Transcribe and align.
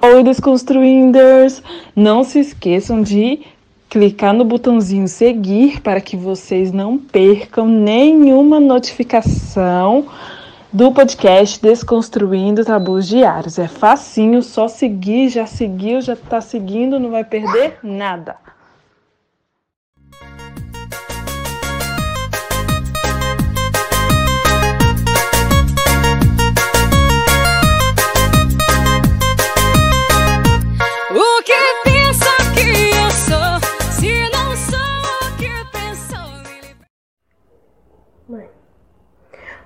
Oi, 0.00 0.22
Desconstruinders! 0.22 1.60
Não 1.94 2.22
se 2.22 2.38
esqueçam 2.38 3.02
de 3.02 3.40
clicar 3.90 4.32
no 4.32 4.44
botãozinho 4.44 5.08
seguir 5.08 5.80
para 5.80 6.00
que 6.00 6.16
vocês 6.16 6.70
não 6.70 6.96
percam 6.96 7.66
nenhuma 7.66 8.60
notificação 8.60 10.06
do 10.72 10.92
podcast 10.92 11.60
Desconstruindo 11.60 12.64
Tabus 12.64 13.08
Diários. 13.08 13.58
É 13.58 13.66
facinho, 13.66 14.40
só 14.40 14.68
seguir, 14.68 15.30
já 15.30 15.46
seguiu, 15.46 16.00
já 16.00 16.12
está 16.12 16.40
seguindo, 16.40 17.00
não 17.00 17.10
vai 17.10 17.24
perder 17.24 17.78
nada. 17.82 18.36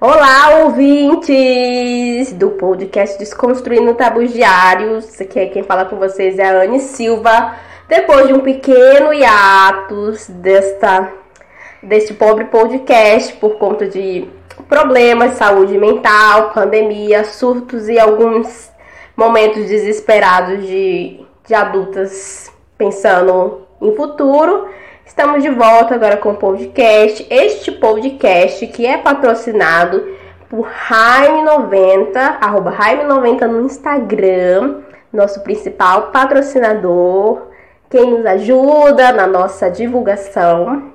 Olá, 0.05 0.65
ouvintes 0.65 2.33
do 2.33 2.51
podcast 2.51 3.17
Desconstruindo 3.21 3.95
Tabus 3.95 4.33
Diários. 4.33 5.21
Aqui 5.21 5.39
é 5.39 5.47
quem 5.47 5.63
fala 5.63 5.85
com 5.85 5.95
vocês 5.95 6.41
é 6.41 6.45
a 6.45 6.63
Anne 6.63 6.81
Silva. 6.81 7.55
Depois 7.89 8.27
de 8.27 8.33
um 8.33 8.41
pequeno 8.41 9.15
hiatus 9.15 10.27
desta, 10.29 11.09
deste 11.81 12.15
pobre 12.15 12.47
podcast 12.47 13.35
por 13.35 13.59
conta 13.59 13.87
de 13.87 14.29
problemas 14.69 15.31
de 15.31 15.37
saúde 15.37 15.79
mental, 15.79 16.51
pandemia, 16.53 17.23
surtos 17.23 17.89
e 17.89 17.97
alguns 17.97 18.73
momentos 19.17 19.69
desesperados 19.69 20.67
de, 20.67 21.21
de 21.47 21.55
adultas 21.55 22.51
pensando 22.77 23.69
em 23.81 23.95
futuro. 23.95 24.67
Estamos 25.05 25.43
de 25.43 25.51
volta 25.51 25.95
agora 25.95 26.17
com 26.17 26.31
o 26.31 26.37
podcast. 26.37 27.27
Este 27.29 27.73
podcast 27.73 28.67
que 28.69 28.87
é 28.87 28.97
patrocinado 28.97 30.17
por 30.49 30.67
Jaime90, 30.89 32.39
arroba 32.41 32.73
Jaime90 32.73 33.47
no 33.47 33.63
Instagram, 33.63 34.81
nosso 35.13 35.43
principal 35.43 36.13
patrocinador, 36.13 37.49
quem 37.91 38.11
nos 38.11 38.25
ajuda 38.25 39.13
na 39.13 39.27
nossa 39.27 39.69
divulgação, 39.69 40.93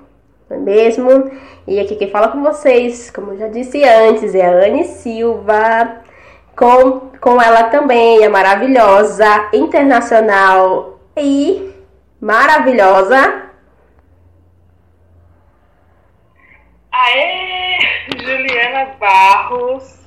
não 0.49 0.58
é 0.58 0.59
mesmo? 0.59 1.30
E 1.67 1.80
aqui 1.80 1.95
quem 1.95 2.09
fala 2.09 2.30
com 2.30 2.42
vocês, 2.42 3.11
como 3.11 3.33
eu 3.33 3.38
já 3.38 3.47
disse 3.49 3.83
antes, 3.83 4.33
é 4.33 4.45
a 4.45 4.67
Anne 4.67 4.86
Silva, 4.86 5.97
com, 6.55 7.11
com 7.19 7.42
ela 7.42 7.64
também, 7.66 8.25
a 8.25 8.30
maravilhosa, 8.30 9.49
internacional 9.53 10.97
e 11.16 11.71
maravilhosa 12.19 13.47
Aê! 17.08 17.77
Juliana 18.17 18.86
Barros, 19.00 19.97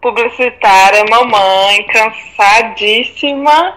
publicitária, 0.00 1.04
mamãe, 1.10 1.84
cansadíssima. 1.88 3.76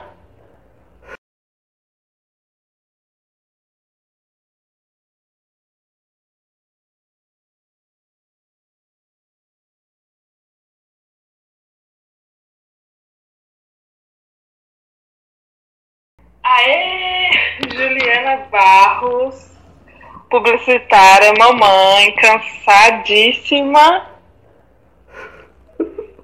Publicitária, 20.33 21.31
mamãe, 21.37 22.11
cansadíssima. 22.15 24.07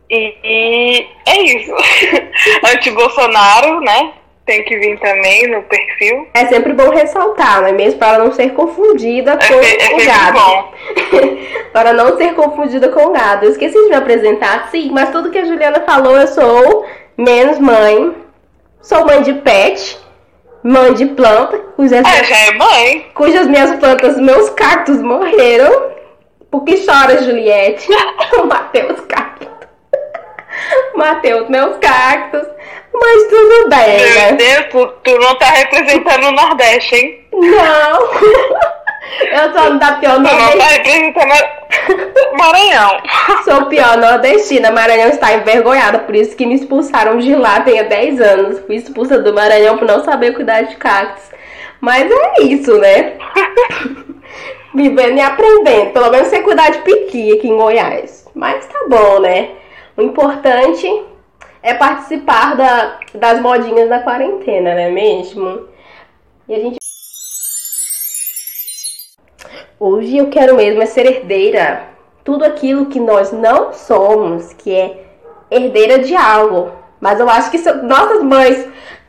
E, 0.09 0.36
e 0.44 1.08
é 1.28 1.42
isso. 1.44 1.75
Anti-Bolsonaro, 2.74 3.81
né? 3.81 4.14
Tem 4.48 4.64
que 4.64 4.80
vir 4.80 5.00
também 5.00 5.48
no 5.52 5.62
perfil. 5.62 6.28
É 6.34 6.48
sempre 6.48 6.74
bom 6.74 6.90
ressaltar, 6.90 7.62
não 7.62 7.68
é 7.68 7.72
mesmo? 7.72 8.00
Para 8.00 8.18
não 8.18 8.31
ser 8.31 8.52
confundida 8.56 9.38
com 9.38 9.53
é, 9.53 9.78
é 9.78 9.96
o 9.96 10.06
gado. 10.08 10.69
Para 11.72 11.94
não 11.94 12.18
ser 12.18 12.34
confundida 12.34 12.90
com 12.90 13.06
o 13.06 13.12
gado. 13.12 13.46
Eu 13.46 13.52
esqueci 13.52 13.80
de 13.80 13.90
me 13.90 13.96
apresentar, 13.96 14.69
sim, 14.72 14.90
mas 14.92 15.12
tudo 15.12 15.30
que 15.30 15.38
a 15.38 15.46
Juliana 15.46 15.81
falou, 15.81 16.18
eu 16.18 16.25
sou 16.25 16.88
menos 17.16 17.59
mãe. 17.59 18.16
Sou 18.81 19.06
mãe 19.06 19.22
de 19.22 19.34
pet 19.34 20.00
mãe 20.64 20.94
de 20.94 21.06
planta, 21.08 21.58
cujas, 21.75 22.06
é, 22.06 22.24
já 22.24 22.38
é 22.38 22.52
mãe. 22.53 23.12
cujas 23.14 23.47
minhas 23.47 23.75
plantas, 23.80 24.18
meus 24.18 24.50
cactos 24.52 25.02
morreram. 25.02 25.90
Por 26.52 26.64
que 26.64 26.84
chora, 26.86 27.22
Juliette? 27.24 27.88
Mateus 28.46 29.00
cactos. 29.02 29.48
Mateus, 30.96 31.48
meus 31.50 31.78
cactos. 31.78 32.48
Mas 32.94 33.24
tudo 33.30 33.69
bem, 33.69 33.98
Meu 33.98 34.16
né? 34.16 34.31
Deus, 34.34 34.66
tu, 34.72 34.88
tu 35.03 35.18
não 35.19 35.36
tá 35.36 35.46
representando 35.46 36.25
o 36.28 36.31
Nordeste, 36.31 36.96
hein? 36.96 37.28
Não. 37.31 38.09
Eu 39.32 39.54
sou 39.54 39.80
da 39.80 39.94
pior 39.94 40.20
nordestina. 40.20 41.14
Maranhão. 42.38 43.02
Sou 43.44 43.66
pior 43.66 43.98
nordestina. 43.98 44.72
Maranhão 44.72 45.10
está 45.10 45.34
envergonhada, 45.34 46.00
por 46.00 46.16
isso 46.16 46.36
que 46.36 46.46
me 46.46 46.56
expulsaram 46.56 47.18
de 47.18 47.36
lá 47.36 47.62
tem 47.62 47.84
10 47.84 48.22
anos. 48.22 48.60
Fui 48.60 48.76
expulsa 48.76 49.20
do 49.20 49.34
Maranhão 49.34 49.78
por 49.78 49.88
não 49.88 50.04
saber 50.04 50.34
cuidar 50.34 50.64
de 50.64 50.76
cactos. 50.76 51.24
Mas 51.80 52.12
é 52.12 52.44
isso, 52.44 52.78
né? 52.78 53.18
Vivendo 54.76 55.18
e 55.18 55.22
aprendendo. 55.22 55.92
Pelo 55.92 56.12
menos 56.12 56.28
sei 56.28 56.42
cuidar 56.42 56.70
de 56.72 56.80
piqui 56.80 57.34
aqui 57.34 57.48
em 57.48 57.58
Goiás. 57.58 58.28
Mas 58.36 58.68
tá 58.68 58.80
bom, 58.90 59.20
né? 59.20 59.52
O 59.96 60.02
importante 60.02 60.88
é 61.64 61.74
participar 61.74 62.56
da, 62.56 63.00
das 63.14 63.42
modinhas 63.42 63.90
da 63.90 64.00
quarentena, 64.00 64.74
não 64.74 64.81
é 64.81 64.90
mesmo? 64.90 65.68
E 66.48 66.56
a 66.56 66.60
gente 66.60 66.79
Hoje 69.82 70.18
eu 70.18 70.28
quero 70.28 70.58
mesmo 70.58 70.82
é 70.82 70.86
ser 70.86 71.06
herdeira. 71.06 71.84
Tudo 72.26 72.44
aquilo 72.44 72.88
que 72.88 73.00
nós 73.00 73.32
não 73.32 73.72
somos, 73.72 74.52
que 74.52 74.76
é 74.76 75.06
herdeira 75.50 76.00
de 76.00 76.14
algo. 76.14 76.72
Mas 77.00 77.18
eu 77.18 77.30
acho 77.30 77.50
que 77.50 77.58
nossas 77.84 78.22
mães. 78.22 78.68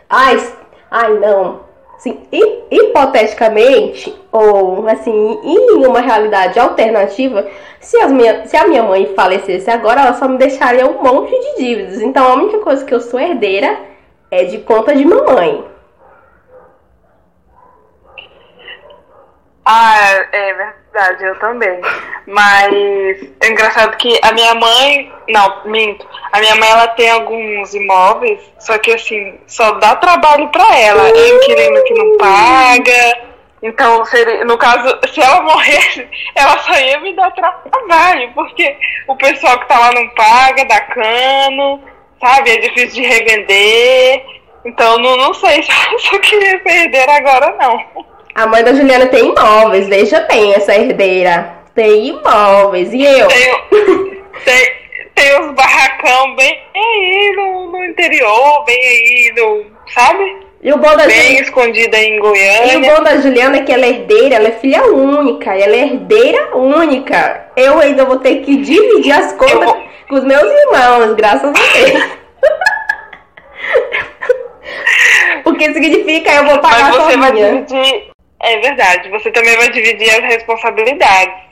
Ai, 0.09 0.41
ai 0.89 1.19
não. 1.19 1.69
Assim, 1.97 2.21
hipoteticamente, 2.71 4.15
ou 4.31 4.87
assim, 4.89 5.41
em 5.43 5.85
uma 5.85 6.01
realidade 6.01 6.59
alternativa, 6.59 7.47
se, 7.81 7.99
as 7.99 8.13
minha, 8.13 8.47
se 8.47 8.57
a 8.57 8.67
minha 8.69 8.85
mãe 8.85 9.13
falecesse 9.17 9.69
agora, 9.69 10.03
ela 10.03 10.15
só 10.15 10.29
me 10.29 10.39
deixaria 10.39 10.87
um 10.87 11.03
monte 11.03 11.31
de 11.33 11.65
dívidas. 11.65 12.01
Então 12.01 12.25
a 12.25 12.35
única 12.35 12.59
coisa 12.61 12.85
que 12.85 12.95
eu 12.95 13.01
sou 13.01 13.19
herdeira 13.19 13.77
é 14.31 14.45
de 14.45 14.59
conta 14.59 14.95
de 14.95 15.05
mamãe. 15.05 15.65
Ah, 19.73 20.27
é 20.33 20.53
verdade, 20.53 21.25
eu 21.25 21.39
também. 21.39 21.81
Mas 22.27 22.75
é 23.41 23.49
engraçado 23.49 23.97
que 23.99 24.19
a 24.21 24.33
minha 24.33 24.53
mãe, 24.55 25.13
não, 25.29 25.65
minto, 25.67 26.05
a 26.33 26.41
minha 26.41 26.57
mãe 26.57 26.69
ela 26.69 26.89
tem 26.89 27.09
alguns 27.09 27.73
imóveis, 27.73 28.41
só 28.59 28.77
que 28.79 28.93
assim, 28.93 29.39
só 29.47 29.71
dá 29.75 29.95
trabalho 29.95 30.49
para 30.49 30.77
ela. 30.77 31.09
É 31.09 31.29
inquilino 31.29 31.85
que 31.85 31.95
não 31.95 32.19
paga. 32.19 33.31
Então, 33.63 34.05
seria, 34.07 34.45
no 34.45 34.59
caso, 34.59 34.99
se 35.13 35.21
ela 35.21 35.41
morresse, 35.43 36.09
ela 36.35 36.59
só 36.59 36.73
ia 36.73 36.99
me 36.99 37.15
dar 37.15 37.31
trabalho, 37.31 38.33
porque 38.35 38.77
o 39.07 39.15
pessoal 39.15 39.61
que 39.61 39.69
tá 39.69 39.79
lá 39.79 39.93
não 39.93 40.09
paga, 40.09 40.65
dá 40.65 40.81
cano, 40.81 41.81
sabe? 42.21 42.51
É 42.51 42.57
difícil 42.57 43.05
de 43.05 43.09
revender. 43.09 44.25
Então, 44.65 44.99
não, 44.99 45.17
não 45.17 45.33
sei 45.33 45.63
se 45.63 46.13
eu 46.13 46.19
queria 46.19 46.59
perder 46.59 47.09
agora, 47.09 47.55
não. 47.57 48.10
A 48.35 48.47
mãe 48.47 48.63
da 48.63 48.73
Juliana 48.73 49.07
tem 49.07 49.27
imóveis, 49.27 49.89
veja 49.89 50.21
bem 50.21 50.55
essa 50.55 50.75
herdeira. 50.75 51.53
Tem 51.75 52.09
imóveis. 52.09 52.93
E 52.93 53.03
eu? 53.05 53.29
Tem, 53.29 54.23
tem, 54.45 54.73
tem 55.15 55.41
uns 55.41 55.55
barracão 55.55 56.37
bem 56.37 56.63
aí 56.75 57.33
no, 57.37 57.73
no 57.73 57.85
interior, 57.85 58.65
bem 58.65 58.79
aí 58.79 59.33
no. 59.37 59.67
Sabe? 59.93 60.51
E 60.63 60.73
o 60.73 60.77
bom 60.77 60.95
da 60.95 61.07
Bem 61.07 61.37
Jul... 61.37 61.43
escondida 61.43 61.97
em 61.97 62.19
Goiânia. 62.19 62.75
E 62.75 62.77
o 62.77 62.81
bom 62.81 63.03
da 63.03 63.17
Juliana 63.17 63.57
é 63.57 63.63
que 63.63 63.73
ela 63.73 63.87
é 63.87 63.89
herdeira, 63.89 64.35
ela 64.37 64.49
é 64.49 64.53
filha 64.53 64.85
única, 64.85 65.55
ela 65.57 65.75
é 65.75 65.81
herdeira 65.81 66.55
única. 66.55 67.47
Eu 67.57 67.79
ainda 67.81 68.05
vou 68.05 68.19
ter 68.19 68.43
que 68.43 68.59
dividir 68.59 69.13
as 69.13 69.33
contas 69.33 69.65
vou... 69.65 69.83
com 70.09 70.15
os 70.17 70.25
meus 70.25 70.45
irmãos, 70.45 71.15
graças 71.15 71.49
a 71.49 71.53
Deus. 71.53 72.21
Porque 75.45 75.73
significa 75.73 76.31
eu 76.31 76.45
vou 76.45 76.59
pagar 76.59 76.91
Mas 76.91 76.97
você 76.97 77.17
vai 77.17 77.33
dividir 77.33 78.10
é 78.41 78.59
verdade. 78.59 79.09
Você 79.11 79.31
também 79.31 79.57
vai 79.57 79.71
dividir 79.71 80.11
as 80.11 80.21
responsabilidades. 80.21 81.51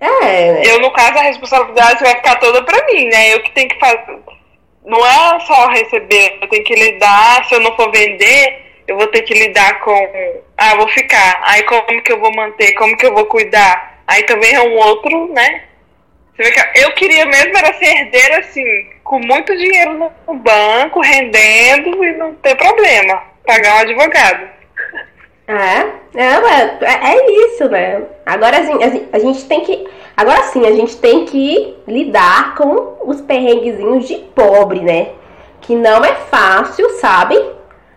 É. 0.00 0.70
Eu, 0.70 0.80
no 0.80 0.90
caso, 0.92 1.18
a 1.18 1.22
responsabilidade 1.22 2.00
vai 2.00 2.14
ficar 2.16 2.36
toda 2.36 2.62
pra 2.62 2.84
mim, 2.86 3.06
né? 3.06 3.34
Eu 3.34 3.42
que 3.42 3.50
tenho 3.52 3.68
que 3.68 3.78
fazer. 3.78 4.18
não 4.84 5.04
é 5.04 5.40
só 5.40 5.68
receber, 5.68 6.38
eu 6.40 6.48
tenho 6.48 6.64
que 6.64 6.74
lidar, 6.74 7.44
se 7.44 7.54
eu 7.54 7.60
não 7.60 7.74
for 7.76 7.90
vender, 7.90 8.64
eu 8.86 8.96
vou 8.96 9.06
ter 9.08 9.22
que 9.22 9.34
lidar 9.34 9.80
com, 9.80 10.10
ah, 10.56 10.76
vou 10.76 10.88
ficar, 10.88 11.42
aí 11.44 11.62
como 11.64 12.02
que 12.02 12.12
eu 12.12 12.20
vou 12.20 12.34
manter, 12.34 12.72
como 12.72 12.96
que 12.96 13.04
eu 13.04 13.12
vou 13.12 13.26
cuidar, 13.26 14.02
aí 14.06 14.22
também 14.22 14.54
é 14.54 14.60
um 14.62 14.76
outro, 14.76 15.32
né? 15.34 15.64
Eu 16.76 16.92
queria 16.92 17.26
mesmo 17.26 17.58
era 17.58 17.74
ser 17.74 17.84
herdeira 17.84 18.38
assim, 18.38 18.64
com 19.02 19.18
muito 19.18 19.54
dinheiro 19.56 20.12
no 20.26 20.34
banco, 20.34 21.00
rendendo 21.00 22.04
e 22.04 22.12
não 22.12 22.32
ter 22.36 22.54
problema, 22.54 23.24
pagar 23.44 23.74
um 23.74 23.78
advogado. 23.80 24.57
É, 25.48 25.80
é, 26.14 26.24
é, 26.82 27.14
é 27.14 27.46
isso, 27.46 27.66
né? 27.70 28.02
Agora 28.26 28.58
assim, 28.58 28.74
a 29.10 29.18
gente 29.18 29.46
tem 29.46 29.62
que. 29.62 29.88
Agora 30.14 30.42
sim, 30.42 30.66
a 30.66 30.72
gente 30.72 30.98
tem 30.98 31.24
que 31.24 31.74
lidar 31.86 32.54
com 32.54 32.98
os 33.06 33.22
perrenguezinhos 33.22 34.06
de 34.06 34.16
pobre, 34.34 34.80
né? 34.80 35.08
Que 35.62 35.74
não 35.74 36.04
é 36.04 36.14
fácil, 36.30 36.90
sabe? 37.00 37.42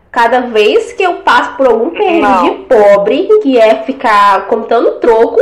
Cada 0.09 0.41
vez 0.41 0.93
que 0.93 1.03
eu 1.03 1.15
passo 1.15 1.57
por 1.57 1.67
algum 1.67 1.89
perrengue 1.89 2.21
não. 2.21 2.43
de 2.43 2.51
pobre, 2.65 3.27
que 3.43 3.59
é 3.59 3.83
ficar 3.83 4.47
contando 4.47 4.99
troco, 4.99 5.41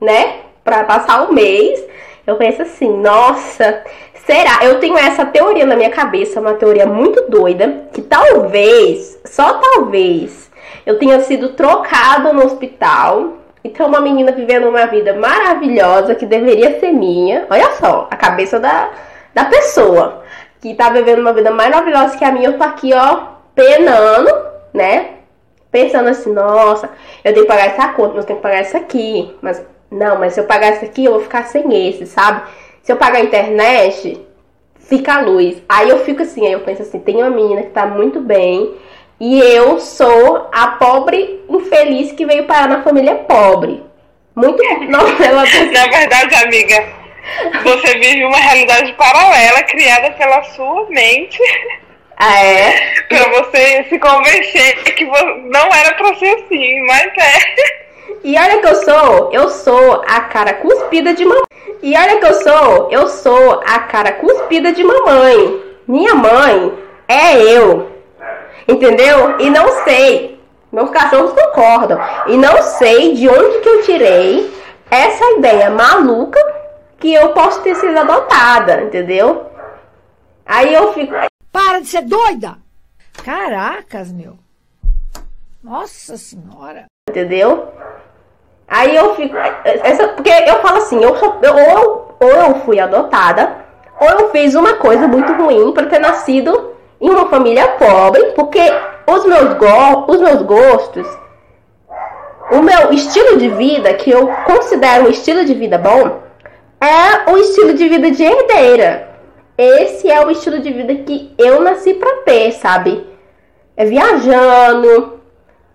né? 0.00 0.36
Pra 0.64 0.84
passar 0.84 1.28
o 1.28 1.34
mês, 1.34 1.84
eu 2.26 2.36
penso 2.36 2.62
assim, 2.62 2.88
nossa, 2.88 3.82
será? 4.24 4.64
Eu 4.64 4.80
tenho 4.80 4.96
essa 4.96 5.26
teoria 5.26 5.66
na 5.66 5.76
minha 5.76 5.90
cabeça, 5.90 6.40
uma 6.40 6.54
teoria 6.54 6.86
muito 6.86 7.28
doida, 7.28 7.88
que 7.92 8.00
talvez, 8.00 9.20
só 9.24 9.54
talvez, 9.54 10.41
eu 10.84 10.98
tinha 10.98 11.20
sido 11.20 11.50
trocado 11.50 12.32
no 12.32 12.44
hospital. 12.44 13.38
Então, 13.64 13.86
uma 13.86 14.00
menina 14.00 14.32
vivendo 14.32 14.68
uma 14.68 14.86
vida 14.86 15.14
maravilhosa 15.14 16.14
que 16.14 16.26
deveria 16.26 16.80
ser 16.80 16.92
minha. 16.92 17.46
Olha 17.48 17.70
só, 17.72 18.08
a 18.10 18.16
cabeça 18.16 18.58
da, 18.58 18.90
da 19.32 19.44
pessoa 19.44 20.22
que 20.60 20.74
tá 20.74 20.90
vivendo 20.90 21.20
uma 21.20 21.32
vida 21.32 21.50
maravilhosa 21.50 22.16
que 22.16 22.24
a 22.24 22.32
minha. 22.32 22.48
Eu 22.48 22.58
tô 22.58 22.64
aqui, 22.64 22.92
ó, 22.92 23.26
penando, 23.54 24.30
né? 24.72 25.10
Pensando 25.70 26.08
assim, 26.08 26.32
nossa, 26.32 26.90
eu 27.24 27.32
tenho 27.32 27.46
que 27.46 27.52
pagar 27.52 27.66
essa 27.66 27.88
conta, 27.88 28.14
mas 28.14 28.24
eu 28.24 28.26
tenho 28.26 28.38
que 28.38 28.42
pagar 28.42 28.58
essa 28.58 28.78
aqui. 28.78 29.34
Mas, 29.40 29.64
não, 29.90 30.18
mas 30.18 30.34
se 30.34 30.40
eu 30.40 30.44
pagar 30.44 30.68
essa 30.68 30.84
aqui, 30.84 31.04
eu 31.04 31.12
vou 31.12 31.20
ficar 31.20 31.44
sem 31.44 31.88
esse, 31.88 32.06
sabe? 32.06 32.42
Se 32.82 32.92
eu 32.92 32.96
pagar 32.96 33.18
a 33.18 33.22
internet, 33.22 34.20
fica 34.80 35.14
a 35.14 35.20
luz. 35.20 35.62
Aí 35.68 35.88
eu 35.88 36.00
fico 36.00 36.22
assim, 36.22 36.46
aí 36.46 36.52
eu 36.52 36.60
penso 36.60 36.82
assim, 36.82 36.98
tem 36.98 37.16
uma 37.16 37.30
menina 37.30 37.62
que 37.62 37.70
tá 37.70 37.86
muito 37.86 38.20
bem 38.20 38.74
e 39.20 39.40
eu 39.40 39.78
sou 39.78 40.48
a 40.52 40.68
pobre 40.68 41.44
infeliz 41.48 42.12
que 42.12 42.26
veio 42.26 42.44
parar 42.44 42.68
na 42.68 42.82
família 42.82 43.14
pobre. 43.14 43.82
Muito 44.34 44.62
novela. 44.88 45.44
Na 45.72 45.86
verdade, 45.86 46.34
amiga, 46.34 46.88
você 47.62 47.98
vive 47.98 48.24
uma 48.24 48.38
realidade 48.38 48.92
paralela 48.94 49.62
criada 49.64 50.10
pela 50.12 50.42
sua 50.44 50.86
mente. 50.88 51.38
Ah, 52.16 52.44
é? 52.44 53.02
pra 53.08 53.28
você 53.30 53.84
se 53.88 53.98
convencer 53.98 54.82
que 54.94 55.04
não 55.04 55.74
era 55.74 55.94
pra 55.94 56.14
ser 56.16 56.34
assim, 56.36 56.80
mas 56.86 57.06
é. 57.18 57.82
E 58.24 58.36
olha 58.38 58.58
que 58.58 58.66
eu 58.66 58.74
sou, 58.76 59.32
eu 59.32 59.48
sou 59.48 60.02
a 60.06 60.20
cara 60.22 60.54
cuspida 60.54 61.12
de 61.12 61.24
mamãe. 61.24 61.42
E 61.82 61.96
olha 61.96 62.18
que 62.18 62.26
eu 62.26 62.34
sou, 62.34 62.88
eu 62.92 63.08
sou 63.08 63.62
a 63.66 63.80
cara 63.80 64.12
cuspida 64.12 64.72
de 64.72 64.84
mamãe. 64.84 65.60
Minha 65.88 66.14
mãe 66.14 66.72
é 67.08 67.42
eu. 67.42 67.91
Entendeu? 68.66 69.38
E 69.40 69.50
não 69.50 69.84
sei. 69.84 70.40
Meus 70.70 70.90
cachorros 70.90 71.32
concordam. 71.32 71.98
E 72.26 72.36
não 72.36 72.62
sei 72.62 73.14
de 73.14 73.28
onde 73.28 73.60
que 73.60 73.68
eu 73.68 73.82
tirei 73.82 74.62
essa 74.90 75.24
ideia 75.32 75.70
maluca 75.70 76.40
que 76.98 77.12
eu 77.12 77.30
posso 77.30 77.60
ter 77.62 77.74
sido 77.74 77.98
adotada, 77.98 78.82
entendeu? 78.82 79.46
Aí 80.46 80.72
eu 80.72 80.92
fico. 80.92 81.12
Para 81.50 81.80
de 81.80 81.86
ser 81.86 82.02
doida! 82.02 82.56
Caracas, 83.24 84.10
meu. 84.12 84.38
Nossa 85.62 86.16
senhora. 86.16 86.86
Entendeu? 87.08 87.72
Aí 88.66 88.96
eu 88.96 89.14
fico. 89.14 89.36
Essa, 89.36 90.08
porque 90.08 90.30
eu 90.30 90.60
falo 90.62 90.78
assim, 90.78 91.02
eu, 91.02 91.14
eu, 91.14 91.54
ou, 91.54 92.16
ou 92.20 92.30
eu 92.30 92.54
fui 92.60 92.80
adotada, 92.80 93.56
ou 94.00 94.08
eu 94.08 94.30
fiz 94.30 94.54
uma 94.54 94.74
coisa 94.74 95.06
muito 95.06 95.32
ruim 95.34 95.72
por 95.72 95.86
ter 95.88 95.98
nascido 95.98 96.71
em 97.02 97.10
uma 97.10 97.28
família 97.28 97.66
pobre, 97.70 98.22
porque 98.36 98.60
os 99.08 99.26
meus, 99.26 99.54
go 99.54 100.04
os 100.06 100.20
meus 100.20 100.42
gostos, 100.42 101.06
o 102.52 102.62
meu 102.62 102.92
estilo 102.92 103.38
de 103.38 103.48
vida, 103.48 103.92
que 103.94 104.10
eu 104.10 104.28
considero 104.46 105.06
um 105.06 105.10
estilo 105.10 105.44
de 105.44 105.52
vida 105.52 105.76
bom, 105.78 106.22
é 106.80 107.30
o 107.30 107.36
estilo 107.38 107.74
de 107.74 107.88
vida 107.88 108.10
de 108.10 108.22
herdeira. 108.22 109.08
Esse 109.58 110.08
é 110.08 110.24
o 110.24 110.30
estilo 110.30 110.60
de 110.60 110.72
vida 110.72 110.94
que 110.94 111.34
eu 111.36 111.60
nasci 111.60 111.94
para 111.94 112.22
ter, 112.22 112.52
sabe? 112.52 113.04
É 113.76 113.84
viajando, 113.84 115.20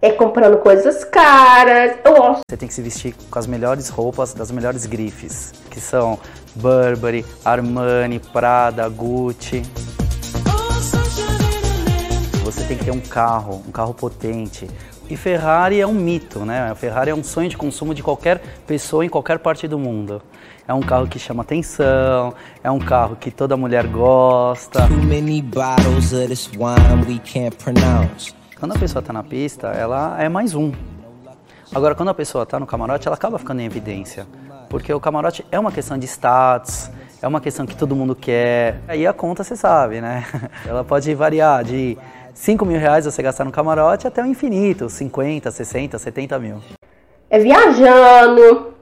é 0.01 0.11
comprando 0.11 0.57
coisas 0.57 1.03
caras. 1.03 1.97
Eu 2.05 2.15
gosto. 2.15 2.41
Você 2.49 2.57
tem 2.57 2.67
que 2.67 2.73
se 2.73 2.81
vestir 2.81 3.13
com 3.29 3.37
as 3.37 3.47
melhores 3.47 3.89
roupas 3.89 4.33
das 4.33 4.49
melhores 4.49 4.85
grifes, 4.85 5.53
que 5.69 5.79
são 5.79 6.17
Burberry, 6.55 7.25
Armani, 7.43 8.19
Prada, 8.19 8.87
Gucci 8.87 9.61
você 12.51 12.63
tem 12.63 12.77
que 12.77 12.85
ter 12.85 12.91
um 12.91 13.01
carro, 13.01 13.61
um 13.67 13.71
carro 13.71 13.93
potente. 13.93 14.69
E 15.09 15.17
Ferrari 15.17 15.81
é 15.81 15.85
um 15.85 15.93
mito, 15.93 16.45
né? 16.45 16.71
A 16.71 16.75
Ferrari 16.75 17.11
é 17.11 17.15
um 17.15 17.23
sonho 17.23 17.49
de 17.49 17.57
consumo 17.57 17.93
de 17.93 18.01
qualquer 18.01 18.41
pessoa 18.65 19.05
em 19.05 19.09
qualquer 19.09 19.39
parte 19.39 19.67
do 19.67 19.77
mundo. 19.77 20.21
É 20.65 20.73
um 20.73 20.79
carro 20.79 21.07
que 21.07 21.19
chama 21.19 21.43
atenção, 21.43 22.33
é 22.63 22.71
um 22.71 22.79
carro 22.79 23.17
que 23.17 23.31
toda 23.31 23.57
mulher 23.57 23.85
gosta. 23.87 24.87
Quando 28.57 28.75
a 28.75 28.79
pessoa 28.79 29.01
está 29.01 29.11
na 29.11 29.23
pista, 29.23 29.67
ela 29.67 30.15
é 30.17 30.29
mais 30.29 30.55
um. 30.55 30.71
Agora, 31.75 31.95
quando 31.95 32.09
a 32.09 32.13
pessoa 32.13 32.43
está 32.43 32.57
no 32.57 32.65
camarote, 32.65 33.09
ela 33.09 33.15
acaba 33.15 33.37
ficando 33.37 33.59
em 33.59 33.65
evidência. 33.65 34.25
Porque 34.69 34.93
o 34.93 35.01
camarote 35.01 35.45
é 35.51 35.59
uma 35.59 35.71
questão 35.71 35.97
de 35.97 36.05
status, 36.05 36.89
é 37.21 37.27
uma 37.27 37.41
questão 37.41 37.65
que 37.65 37.75
todo 37.75 37.95
mundo 37.95 38.15
quer. 38.15 38.81
Aí 38.87 39.07
a 39.07 39.13
conta 39.13 39.43
você 39.43 39.55
sabe, 39.55 40.01
né? 40.01 40.25
Ela 40.65 40.83
pode 40.83 41.13
variar 41.13 41.63
de 41.63 41.97
5 42.37 42.63
mil 42.65 42.79
reais 42.79 43.05
você 43.05 43.23
gastar 43.23 43.43
no 43.45 43.51
camarote 43.51 44.07
até 44.07 44.21
o 44.21 44.25
infinito, 44.25 44.87
50, 44.89 45.49
60, 45.49 45.97
70 45.97 46.37
mil. 46.37 46.61
É 47.31 47.39
viajando, 47.39 48.75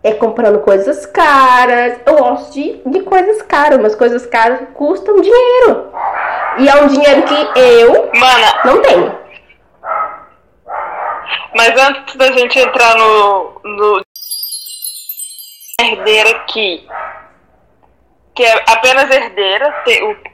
é 0.00 0.14
comprando 0.14 0.60
coisas 0.60 1.04
caras. 1.06 1.98
Eu 2.06 2.16
gosto 2.16 2.54
de, 2.54 2.80
de 2.86 3.02
coisas 3.02 3.42
caras, 3.42 3.80
mas 3.80 3.96
coisas 3.96 4.24
caras 4.26 4.60
custam 4.74 5.20
dinheiro. 5.20 5.90
E 6.58 6.68
é 6.68 6.82
um 6.82 6.86
dinheiro 6.86 7.22
que 7.24 7.58
eu 7.58 8.10
Mana, 8.14 8.60
não 8.64 8.80
tenho. 8.80 9.18
Mas 11.56 11.88
antes 11.88 12.14
da 12.14 12.30
gente 12.30 12.60
entrar 12.60 12.96
no, 12.96 13.60
no 13.64 14.02
herdeira 15.80 16.30
aqui, 16.30 16.86
que 18.40 18.44
é 18.46 18.64
apenas 18.68 19.10
herdeira, 19.10 19.84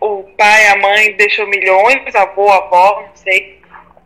o, 0.00 0.06
o 0.06 0.22
pai, 0.38 0.68
a 0.68 0.76
mãe 0.76 1.16
deixou 1.16 1.44
milhões, 1.48 2.14
avô, 2.14 2.48
avó, 2.52 3.02
não 3.02 3.16
sei. 3.16 3.60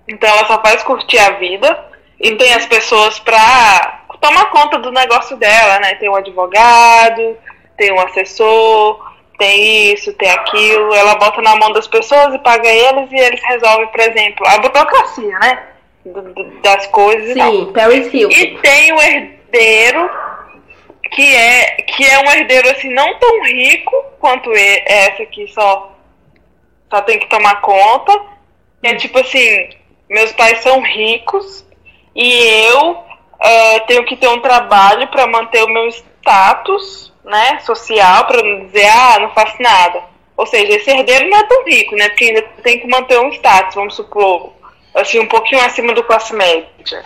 Então 0.09 0.27
ela 0.27 0.47
só 0.47 0.59
faz 0.63 0.83
curtir 0.83 1.19
a 1.19 1.33
vida. 1.33 1.91
E 2.19 2.35
tem 2.37 2.55
as 2.55 2.65
pessoas 2.65 3.19
pra 3.19 4.05
tomar 4.19 4.47
conta 4.47 4.79
do 4.79 4.91
negócio 4.91 5.37
dela, 5.37 5.81
né? 5.81 5.97
Tem 5.97 6.09
um 6.09 6.15
advogado, 6.15 7.37
tem 7.77 7.93
um 7.93 8.01
assessor, 8.01 9.07
tem 9.39 9.93
isso, 9.93 10.15
tem 10.15 10.31
aquilo. 10.31 10.95
Ela 10.95 11.17
bota 11.17 11.43
na 11.43 11.57
mão 11.57 11.71
das 11.73 11.87
pessoas 11.87 12.35
e 12.35 12.39
paga 12.39 12.69
eles 12.69 13.13
e 13.13 13.17
eles 13.17 13.43
resolvem, 13.45 13.89
por 13.89 14.01
exemplo, 14.01 14.47
a 14.47 14.59
burocracia, 14.61 15.39
né? 15.41 15.63
Das 16.63 16.87
coisas 16.87 17.35
Sim, 17.35 17.69
e 17.69 17.73
tal. 17.75 17.93
E 17.93 18.59
tem 18.63 18.93
o 18.95 19.03
herdeiro 19.03 20.11
que 21.11 21.37
é 21.37 21.83
que 21.83 22.05
é 22.05 22.19
um 22.21 22.31
herdeiro 22.31 22.71
assim 22.71 22.93
não 22.93 23.19
tão 23.19 23.45
rico 23.45 24.05
quanto 24.19 24.51
essa 24.53 25.27
que 25.27 25.47
só 25.49 25.97
só 26.89 27.01
tem 27.03 27.19
que 27.19 27.29
tomar 27.29 27.61
conta. 27.61 28.13
É 28.83 28.95
tipo 28.95 29.19
assim, 29.19 29.71
meus 30.09 30.33
pais 30.33 30.61
são 30.63 30.81
ricos 30.81 31.65
e 32.15 32.33
eu 32.67 32.91
uh, 32.93 33.87
tenho 33.87 34.05
que 34.05 34.17
ter 34.17 34.29
um 34.29 34.41
trabalho 34.41 35.07
para 35.09 35.27
manter 35.27 35.63
o 35.63 35.69
meu 35.69 35.87
status, 35.89 37.13
né, 37.25 37.61
social, 37.61 38.27
para 38.27 38.43
não 38.43 38.67
dizer 38.67 38.87
ah, 38.87 39.19
não 39.21 39.31
faço 39.33 39.63
nada. 39.63 40.03
Ou 40.37 40.47
seja, 40.47 40.75
esse 40.75 40.91
herdeiro 40.91 41.29
não 41.29 41.39
é 41.39 41.43
tão 41.45 41.65
rico, 41.65 41.95
né, 41.95 42.09
porque 42.09 42.25
ainda 42.25 42.43
tem 42.63 42.81
que 42.81 42.89
manter 42.89 43.21
um 43.21 43.31
status, 43.31 43.75
vamos 43.75 43.95
supor, 43.95 44.53
assim 44.95 45.21
um 45.21 45.27
pouquinho 45.27 45.61
acima 45.61 45.93
do 45.93 46.03
classe 46.03 46.35
média 46.35 47.05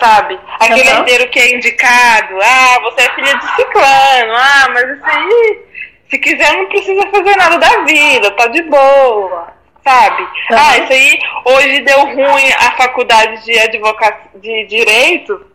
sabe? 0.00 0.40
Aquele 0.58 0.90
uhum. 0.90 0.98
herdeiro 0.98 1.28
que 1.28 1.38
é 1.38 1.54
indicado, 1.54 2.38
ah, 2.42 2.78
você 2.82 3.02
é 3.02 3.14
filha 3.14 3.36
de 3.36 3.54
ciclano, 3.54 4.32
ah, 4.34 4.68
mas 4.72 4.88
isso 4.96 5.04
aí, 5.04 5.60
se 6.08 6.18
quiser 6.18 6.56
não 6.56 6.66
precisa 6.66 7.06
fazer 7.08 7.36
nada 7.36 7.58
da 7.58 7.84
vida, 7.84 8.30
tá 8.32 8.46
de 8.46 8.62
boa, 8.62 9.52
sabe? 9.84 10.22
Uhum. 10.22 10.56
Ah, 10.56 10.78
isso 10.78 10.92
aí, 10.92 11.18
hoje 11.44 11.80
deu 11.82 12.00
ruim 12.00 12.52
a 12.58 12.72
faculdade 12.72 13.44
de 13.44 13.58
advocacia, 13.58 14.30
de 14.36 14.66
direito, 14.66 15.46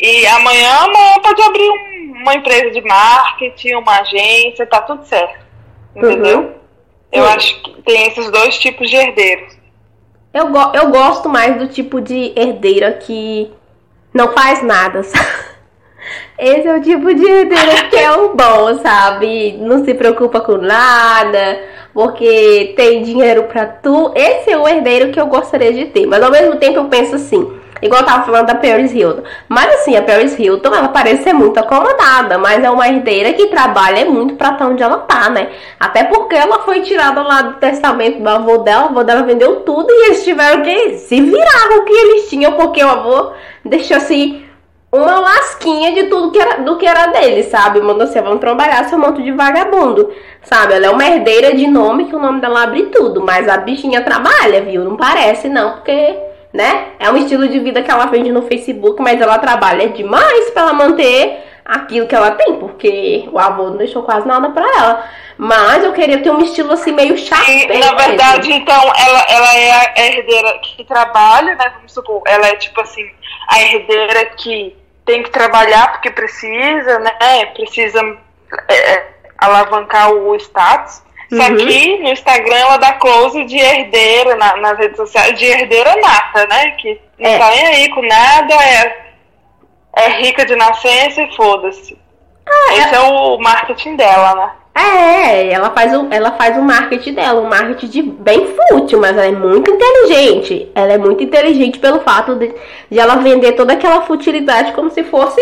e 0.00 0.26
amanhã, 0.26 0.70
amanhã 0.78 1.20
pode 1.22 1.42
abrir 1.42 1.68
um, 1.68 2.12
uma 2.22 2.34
empresa 2.34 2.70
de 2.70 2.80
marketing, 2.80 3.74
uma 3.74 4.00
agência, 4.00 4.66
tá 4.66 4.80
tudo 4.80 5.04
certo. 5.04 5.46
Entendeu? 5.94 6.38
Uhum. 6.40 6.54
Eu 7.12 7.24
acho 7.28 7.62
que 7.62 7.82
tem 7.82 8.06
esses 8.06 8.30
dois 8.30 8.58
tipos 8.58 8.88
de 8.88 8.96
herdeiros. 8.96 9.59
Eu, 10.32 10.48
go- 10.48 10.72
eu 10.74 10.88
gosto 10.90 11.28
mais 11.28 11.56
do 11.58 11.66
tipo 11.68 12.00
de 12.00 12.32
herdeira 12.36 12.92
que 12.92 13.50
não 14.14 14.32
faz 14.32 14.62
nada, 14.62 15.02
sabe? 15.04 15.26
Esse 16.38 16.66
é 16.68 16.74
o 16.76 16.80
tipo 16.82 17.12
de 17.14 17.24
herdeira 17.24 17.88
que 17.90 17.96
é 17.96 18.12
o 18.12 18.34
bom, 18.34 18.78
sabe? 18.82 19.58
Não 19.60 19.84
se 19.84 19.92
preocupa 19.92 20.40
com 20.40 20.56
nada, 20.56 21.60
porque 21.92 22.72
tem 22.76 23.02
dinheiro 23.02 23.44
pra 23.44 23.66
tu. 23.66 24.10
Esse 24.14 24.50
é 24.50 24.56
o 24.56 24.66
herdeiro 24.66 25.10
que 25.12 25.20
eu 25.20 25.26
gostaria 25.26 25.72
de 25.72 25.86
ter. 25.86 26.06
Mas 26.06 26.22
ao 26.22 26.30
mesmo 26.30 26.56
tempo 26.56 26.78
eu 26.78 26.84
penso 26.86 27.16
assim, 27.16 27.59
igual 27.82 28.00
eu 28.00 28.06
tava 28.06 28.24
falando 28.24 28.46
da 28.46 28.54
Paris 28.54 28.92
Hilton. 28.92 29.22
Mas 29.48 29.74
assim, 29.74 29.96
a 29.96 30.02
Paris 30.02 30.38
Hilton, 30.38 30.74
ela 30.74 30.88
parece 30.88 31.24
ser 31.24 31.32
muito 31.32 31.58
acomodada, 31.58 32.38
mas 32.38 32.62
é 32.62 32.70
uma 32.70 32.88
herdeira 32.88 33.32
que 33.32 33.46
trabalha 33.46 34.04
muito 34.04 34.34
pra 34.34 34.52
estar 34.52 34.66
onde 34.66 34.82
ela 34.82 34.98
tá, 34.98 35.30
né? 35.30 35.48
Até 35.78 36.04
porque 36.04 36.34
ela 36.34 36.60
foi 36.60 36.82
tirada 36.82 37.22
lá 37.22 37.42
do 37.42 37.54
testamento 37.54 38.22
do 38.22 38.28
avô 38.28 38.58
dela, 38.58 38.84
o 38.84 38.88
avô 38.88 39.04
dela 39.04 39.22
vendeu 39.22 39.60
tudo 39.60 39.90
e 39.90 40.06
eles 40.06 40.24
tiveram 40.24 40.62
que 40.62 40.98
se 40.98 41.20
virar 41.20 41.68
com 41.68 41.80
o 41.80 41.84
que 41.84 41.92
eles 41.92 42.28
tinham, 42.28 42.52
porque 42.52 42.82
o 42.82 42.88
avô 42.88 43.32
deixou 43.64 43.96
assim 43.96 44.44
uma 44.92 45.20
lasquinha 45.20 45.92
de 45.92 46.04
tudo 46.04 46.32
que 46.32 46.38
era, 46.38 46.62
do 46.62 46.76
que 46.76 46.86
era 46.86 47.06
dele, 47.06 47.44
sabe? 47.44 47.80
Mandou 47.80 48.02
assim, 48.02 48.20
vamos 48.20 48.40
trabalhar 48.40 48.88
seu 48.88 48.98
monte 48.98 49.22
de 49.22 49.30
vagabundo, 49.30 50.10
sabe? 50.42 50.74
Ela 50.74 50.86
é 50.86 50.90
uma 50.90 51.06
herdeira 51.06 51.54
de 51.54 51.66
nome 51.68 52.06
que 52.06 52.16
o 52.16 52.18
nome 52.18 52.40
dela 52.40 52.64
abre 52.64 52.86
tudo, 52.86 53.22
mas 53.22 53.48
a 53.48 53.58
bichinha 53.58 54.02
trabalha, 54.02 54.62
viu? 54.62 54.82
Não 54.84 54.96
parece 54.96 55.48
não, 55.48 55.74
porque, 55.74 56.18
né? 56.52 56.88
É 56.98 57.10
um 57.10 57.16
estilo 57.16 57.48
de 57.48 57.58
vida 57.60 57.82
que 57.82 57.90
ela 57.90 58.06
vende 58.06 58.32
no 58.32 58.42
Facebook, 58.42 59.00
mas 59.02 59.20
ela 59.20 59.38
trabalha 59.38 59.88
demais 59.88 60.50
pra 60.50 60.62
ela 60.62 60.72
manter 60.72 61.44
aquilo 61.64 62.06
que 62.06 62.14
ela 62.14 62.32
tem, 62.32 62.56
porque 62.56 63.28
o 63.30 63.38
avô 63.38 63.70
não 63.70 63.76
deixou 63.76 64.02
quase 64.02 64.26
nada 64.26 64.50
pra 64.50 64.66
ela. 64.66 65.08
Mas 65.38 65.84
eu 65.84 65.92
queria 65.92 66.20
ter 66.22 66.30
um 66.30 66.40
estilo 66.40 66.72
assim 66.72 66.92
meio 66.92 67.16
chato. 67.16 67.48
E, 67.48 67.78
na 67.78 67.94
verdade, 67.94 68.52
então, 68.52 68.82
ela, 68.82 69.26
ela 69.28 69.56
é 69.56 69.70
a 69.70 70.06
herdeira 70.06 70.58
que 70.58 70.84
trabalha, 70.84 71.54
né? 71.54 71.72
Vamos 71.76 71.92
supor, 71.92 72.22
ela 72.26 72.46
é 72.48 72.56
tipo 72.56 72.80
assim, 72.80 73.08
a 73.48 73.62
herdeira 73.62 74.26
que 74.36 74.76
tem 75.04 75.22
que 75.22 75.30
trabalhar 75.30 75.92
porque 75.92 76.10
precisa, 76.10 76.98
né? 76.98 77.46
Precisa 77.54 78.00
é, 78.68 78.74
é, 78.74 79.08
alavancar 79.38 80.12
o 80.12 80.34
status. 80.36 81.02
Só 81.32 81.42
Uhum. 81.48 81.56
que 81.56 81.98
no 81.98 82.08
Instagram 82.08 82.56
ela 82.56 82.76
dá 82.76 82.92
close 82.94 83.44
de 83.44 83.56
herdeira, 83.56 84.34
na- 84.36 84.56
nas 84.56 84.76
redes 84.78 84.96
sociais, 84.96 85.38
de 85.38 85.44
herdeira 85.44 85.94
nata, 85.96 86.46
né? 86.48 86.70
Que 86.72 87.00
não 87.18 87.30
É. 87.30 87.38
tá 87.38 87.50
nem 87.50 87.66
aí 87.66 87.88
com 87.90 88.02
nada, 88.02 88.54
é, 88.54 88.96
é 89.96 90.08
rica 90.22 90.44
de 90.44 90.56
nascença 90.56 91.22
e 91.22 91.36
foda-se. 91.36 91.96
Esse 92.72 92.94
é 92.94 93.00
o 93.00 93.38
marketing 93.38 93.94
dela, 93.96 94.34
né? 94.34 94.50
É, 94.74 95.52
ela 95.52 95.70
faz 95.70 95.92
o, 95.96 96.08
ela 96.10 96.32
faz 96.32 96.56
o 96.56 96.62
marketing 96.62 97.14
dela, 97.14 97.40
um 97.40 97.48
marketing 97.48 97.88
de 97.88 98.02
bem 98.02 98.54
fútil, 98.68 99.00
mas 99.00 99.12
ela 99.16 99.26
é 99.26 99.32
muito 99.32 99.70
inteligente. 99.70 100.70
Ela 100.74 100.92
é 100.94 100.98
muito 100.98 101.22
inteligente 101.22 101.78
pelo 101.78 102.00
fato 102.00 102.34
de, 102.36 102.52
de 102.90 102.98
ela 102.98 103.16
vender 103.16 103.52
toda 103.52 103.72
aquela 103.74 104.00
futilidade 104.02 104.72
como 104.72 104.90
se 104.90 105.04
fosse 105.04 105.40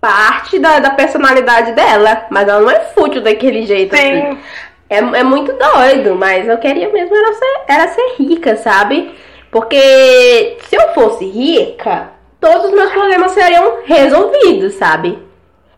parte 0.00 0.58
da, 0.58 0.78
da 0.78 0.90
personalidade 0.90 1.72
dela. 1.72 2.26
Mas 2.30 2.48
ela 2.48 2.60
não 2.60 2.70
é 2.70 2.80
fútil 2.94 3.20
daquele 3.20 3.66
jeito. 3.66 3.96
Sim. 3.96 4.18
assim. 4.22 4.38
É, 4.88 4.98
é 4.98 5.22
muito 5.22 5.52
doido, 5.52 6.14
mas 6.14 6.46
eu 6.48 6.58
queria 6.58 6.88
mesmo 6.90 7.14
era 7.16 7.32
ser, 7.32 7.60
era 7.68 7.88
ser 7.88 8.14
rica, 8.18 8.56
sabe? 8.56 9.14
Porque 9.50 10.56
se 10.68 10.76
eu 10.76 10.92
fosse 10.94 11.24
rica, 11.24 12.10
todos 12.40 12.66
os 12.66 12.72
meus 12.72 12.92
problemas 12.92 13.32
seriam 13.32 13.78
resolvidos, 13.84 14.74
sabe? 14.74 15.18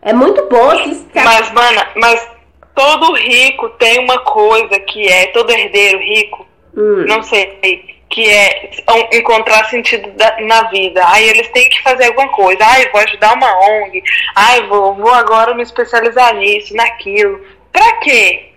É 0.01 0.13
muito 0.13 0.45
bom 0.47 0.71
se, 0.83 1.07
Mas, 1.15 1.51
mana, 1.51 1.87
mas 1.95 2.27
todo 2.75 3.13
rico 3.15 3.69
tem 3.79 3.99
uma 3.99 4.19
coisa 4.19 4.79
que 4.79 5.07
é, 5.07 5.27
todo 5.27 5.49
herdeiro 5.51 5.99
rico, 5.99 6.47
Hum. 6.77 7.05
não 7.07 7.23
sei, 7.23 7.99
que 8.09 8.29
é 8.29 8.71
encontrar 9.13 9.65
sentido 9.65 10.09
da- 10.11 10.37
na 10.41 10.63
vida. 10.69 11.01
Aí 11.07 11.27
eles 11.29 11.47
têm 11.49 11.67
que 11.69 11.81
fazer 11.83 12.05
alguma 12.05 12.29
coisa. 12.29 12.59
Ai, 12.63 12.89
vou 12.91 13.01
ajudar 13.01 13.33
uma 13.35 13.59
ONG. 13.69 14.01
Ai, 14.35 14.65
vou, 14.67 14.93
vou 14.95 15.11
agora 15.13 15.53
me 15.53 15.63
especializar 15.63 16.33
nisso, 16.35 16.75
naquilo. 16.75 17.39
Pra 17.71 17.93
quê? 17.97 18.48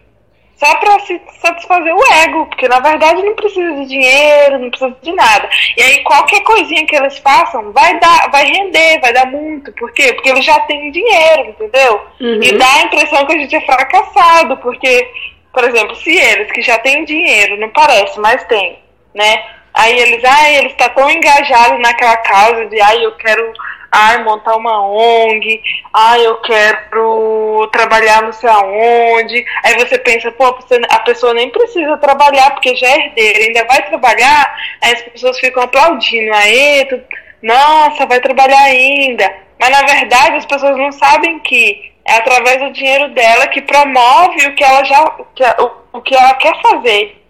Só 0.62 0.76
pra 0.76 1.00
se 1.00 1.21
satisfazer 1.40 1.92
o 1.92 2.12
ego, 2.23 2.47
porque 2.47 2.69
na 2.69 2.78
verdade 2.78 3.21
não 3.21 3.35
precisa 3.35 3.75
de 3.75 3.87
dinheiro, 3.87 4.61
não 4.61 4.71
precisa 4.71 4.97
de 5.02 5.12
nada. 5.12 5.50
E 5.76 5.83
aí 5.83 6.04
qualquer 6.04 6.40
coisinha 6.45 6.87
que 6.87 6.95
eles 6.95 7.19
façam 7.19 7.73
vai 7.73 7.99
dar, 7.99 8.31
vai 8.31 8.45
render, 8.45 9.00
vai 9.00 9.12
dar 9.12 9.26
muito. 9.26 9.73
Por 9.73 9.90
quê? 9.90 10.12
Porque 10.12 10.31
eles 10.31 10.45
já 10.45 10.61
têm 10.61 10.92
dinheiro, 10.92 11.49
entendeu? 11.49 12.00
Uhum. 12.21 12.40
E 12.40 12.52
dá 12.52 12.75
a 12.75 12.83
impressão 12.83 13.26
que 13.26 13.33
a 13.33 13.38
gente 13.38 13.57
é 13.57 13.61
fracassado, 13.62 14.57
porque, 14.59 15.11
por 15.52 15.64
exemplo, 15.64 15.97
se 15.97 16.16
eles 16.16 16.52
que 16.52 16.62
já 16.62 16.78
têm 16.78 17.04
dinheiro, 17.04 17.59
não 17.59 17.71
parece, 17.71 18.21
mas 18.21 18.45
tem, 18.45 18.78
né? 19.12 19.42
Aí 19.75 19.99
eles, 19.99 20.23
ai, 20.25 20.59
eles 20.59 20.71
estão 20.71 20.90
tão 20.90 21.11
engajados 21.11 21.81
naquela 21.81 22.19
causa 22.19 22.66
de, 22.66 22.81
ai, 22.81 23.04
eu 23.04 23.16
quero, 23.16 23.52
ai, 23.93 24.25
montar 24.25 24.57
uma 24.57 24.87
ONG, 24.87 25.61
ai, 25.93 26.27
eu 26.27 26.41
quero 26.41 27.69
trabalhar 27.73 28.23
não 28.23 28.33
sei 28.33 28.49
aonde. 28.49 29.45
Aí 29.63 29.75
você 29.75 29.99
pensa, 29.99 30.33
pô, 30.33 30.47
a 30.47 30.99
pessoa- 31.01 31.35
nem 31.35 31.51
precisa 31.51 31.97
trabalhar, 31.99 32.51
porque 32.53 32.75
já 32.75 32.87
é 32.89 32.97
herdeira, 33.07 33.39
ainda 33.41 33.65
vai 33.67 33.83
trabalhar, 33.87 34.57
aí 34.83 34.93
as 34.93 35.03
pessoas 35.03 35.39
ficam 35.39 35.63
aplaudindo, 35.63 36.33
aê, 36.33 36.85
tu, 36.87 37.01
nossa, 37.43 38.07
vai 38.07 38.21
trabalhar 38.21 38.63
ainda. 38.63 39.33
Mas 39.61 39.71
na 39.71 39.83
verdade 39.83 40.37
as 40.37 40.47
pessoas 40.47 40.77
não 40.77 40.91
sabem 40.91 41.39
que 41.41 41.93
é 42.05 42.15
através 42.17 42.61
do 42.61 42.73
dinheiro 42.73 43.11
dela 43.11 43.47
que 43.47 43.63
promove 43.63 44.47
o 44.47 44.55
que 44.57 44.65
ela 44.65 44.83
já 44.83 45.05
o 45.05 45.25
que, 45.35 45.45
o, 45.45 45.99
o 45.99 46.01
que 46.03 46.15
ela 46.17 46.35
quer 46.35 46.53
fazer. 46.61 47.23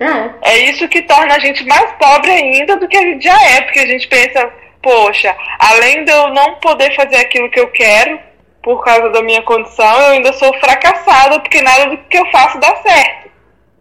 É. 0.00 0.52
É 0.52 0.58
isso 0.70 0.88
que 0.88 1.02
torna 1.02 1.34
a 1.34 1.38
gente 1.38 1.64
mais 1.66 1.92
pobre 1.92 2.30
ainda 2.30 2.76
do 2.76 2.88
que 2.88 2.96
a 2.96 3.02
gente 3.02 3.22
já 3.22 3.36
é, 3.50 3.60
porque 3.62 3.80
a 3.80 3.86
gente 3.86 4.06
pensa, 4.08 4.52
poxa, 4.82 5.34
além 5.58 6.04
de 6.04 6.12
eu 6.12 6.28
não 6.28 6.56
poder 6.56 6.94
fazer 6.94 7.16
aquilo 7.16 7.50
que 7.50 7.60
eu 7.60 7.68
quero 7.68 8.20
por 8.62 8.84
causa 8.84 9.10
da 9.10 9.22
minha 9.22 9.42
condição, 9.42 10.00
eu 10.02 10.12
ainda 10.12 10.32
sou 10.32 10.52
fracassada 10.58 11.40
porque 11.40 11.62
nada 11.62 11.86
do 11.86 11.98
que 11.98 12.18
eu 12.18 12.26
faço 12.30 12.58
dá 12.58 12.74
certo. 12.76 13.28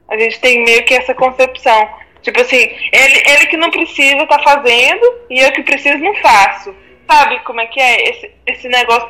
A 0.07 0.17
gente 0.17 0.39
tem 0.39 0.63
meio 0.63 0.85
que 0.85 0.93
essa 0.93 1.13
concepção. 1.13 1.89
Tipo 2.21 2.41
assim, 2.41 2.57
ele, 2.91 3.23
ele 3.29 3.47
que 3.47 3.57
não 3.57 3.69
precisa 3.69 4.25
tá 4.27 4.39
fazendo 4.39 5.05
e 5.29 5.39
eu 5.39 5.51
que 5.51 5.63
preciso 5.63 5.97
não 5.97 6.15
faço. 6.15 6.73
Sabe 7.09 7.39
como 7.41 7.61
é 7.61 7.67
que 7.67 7.79
é 7.79 8.09
esse, 8.09 8.31
esse 8.45 8.67
negócio 8.67 9.09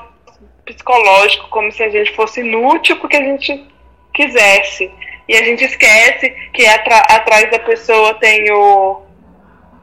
psicológico, 0.65 1.47
como 1.49 1.71
se 1.71 1.83
a 1.83 1.89
gente 1.89 2.13
fosse 2.13 2.41
inútil 2.41 2.97
porque 2.97 3.17
a 3.17 3.23
gente 3.23 3.65
quisesse. 4.13 4.91
E 5.27 5.35
a 5.35 5.43
gente 5.43 5.63
esquece 5.63 6.29
que 6.53 6.65
atra- 6.65 7.05
atrás 7.09 7.51
da 7.51 7.59
pessoa 7.59 8.13
tem 8.15 8.51
o, 8.51 9.01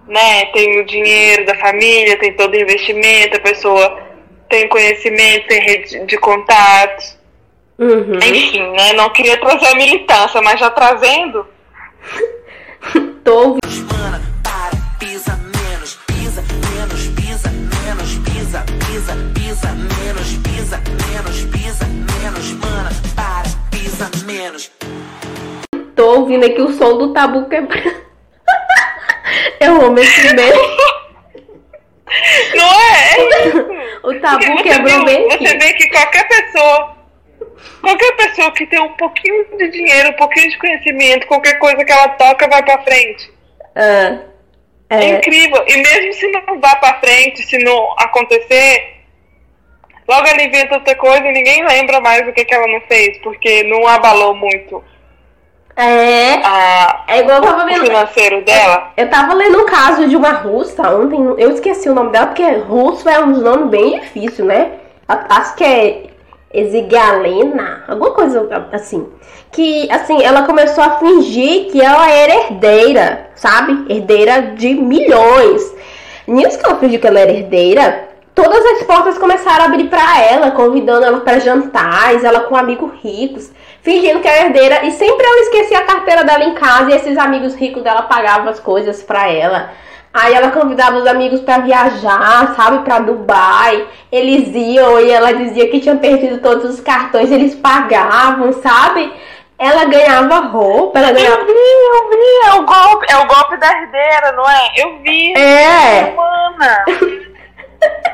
né, 0.07 0.47
tem 0.47 0.81
o 0.81 0.87
dinheiro 0.87 1.47
da 1.47 1.55
família, 1.57 2.19
tem 2.19 2.35
todo 2.35 2.53
o 2.55 2.61
investimento, 2.61 3.37
a 3.37 3.41
pessoa 3.41 4.03
tem 4.49 4.69
conhecimento, 4.69 5.47
tem 5.49 5.61
rede 5.61 6.07
de 6.07 6.17
contatos. 6.19 7.17
Uhum. 7.79 8.19
Enfim, 8.19 8.71
né? 8.71 8.93
Não 8.93 9.11
queria 9.11 9.37
trazer 9.39 9.67
a 9.67 9.75
militância, 9.75 10.41
mas 10.41 10.61
já 10.61 10.71
trazendo, 10.71 11.45
Tô 13.25 13.35
ouvindo. 13.35 13.95
Mana, 13.95 14.21
para, 14.43 14.77
pisa 14.99 15.37
menos, 15.37 15.99
pisa 16.07 16.43
menos, 16.43 17.07
pisa 17.09 17.51
menos, 17.51 18.19
pisa, 18.19 18.65
pisa, 18.87 19.17
pisa 19.35 19.73
menos, 19.73 20.37
pisa 20.39 20.83
menos, 21.13 21.45
pisa 21.45 21.87
menos, 21.87 22.53
mana, 22.53 22.91
para, 23.17 23.49
pisa 23.71 24.11
menos. 24.27 24.71
Tô 25.97 26.21
ouvindo 26.21 26.45
aqui 26.45 26.61
o 26.61 26.73
som 26.73 26.99
do 26.99 27.13
tabu 27.13 27.49
quebrando. 27.49 28.05
Eu 29.61 29.81
amo 29.83 29.99
esse 29.99 30.35
meme. 30.35 30.53
não 32.55 32.81
é? 32.81 33.15
É 33.17 33.49
isso. 33.49 33.67
O 34.03 34.21
tabu 34.21 34.63
quebrou 34.63 35.05
bem 35.05 35.29
você 35.29 35.57
vê 35.59 35.73
que 35.75 35.89
qualquer 35.89 36.29
pessoa, 36.29 36.97
qualquer 37.81 38.17
pessoa 38.17 38.53
que 38.53 38.67
tem 38.67 38.81
um 38.81 38.93
pouquinho 38.93 39.47
de 39.57 39.71
dinheiro, 39.71 40.11
um 40.11 40.15
pouquinho 40.17 40.51
de 40.51 40.59
conhecimento, 40.59 41.27
qualquer 41.27 41.59
coisa 41.59 41.85
que 41.85 41.93
ela 41.93 42.09
toca 42.11 42.49
vai 42.49 42.63
pra 42.63 42.83
frente. 42.83 43.33
Ah, 43.75 44.19
É, 44.91 44.97
é, 44.97 45.09
incrível. 45.19 45.65
E 45.67 45.77
mesmo 45.79 46.13
se 46.13 46.31
não 46.31 46.61
vá 46.61 46.77
pra 46.77 47.01
frente, 47.01 47.43
se 47.43 47.59
não 47.59 47.95
acontecer, 47.99 48.95
logo 50.07 50.29
ela 50.29 50.43
inventa 50.43 50.75
outra 50.75 50.95
coisa 50.95 51.27
e 51.27 51.33
ninguém 51.33 51.67
lembra 51.67 52.01
mais 52.01 52.29
o 52.29 52.33
que, 52.33 52.45
que 52.45 52.55
ela 52.55 52.69
não 52.69 52.81
fez, 52.83 53.19
porque 53.19 53.63
não 53.65 53.89
abalou 53.89 54.35
muito 54.35 54.85
é, 55.77 56.35
a, 56.45 57.05
é 57.09 57.21
igual 57.21 57.39
eu 57.39 57.43
tava 57.43 57.65
o 57.65 57.67
vendo. 57.67 57.85
financeiro 57.85 58.45
dela. 58.45 58.93
Eu 58.97 59.11
tava 59.11 59.35
lendo 59.35 59.59
um 59.59 59.67
caso 59.67 60.09
de 60.09 60.17
uma 60.17 60.31
russa 60.31 60.83
ontem, 60.95 61.21
eu 61.39 61.51
esqueci 61.51 61.89
o 61.89 61.95
nome 61.95 62.11
dela, 62.11 62.27
porque 62.27 62.49
russo 62.49 63.09
é 63.09 63.19
um 63.19 63.37
nome 63.39 63.67
bem 63.67 64.01
difícil, 64.01 64.45
né? 64.45 64.73
Acho 65.09 65.57
que 65.57 65.65
é 65.65 66.05
Exigalena, 66.53 67.83
alguma 67.89 68.13
coisa 68.13 68.49
assim. 68.73 69.09
Que, 69.51 69.91
assim, 69.91 70.23
ela 70.23 70.43
começou 70.43 70.83
a 70.85 70.99
fingir 70.99 71.71
que 71.71 71.81
ela 71.81 72.09
era 72.11 72.35
herdeira, 72.35 73.31
sabe? 73.35 73.93
Herdeira 73.93 74.53
de 74.57 74.75
milhões. 74.75 75.75
Nisso 76.27 76.59
que 76.59 76.65
ela 76.65 76.79
fingiu 76.79 77.01
que 77.01 77.07
ela 77.07 77.21
era 77.21 77.33
herdeira, 77.33 78.09
todas 78.35 78.65
as 78.65 78.83
portas 78.83 79.17
começaram 79.17 79.63
a 79.63 79.69
abrir 79.69 79.85
pra 79.85 80.21
ela, 80.21 80.51
convidando 80.51 81.07
ela 81.07 81.21
pra 81.21 81.39
jantares, 81.39 82.25
ela 82.25 82.41
com 82.41 82.57
amigos 82.57 82.91
ricos, 83.03 83.53
fingindo 83.83 84.21
que 84.21 84.29
era 84.29 84.47
herdeira, 84.47 84.85
e 84.85 84.91
sempre 84.93 85.25
ela 85.25 85.41
esquecia 85.41 85.79
a 85.79 85.85
carteira 85.85 86.25
dela 86.25 86.45
em 86.45 86.55
casa 86.55 86.91
e 86.91 86.95
esses 86.95 87.17
amigos 87.17 87.55
ricos 87.55 87.83
dela 87.83 88.03
pagavam 88.03 88.49
as 88.49 88.59
coisas 88.59 89.03
pra 89.03 89.31
ela. 89.31 89.71
Aí 90.13 90.33
ela 90.33 90.53
convidava 90.53 90.97
os 90.97 91.07
amigos 91.09 91.41
pra 91.41 91.59
viajar, 91.59 92.55
sabe, 92.55 92.85
pra 92.85 93.01
Dubai. 93.01 93.85
Eles 94.13 94.55
iam 94.55 95.01
e 95.01 95.11
ela 95.11 95.33
dizia 95.33 95.69
que 95.69 95.81
tinha 95.81 95.97
perdido 95.97 96.39
todos 96.39 96.71
os 96.71 96.81
cartões, 96.81 97.33
eles 97.33 97.57
pagavam, 97.57 98.53
sabe? 98.53 99.13
Ela 99.59 99.87
ganhava 99.87 100.37
roupa, 100.47 101.01
ela 101.01 101.11
ganhava. 101.11 101.41
Eu 101.41 101.47
vi, 101.47 101.53
eu 101.53 102.11
vi, 102.11 102.49
é 102.49 102.53
o 102.55 102.65
golpe, 102.65 103.07
é 103.09 103.17
o 103.17 103.27
golpe 103.27 103.57
da 103.57 103.67
herdeira, 103.67 104.33
não 104.37 104.49
é? 104.49 104.73
Eu 104.77 104.99
vi. 104.99 105.33
É. 105.37 106.05
Semana. 106.05 106.85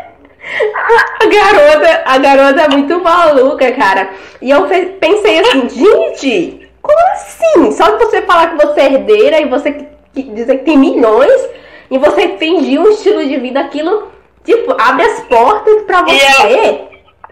A 1.21 1.26
garota, 1.26 2.02
a 2.07 2.19
garota 2.19 2.62
é 2.62 2.69
muito 2.69 3.00
maluca, 3.02 3.71
cara. 3.73 4.11
E 4.40 4.50
eu 4.50 4.66
pensei 5.00 5.38
assim, 5.40 5.69
gente, 5.69 6.69
como 6.83 6.99
assim? 7.12 7.73
Só 7.73 7.90
de 7.90 8.04
você 8.04 8.23
falar 8.23 8.50
que 8.57 8.66
você 8.66 8.80
é 8.80 8.92
herdeira 8.92 9.40
e 9.40 9.47
você 9.47 9.73
que- 9.73 9.87
que 10.14 10.23
dizer 10.25 10.59
que 10.59 10.64
tem 10.64 10.76
milhões 10.76 11.49
e 11.90 11.99
você 11.99 12.37
fingir 12.38 12.80
um 12.80 12.90
estilo 12.90 13.25
de 13.26 13.37
vida, 13.37 13.61
aquilo, 13.61 14.11
tipo, 14.45 14.75
abre 14.80 15.04
as 15.07 15.21
portas 15.21 15.83
pra 15.83 16.00
E 16.09 16.19
você. 16.19 16.80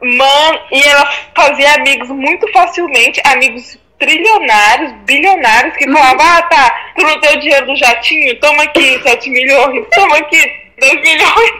Mano, 0.00 0.58
e 0.70 0.80
ela 0.80 1.08
fazia 1.34 1.74
amigos 1.74 2.08
muito 2.10 2.46
facilmente, 2.52 3.20
amigos 3.24 3.76
trilionários, 3.98 4.92
bilionários, 5.04 5.76
que 5.76 5.90
falavam, 5.90 6.24
ah 6.24 6.42
tá, 6.42 6.92
tu 6.96 7.02
não 7.04 7.20
tem 7.20 7.36
o 7.36 7.40
dinheiro 7.40 7.66
do 7.66 7.74
jatinho? 7.76 8.38
Toma 8.38 8.62
aqui 8.62 9.00
7 9.02 9.28
milhões, 9.28 9.86
toma 9.92 10.16
aqui 10.18 10.40
2 10.78 11.00
milhões. 11.00 11.52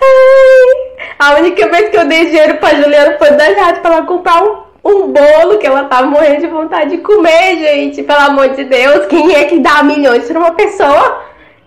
Ai, 0.00 1.08
a 1.18 1.34
única 1.40 1.68
vez 1.68 1.90
que 1.90 1.96
eu 1.96 2.06
dei 2.06 2.26
dinheiro 2.26 2.56
pra 2.58 2.74
Juliana 2.74 3.18
foi 3.18 3.30
da 3.32 3.52
Jade 3.52 3.80
pra 3.80 3.94
ela 3.96 4.06
comprar 4.06 4.42
um, 4.42 4.56
um 4.84 5.12
bolo 5.12 5.58
que 5.58 5.66
ela 5.66 5.84
tava 5.84 6.06
morrendo 6.06 6.40
de 6.40 6.46
vontade 6.46 6.90
de 6.90 6.98
comer, 6.98 7.56
gente. 7.58 8.02
Pelo 8.02 8.20
amor 8.20 8.48
de 8.50 8.64
Deus, 8.64 9.06
quem 9.06 9.34
é 9.34 9.44
que 9.44 9.58
dá 9.60 9.82
milhões 9.82 10.26
pra 10.26 10.38
uma 10.38 10.52
pessoa? 10.52 11.22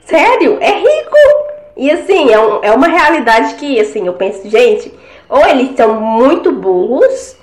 Sério, 0.05 0.57
é 0.59 0.71
rico. 0.71 1.17
E 1.77 1.89
assim, 1.91 2.31
é, 2.31 2.39
um- 2.39 2.59
é 2.63 2.71
uma 2.71 2.87
realidade 2.87 3.55
que, 3.55 3.79
assim, 3.79 4.05
eu 4.05 4.13
penso, 4.13 4.47
gente, 4.49 4.93
ou 5.29 5.43
eles 5.45 5.75
são 5.75 5.99
muito 5.99 6.51
burros, 6.51 7.35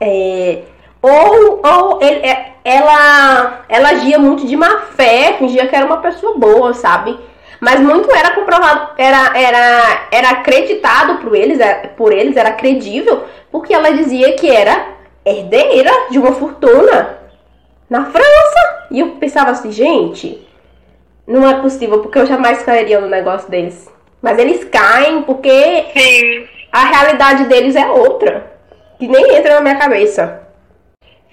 é, 0.00 0.58
ou, 1.00 1.60
ou 1.64 1.98
ele- 2.02 2.26
é- 2.26 2.52
ela, 2.64 3.64
ela 3.68 3.90
agia 3.90 4.18
muito 4.18 4.44
de 4.44 4.56
má 4.56 4.80
fé, 4.96 5.34
fingia 5.38 5.68
que 5.68 5.76
era 5.76 5.86
uma 5.86 5.98
pessoa 5.98 6.36
boa, 6.36 6.74
sabe? 6.74 7.16
Mas 7.60 7.80
muito 7.80 8.10
era 8.14 8.32
comprovado, 8.32 8.90
era, 8.98 9.38
era, 9.38 10.06
era 10.10 10.30
acreditado 10.30 11.18
por 11.18 11.34
eles, 11.34 11.58
era- 11.58 11.88
por 11.88 12.12
eles, 12.12 12.36
era 12.36 12.52
credível, 12.52 13.24
porque 13.50 13.72
ela 13.72 13.90
dizia 13.92 14.34
que 14.34 14.50
era 14.50 14.88
herdeira 15.24 15.90
de 16.10 16.18
uma 16.18 16.32
fortuna 16.32 17.18
na 17.88 18.04
França. 18.06 18.86
E 18.90 19.00
eu 19.00 19.12
pensava 19.12 19.50
assim, 19.50 19.72
gente, 19.72 20.46
não 21.26 21.48
é 21.48 21.54
possível, 21.60 22.00
porque 22.00 22.18
eu 22.18 22.26
jamais 22.26 22.62
cairia 22.62 23.00
no 23.00 23.08
negócio 23.08 23.50
deles. 23.50 23.88
Mas 24.22 24.38
eles 24.38 24.64
caem 24.64 25.22
porque 25.22 25.86
Sim, 25.96 26.46
a 26.72 26.84
realidade 26.86 27.44
deles 27.44 27.74
é 27.76 27.86
outra. 27.86 28.52
Que 28.98 29.06
nem 29.06 29.36
entra 29.36 29.56
na 29.56 29.60
minha 29.60 29.76
cabeça. 29.76 30.45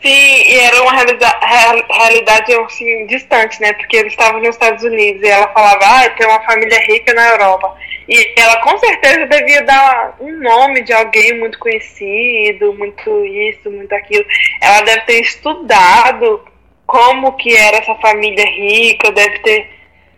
Sim, 0.03 0.43
e 0.51 0.59
era 0.59 0.81
uma 0.83 0.91
realida- 0.91 1.39
real- 1.41 1.85
realidade 1.89 2.53
assim, 2.53 3.05
distante, 3.07 3.59
né? 3.61 3.73
Porque 3.73 3.97
eles 3.97 4.13
estavam 4.13 4.39
nos 4.39 4.49
Estados 4.49 4.83
Unidos 4.83 5.21
e 5.23 5.27
ela 5.27 5.47
falava, 5.47 5.79
ah, 5.83 6.09
tem 6.11 6.27
uma 6.27 6.41
família 6.41 6.79
rica 6.81 7.13
na 7.13 7.29
Europa. 7.29 7.75
E 8.07 8.33
ela 8.37 8.57
com 8.57 8.77
certeza 8.77 9.25
devia 9.27 9.61
dar 9.63 10.17
um 10.19 10.31
nome 10.41 10.81
de 10.83 10.91
alguém 10.91 11.39
muito 11.39 11.57
conhecido, 11.57 12.73
muito 12.73 13.25
isso, 13.25 13.71
muito 13.71 13.93
aquilo. 13.95 14.25
Ela 14.61 14.81
deve 14.81 15.01
ter 15.01 15.21
estudado 15.21 16.41
como 16.85 17.31
que 17.37 17.55
era 17.55 17.77
essa 17.77 17.95
família 17.95 18.45
rica, 18.45 19.11
deve 19.11 19.39
ter. 19.39 19.69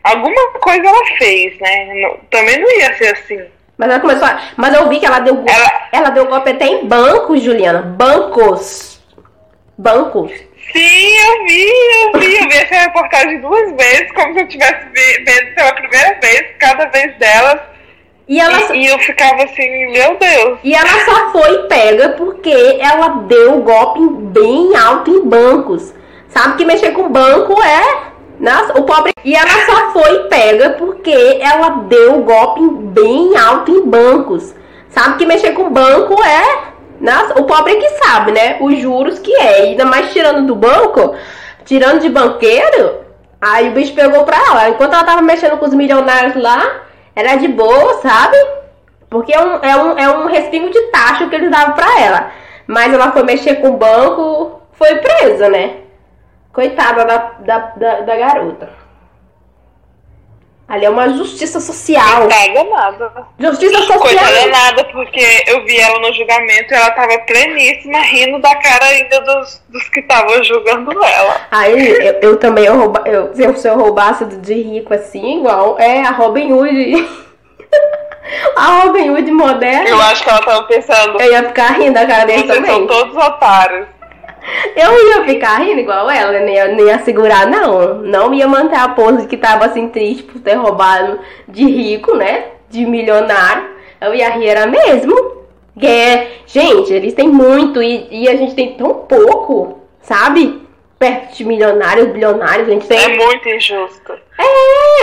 Alguma 0.03 0.49
coisa 0.53 0.85
ela 0.87 1.05
fez, 1.17 1.57
né? 1.59 2.11
Também 2.29 2.59
não 2.59 2.71
ia 2.79 2.95
ser 2.97 3.13
assim. 3.13 3.39
Mas 3.77 3.89
ela 3.89 3.99
começou 3.99 4.25
a... 4.27 4.41
Mas 4.55 4.73
eu 4.73 4.87
vi 4.89 4.99
que 4.99 5.05
ela 5.05 5.19
deu 5.19 5.35
golpe. 5.35 5.51
Ela- 5.51 5.89
Ela 5.91 6.09
deu 6.09 6.25
golpe 6.27 6.49
até 6.51 6.65
em 6.65 6.85
bancos, 6.87 7.41
Juliana. 7.41 7.81
Bancos. 7.81 8.94
Bancos. 9.77 10.31
Sim, 10.71 11.15
eu 11.27 11.45
vi, 11.45 11.67
eu 11.67 12.19
vi, 12.19 12.35
eu 12.35 12.49
vi 12.49 12.57
essa 12.57 12.75
reportagem 12.75 13.39
duas 13.41 13.71
vezes, 13.73 14.11
como 14.13 14.33
se 14.33 14.39
eu 14.41 14.47
tivesse 14.47 14.85
vendo 14.93 15.55
pela 15.55 15.73
primeira 15.73 16.19
vez, 16.21 16.45
cada 16.59 16.85
vez 16.85 17.15
delas. 17.17 17.59
E 18.27 18.39
ela, 18.39 18.73
E, 18.73 18.79
e 18.79 18.87
eu 18.87 18.97
ficava 18.99 19.43
assim, 19.43 19.91
meu 19.91 20.17
Deus. 20.17 20.59
e 20.63 20.73
ela 20.73 21.05
só 21.05 21.31
foi 21.31 21.67
pega 21.67 22.09
porque 22.09 22.79
ela 22.81 23.09
deu 23.27 23.61
golpe 23.61 23.99
bem 24.31 24.75
alto 24.75 25.11
em 25.11 25.23
bancos. 25.25 25.93
Sabe 26.29 26.57
que 26.57 26.65
mexer 26.65 26.91
com 26.91 27.09
banco 27.09 27.61
é. 27.61 28.15
Nossa, 28.39 28.77
o 28.79 28.83
pobre. 28.83 29.13
E 29.23 29.35
ela 29.35 29.65
só 29.65 29.91
foi 29.93 30.23
pega 30.27 30.71
porque 30.71 31.39
ela 31.39 31.69
deu 31.87 32.23
golpe 32.23 32.67
bem 32.67 33.37
alto 33.37 33.71
em 33.71 33.85
bancos. 33.85 34.53
Sabe 34.89 35.17
que 35.17 35.25
mexer 35.25 35.51
com 35.53 35.69
banco 35.69 36.21
é. 36.23 36.74
Nossa, 37.05 37.39
o 37.39 37.43
pobre 37.43 37.73
é 37.73 37.75
que 37.75 37.89
sabe, 38.03 38.31
né? 38.31 38.57
Os 38.59 38.79
juros 38.79 39.19
que 39.19 39.31
é. 39.35 39.61
Ainda 39.61 39.85
mais 39.85 40.11
tirando 40.11 40.47
do 40.47 40.55
banco, 40.55 41.15
tirando 41.63 42.01
de 42.01 42.09
banqueiro. 42.09 43.05
Aí 43.39 43.69
o 43.69 43.73
bicho 43.73 43.93
pegou 43.93 44.23
pra 44.23 44.37
ela. 44.37 44.69
Enquanto 44.69 44.93
ela 44.93 45.03
tava 45.03 45.21
mexendo 45.21 45.57
com 45.59 45.65
os 45.65 45.73
milionários 45.75 46.35
lá, 46.35 46.81
era 47.15 47.35
de 47.35 47.47
boa, 47.47 48.01
sabe? 48.01 48.35
Porque 49.07 49.31
é 49.31 49.39
um, 49.39 49.59
é 49.61 49.75
um, 49.77 49.99
é 49.99 50.17
um 50.17 50.25
respingo 50.25 50.71
de 50.71 50.81
taxa 50.87 51.27
que 51.27 51.35
eles 51.35 51.51
davam 51.51 51.75
pra 51.75 52.01
ela. 52.01 52.31
Mas 52.65 52.91
ela 52.91 53.11
foi 53.11 53.21
mexer 53.21 53.57
com 53.57 53.69
o 53.69 53.77
banco, 53.77 54.61
foi 54.71 54.95
presa, 54.95 55.47
né? 55.47 55.77
Coitada 56.51 57.05
da, 57.05 57.17
da, 57.39 57.59
da, 57.77 58.01
da 58.01 58.15
garota. 58.15 58.84
Ali 60.67 60.83
é 60.85 60.89
uma 60.89 61.07
justiça 61.09 61.59
social. 61.59 62.21
Coitada 62.21 62.63
nada. 62.63 63.27
Justiça 63.39 63.81
social. 63.83 64.47
nada, 64.49 64.83
porque 64.85 65.43
eu 65.45 65.63
vi 65.63 65.77
ela 65.79 65.99
no 65.99 66.11
julgamento 66.11 66.73
e 66.73 66.75
ela 66.75 66.89
tava 66.89 67.19
pleníssima, 67.19 67.99
rindo 67.99 68.39
da 68.39 68.55
cara 68.55 68.85
ainda 68.85 69.21
dos, 69.21 69.61
dos 69.69 69.87
que 69.89 69.99
estavam 69.99 70.43
julgando 70.43 70.91
ela. 71.03 71.41
Aí 71.51 71.87
eu, 72.07 72.13
eu 72.21 72.37
também, 72.37 72.65
eu 72.65 72.75
rouba, 72.79 73.03
eu, 73.05 73.31
se 73.35 73.43
eu- 73.43 73.55
se 73.55 73.67
eu 73.69 73.77
roubasse 73.77 74.25
de 74.25 74.53
rico 74.55 74.91
assim, 74.91 75.37
igual, 75.37 75.77
é 75.79 76.01
a 76.01 76.09
Robin 76.09 76.51
Hood. 76.51 77.07
a 78.57 78.81
Robin 78.81 79.11
Hood 79.11 79.29
moderna. 79.31 79.87
Eu 79.89 80.01
acho 80.01 80.23
que 80.23 80.29
ela 80.31 80.41
tava 80.41 80.63
pensando, 80.63 81.21
Eu 81.21 81.31
ia 81.31 81.43
ficar 81.43 81.73
rindo 81.73 81.93
da 81.93 82.07
cara 82.07 82.25
dele 82.25 82.39
vocês 82.43 82.55
também. 82.55 82.71
são 82.71 82.87
todos 82.87 83.15
otários. 83.15 83.87
Eu 84.75 85.07
ia 85.07 85.23
ficar 85.25 85.57
rindo 85.59 85.79
igual 85.79 86.09
ela, 86.09 86.39
nem 86.39 86.55
ia, 86.55 86.67
nem 86.67 86.85
ia 86.87 86.99
segurar, 86.99 87.47
não. 87.47 87.95
Não 87.95 88.33
ia 88.33 88.47
manter 88.47 88.77
a 88.77 88.89
pose 88.89 89.27
que 89.27 89.37
tava 89.37 89.65
assim 89.65 89.89
triste 89.89 90.23
por 90.23 90.39
ter 90.41 90.55
roubado 90.55 91.19
de 91.47 91.65
rico, 91.65 92.15
né? 92.15 92.45
De 92.69 92.85
milionário. 92.85 93.69
Eu 93.99 94.13
ia 94.13 94.29
rir, 94.29 94.47
era 94.47 94.67
mesmo. 94.67 95.15
É- 95.81 96.27
gente, 96.45 96.93
eles 96.93 97.13
têm 97.13 97.27
muito 97.27 97.81
e, 97.81 98.07
e 98.09 98.29
a 98.29 98.35
gente 98.35 98.55
tem 98.55 98.75
tão 98.75 98.93
pouco, 98.93 99.79
sabe? 100.01 100.61
Perto 100.97 101.35
de 101.35 101.43
milionários, 101.43 102.09
bilionários, 102.09 102.67
a 102.67 102.71
gente 102.71 102.87
tem. 102.87 102.97
É 102.97 103.17
muito 103.17 103.49
injusto. 103.49 104.13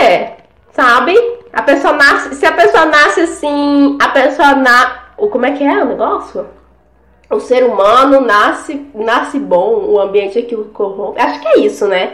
É, 0.01 0.31
sabe? 0.71 1.15
A 1.51 1.61
pessoa 1.61 1.93
nasce. 1.93 2.35
Se 2.35 2.45
a 2.45 2.51
pessoa 2.51 2.85
nasce 2.85 3.21
assim. 3.21 3.97
A 4.01 4.09
pessoa 4.09 4.55
na. 4.55 5.03
Como 5.15 5.45
é 5.45 5.51
que 5.51 5.63
é 5.63 5.83
o 5.83 5.85
negócio? 5.85 6.47
O 7.33 7.39
ser 7.39 7.63
humano 7.63 8.21
nasce, 8.21 8.85
nasce 8.93 9.39
bom, 9.39 9.85
o 9.87 9.99
ambiente 9.99 10.37
é 10.37 10.41
que 10.43 10.55
o 10.55 10.65
corrompe. 10.65 11.19
Acho 11.19 11.39
que 11.41 11.47
é 11.47 11.59
isso, 11.59 11.87
né? 11.87 12.13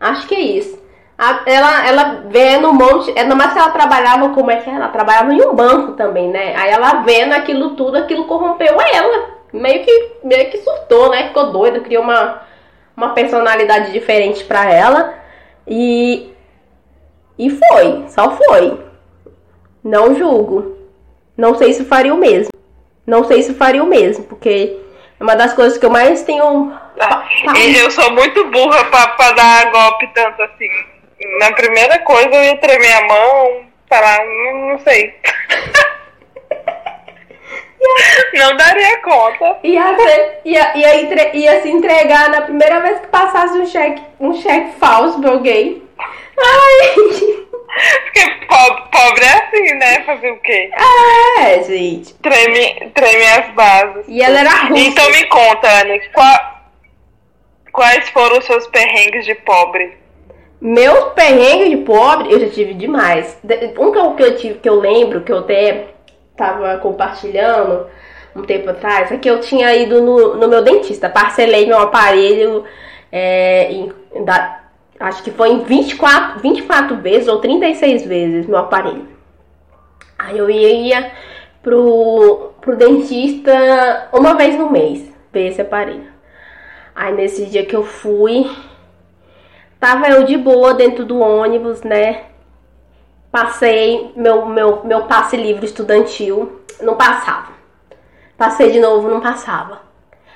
Acho 0.00 0.26
que 0.26 0.34
é 0.34 0.40
isso. 0.40 0.78
A- 1.16 1.42
ela, 1.46 1.86
ela 1.88 2.04
vendo 2.28 2.68
um 2.68 2.72
monte. 2.72 3.16
Ainda 3.18 3.34
mais 3.34 3.52
se 3.52 3.58
ela 3.58 3.70
trabalhava, 3.70 4.28
como 4.30 4.50
é 4.50 4.56
que 4.56 4.68
é? 4.70 4.74
Ela 4.74 4.88
trabalhava 4.88 5.32
em 5.32 5.40
um 5.42 5.54
banco 5.54 5.92
também, 5.92 6.28
né? 6.28 6.54
Aí 6.56 6.70
ela 6.70 7.02
vendo 7.02 7.32
aquilo 7.32 7.70
tudo, 7.76 7.96
aquilo 7.96 8.24
corrompeu 8.26 8.76
ela. 8.80 9.26
Meio 9.52 9.84
que, 9.84 10.12
meio 10.24 10.50
que 10.50 10.58
surtou, 10.58 11.10
né? 11.10 11.28
Ficou 11.28 11.50
doida, 11.50 11.80
criou 11.80 12.02
uma, 12.02 12.42
uma 12.96 13.10
personalidade 13.10 13.92
diferente 13.92 14.44
pra 14.44 14.70
ela. 14.70 15.14
E, 15.66 16.32
e 17.38 17.50
foi, 17.50 18.04
só 18.08 18.30
foi. 18.32 18.78
Não 19.82 20.14
julgo. 20.14 20.76
Não 21.36 21.54
sei 21.56 21.72
se 21.72 21.84
faria 21.84 22.12
o 22.14 22.18
mesmo. 22.18 22.50
Não 23.08 23.24
sei 23.24 23.42
se 23.42 23.54
faria 23.54 23.82
o 23.82 23.86
mesmo, 23.86 24.24
porque 24.24 24.76
é 25.18 25.22
uma 25.24 25.34
das 25.34 25.54
coisas 25.54 25.78
que 25.78 25.86
eu 25.86 25.90
mais 25.90 26.22
tenho. 26.24 26.70
E 27.56 27.76
eu 27.78 27.90
sou 27.90 28.10
muito 28.12 28.44
burra 28.50 28.84
pra, 28.84 29.06
pra 29.08 29.32
dar 29.32 29.70
golpe 29.72 30.06
tanto 30.14 30.42
assim. 30.42 30.68
Na 31.40 31.50
primeira 31.52 31.98
coisa 32.00 32.28
eu 32.28 32.44
ia 32.44 32.56
tremer 32.58 32.92
a 32.92 33.06
mão, 33.06 33.62
falar, 33.88 34.18
não, 34.26 34.68
não 34.72 34.78
sei. 34.80 35.14
não 38.34 38.56
daria 38.56 38.98
conta. 39.00 39.56
Ia, 39.64 39.96
ser- 39.96 40.40
ia, 40.44 40.76
ia, 40.76 41.00
entre- 41.00 41.30
ia 41.32 41.62
se 41.62 41.70
entregar 41.70 42.28
na 42.28 42.42
primeira 42.42 42.80
vez 42.80 43.00
que 43.00 43.06
passasse 43.06 43.56
um 43.58 43.64
cheque, 43.66 44.02
um 44.20 44.34
cheque 44.34 44.78
falso 44.78 45.18
pra 45.18 45.30
alguém. 45.30 45.82
Ai, 46.38 46.94
Porque 48.04 48.46
pobre, 48.46 48.82
pobre 48.90 49.24
é 49.24 49.32
assim, 49.32 49.74
né? 49.74 50.00
Fazer 50.04 50.30
o 50.32 50.38
quê? 50.40 50.70
É, 51.40 51.62
gente. 51.62 52.14
Treme, 52.14 52.90
treme 52.94 53.24
as 53.26 53.50
bases. 53.54 54.04
E 54.08 54.22
ela 54.22 54.40
era 54.40 54.50
russa. 54.50 54.80
Então 54.82 55.10
me 55.10 55.24
conta, 55.26 55.68
Anne, 55.82 56.00
qual- 56.12 56.58
quais 57.72 58.08
foram 58.10 58.38
os 58.38 58.44
seus 58.44 58.66
perrengues 58.68 59.24
de 59.24 59.34
pobre? 59.34 59.96
Meus 60.60 61.12
perrengues 61.12 61.70
de 61.70 61.76
pobre, 61.78 62.32
eu 62.32 62.40
já 62.40 62.48
tive 62.48 62.74
demais. 62.74 63.38
De- 63.44 63.74
Um 63.78 63.92
que 63.92 63.98
eu, 63.98 64.14
que 64.14 64.22
eu 64.22 64.36
tive, 64.36 64.58
que 64.58 64.68
eu 64.68 64.74
lembro, 64.80 65.20
que 65.22 65.30
eu 65.32 65.38
até 65.38 65.86
tava 66.36 66.78
compartilhando 66.78 67.86
um 68.34 68.42
tempo 68.42 68.70
atrás, 68.70 69.10
é 69.12 69.16
que 69.16 69.28
eu 69.30 69.40
tinha 69.40 69.74
ido 69.74 70.00
no, 70.02 70.34
no 70.36 70.48
meu 70.48 70.62
dentista. 70.62 71.08
Parcelei 71.08 71.66
meu 71.66 71.78
aparelho 71.78 72.64
é, 73.12 73.70
em, 73.70 73.92
da- 74.24 74.64
acho 75.00 75.22
que 75.22 75.30
foi 75.30 75.50
em 75.50 75.62
24, 75.62 76.40
24 76.40 76.96
vezes 76.96 77.28
ou 77.28 77.40
36 77.40 78.06
vezes 78.06 78.46
meu 78.46 78.58
aparelho. 78.58 79.08
Aí 80.18 80.36
eu 80.36 80.50
ia 80.50 81.12
pro, 81.62 82.52
pro 82.60 82.76
dentista 82.76 84.08
uma 84.12 84.34
vez 84.34 84.58
no 84.58 84.70
mês 84.70 85.10
ver 85.32 85.48
esse 85.48 85.60
aparelho. 85.60 86.08
Aí 86.94 87.14
nesse 87.14 87.46
dia 87.46 87.64
que 87.64 87.76
eu 87.76 87.84
fui, 87.84 88.50
Tava 89.80 90.08
eu 90.08 90.24
de 90.24 90.36
boa 90.36 90.74
dentro 90.74 91.04
do 91.04 91.20
ônibus, 91.20 91.82
né? 91.82 92.24
Passei 93.30 94.12
meu, 94.16 94.46
meu, 94.46 94.84
meu 94.84 95.04
passe 95.04 95.36
livre 95.36 95.66
estudantil, 95.66 96.60
não 96.80 96.96
passava. 96.96 97.52
Passei 98.36 98.72
de 98.72 98.80
novo, 98.80 99.08
não 99.08 99.20
passava. 99.20 99.82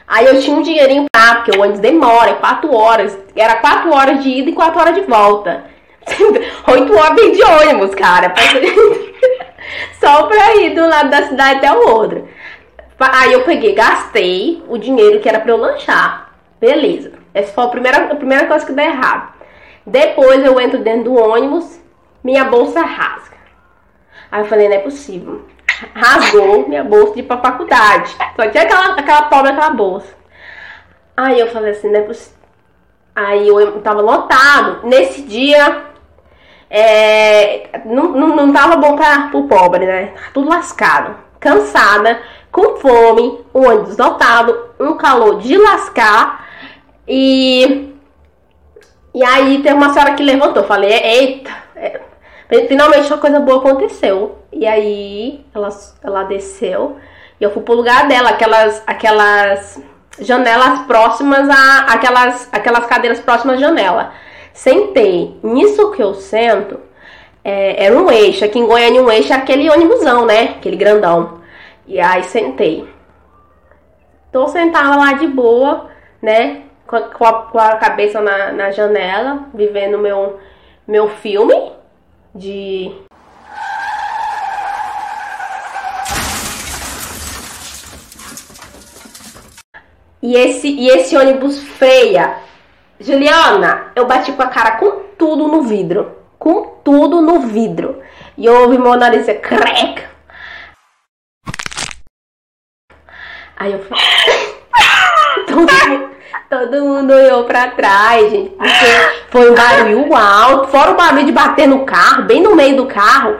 Aí 0.07 0.27
eu 0.27 0.41
tinha 0.41 0.57
um 0.57 0.63
dinheirinho 0.63 1.07
pra, 1.11 1.37
porque 1.37 1.57
o 1.57 1.61
ônibus 1.61 1.81
demora, 1.81 2.31
é 2.31 2.35
4 2.35 2.75
horas. 2.75 3.19
Era 3.35 3.57
4 3.57 3.93
horas 3.93 4.23
de 4.23 4.29
ida 4.29 4.51
e 4.51 4.53
4 4.53 4.81
horas 4.81 4.95
de 4.95 5.03
volta. 5.03 5.65
8 6.67 6.97
horas 6.97 7.37
de 7.37 7.43
ônibus, 7.43 7.95
cara. 7.95 8.35
Só 10.01 10.25
pra 10.25 10.57
ir 10.57 10.75
de 10.75 10.81
um 10.81 10.89
lado 10.89 11.11
da 11.11 11.23
cidade 11.23 11.59
até 11.59 11.73
o 11.73 11.89
outro. 11.89 12.29
Aí 12.99 13.33
eu 13.33 13.43
peguei, 13.43 13.75
gastei 13.75 14.63
o 14.69 14.79
dinheiro 14.79 15.21
que 15.21 15.29
era 15.29 15.41
pra 15.41 15.51
eu 15.53 15.57
lanchar. 15.57 16.33
Beleza. 16.61 17.13
Essa 17.35 17.53
foi 17.53 17.65
a 17.65 17.69
primeira, 17.69 17.99
a 18.13 18.15
primeira 18.15 18.47
coisa 18.47 18.65
que 18.65 18.73
deu 18.73 18.85
errado. 18.85 19.33
Depois 19.87 20.45
eu 20.45 20.61
entro 20.61 20.79
dentro 20.79 21.05
do 21.05 21.15
ônibus, 21.15 21.81
minha 22.23 22.45
bolsa 22.45 22.83
rasga. 22.83 23.37
Aí 24.31 24.43
eu 24.43 24.47
falei, 24.47 24.69
não 24.69 24.77
é 24.77 24.79
possível. 24.79 25.45
Rasgou 25.95 26.69
minha 26.69 26.85
bolsa 26.85 27.15
de 27.15 27.21
ir 27.21 27.23
pra 27.25 27.39
faculdade. 27.39 28.17
Só 28.37 28.49
tinha 28.49 28.65
aquela, 28.65 28.95
aquela 28.95 29.23
pobre, 29.23 29.51
aquela 29.51 29.71
bolsa. 29.71 30.15
Aí 31.17 31.39
eu 31.39 31.49
falei 31.49 31.73
assim, 31.73 31.95
é 31.95 32.01
possível. 32.03 32.39
Aí 33.15 33.47
eu 33.47 33.81
tava 33.83 34.01
lotado. 34.01 34.87
Nesse 34.87 35.23
dia, 35.23 35.85
é, 36.71 37.83
não, 37.85 38.13
não, 38.13 38.35
não 38.35 38.53
tava 38.53 38.77
bom 38.77 38.97
pra, 38.97 39.29
pro 39.29 39.45
pobre, 39.45 39.85
né? 39.85 40.15
Tudo 40.33 40.49
lascado. 40.49 41.17
Cansada, 41.39 42.23
com 42.51 42.77
fome, 42.77 43.45
o 43.53 43.67
ônibus 43.67 43.99
lotado, 43.99 44.71
um 44.81 44.97
calor 44.97 45.39
de 45.39 45.57
lascar. 45.57 46.47
E, 47.07 47.95
e 49.15 49.25
aí 49.25 49.63
teve 49.63 49.75
uma 49.75 49.93
senhora 49.93 50.15
que 50.15 50.23
levantou. 50.23 50.65
Falei, 50.65 50.93
eita, 50.93 51.51
é, 51.77 52.01
finalmente 52.69 53.07
uma 53.13 53.19
coisa 53.19 53.41
boa 53.41 53.59
aconteceu. 53.59 54.39
E 54.53 54.67
aí 54.67 55.45
ela, 55.55 55.69
ela 56.03 56.25
desceu 56.25 56.97
e 57.41 57.45
eu 57.45 57.51
fui 57.51 57.63
pro 57.63 57.75
lugar 57.75 58.07
dela, 58.07 58.31
aquelas, 58.31 58.83
aquelas 58.87 59.83
janelas 60.21 60.83
próximas 60.87 61.49
a 61.49 61.93
aquelas, 61.93 62.49
aquelas 62.53 62.87
cadeiras 62.87 63.19
próximas 63.19 63.57
à 63.57 63.61
janela. 63.61 64.13
Sentei. 64.53 65.37
Nisso 65.43 65.91
que 65.91 66.03
eu 66.03 66.15
sento, 66.15 66.79
é, 67.43 67.85
era 67.87 67.99
um 67.99 68.11
eixo. 68.11 68.45
Aqui 68.45 68.59
em 68.59 68.67
Goiânia, 68.67 69.03
um 69.03 69.11
eixo 69.11 69.33
é 69.33 69.37
aquele 69.37 69.69
ônibusão, 69.69 70.25
né? 70.25 70.55
Aquele 70.59 70.77
grandão. 70.77 71.41
E 71.87 71.99
aí 71.99 72.23
sentei. 72.23 72.89
Tô 74.31 74.47
sentada 74.47 74.97
lá 74.97 75.15
de 75.15 75.27
boa, 75.27 75.91
né? 76.23 76.63
Com 76.87 76.97
a, 77.25 77.33
com 77.33 77.59
a, 77.59 77.77
cabeça 77.77 78.21
na, 78.21 78.53
na 78.53 78.71
janela, 78.71 79.49
vivendo 79.53 79.99
meu, 79.99 80.39
meu 80.87 81.09
filme 81.09 81.73
de. 82.35 82.93
E 90.23 90.37
esse, 90.37 90.69
e 90.69 90.89
esse 90.89 91.17
ônibus 91.17 91.63
freia. 91.63 92.37
Juliana, 93.01 93.91
eu 93.97 94.07
bati 94.07 94.33
com 94.33 94.43
a 94.43 94.47
cara 94.47 94.73
com 94.77 95.03
tudo 95.19 95.49
no 95.49 95.63
vidro. 95.63 96.17
Com 96.39 96.79
tudo 96.85 97.21
no 97.21 97.41
vidro. 97.41 98.01
E 98.37 98.47
eu 98.47 98.63
ouvi 98.63 98.79
meu 98.79 98.97
nariz 98.97 99.21
dizer 99.21 99.41
crack. 99.41 100.05
Aí 103.57 103.73
eu 103.73 103.81
falei. 103.81 104.05
mundo, 105.63 106.12
todo 106.49 106.85
mundo 106.85 107.13
olhou 107.13 107.45
pra 107.45 107.69
trás, 107.69 108.31
gente. 108.31 108.51
Porque 108.51 108.85
foi 109.31 109.51
um 109.51 109.55
barulho 109.55 110.15
alto. 110.15 110.69
Fora 110.69 110.91
o 110.93 110.97
barulho 110.97 111.25
de 111.25 111.33
bater 111.33 111.67
no 111.67 111.85
carro, 111.85 112.25
bem 112.25 112.43
no 112.43 112.55
meio 112.55 112.77
do 112.77 112.87
carro. 112.87 113.37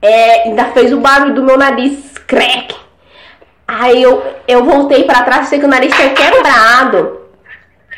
É, 0.00 0.44
ainda 0.44 0.66
fez 0.66 0.92
o 0.92 1.00
barulho 1.00 1.34
do 1.34 1.42
meu 1.42 1.56
nariz 1.56 2.16
crack. 2.26 2.74
Aí 3.66 4.02
eu, 4.02 4.24
eu 4.46 4.64
voltei 4.64 5.04
pra 5.04 5.22
trás, 5.22 5.48
sei 5.48 5.58
que 5.58 5.64
o 5.66 5.68
nariz 5.68 5.94
tinha 5.94 6.10
quebrado. 6.10 7.20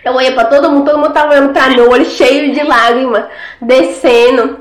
Eu 0.05 0.15
olhei 0.15 0.33
pra 0.33 0.47
todo 0.47 0.71
mundo, 0.71 0.85
todo 0.85 0.99
mundo 0.99 1.13
tava 1.13 1.33
olhando 1.33 1.53
pra 1.53 1.69
meu 1.69 1.91
olho 1.91 2.05
cheio 2.05 2.53
de 2.53 2.63
lágrimas, 2.63 3.25
descendo. 3.61 4.59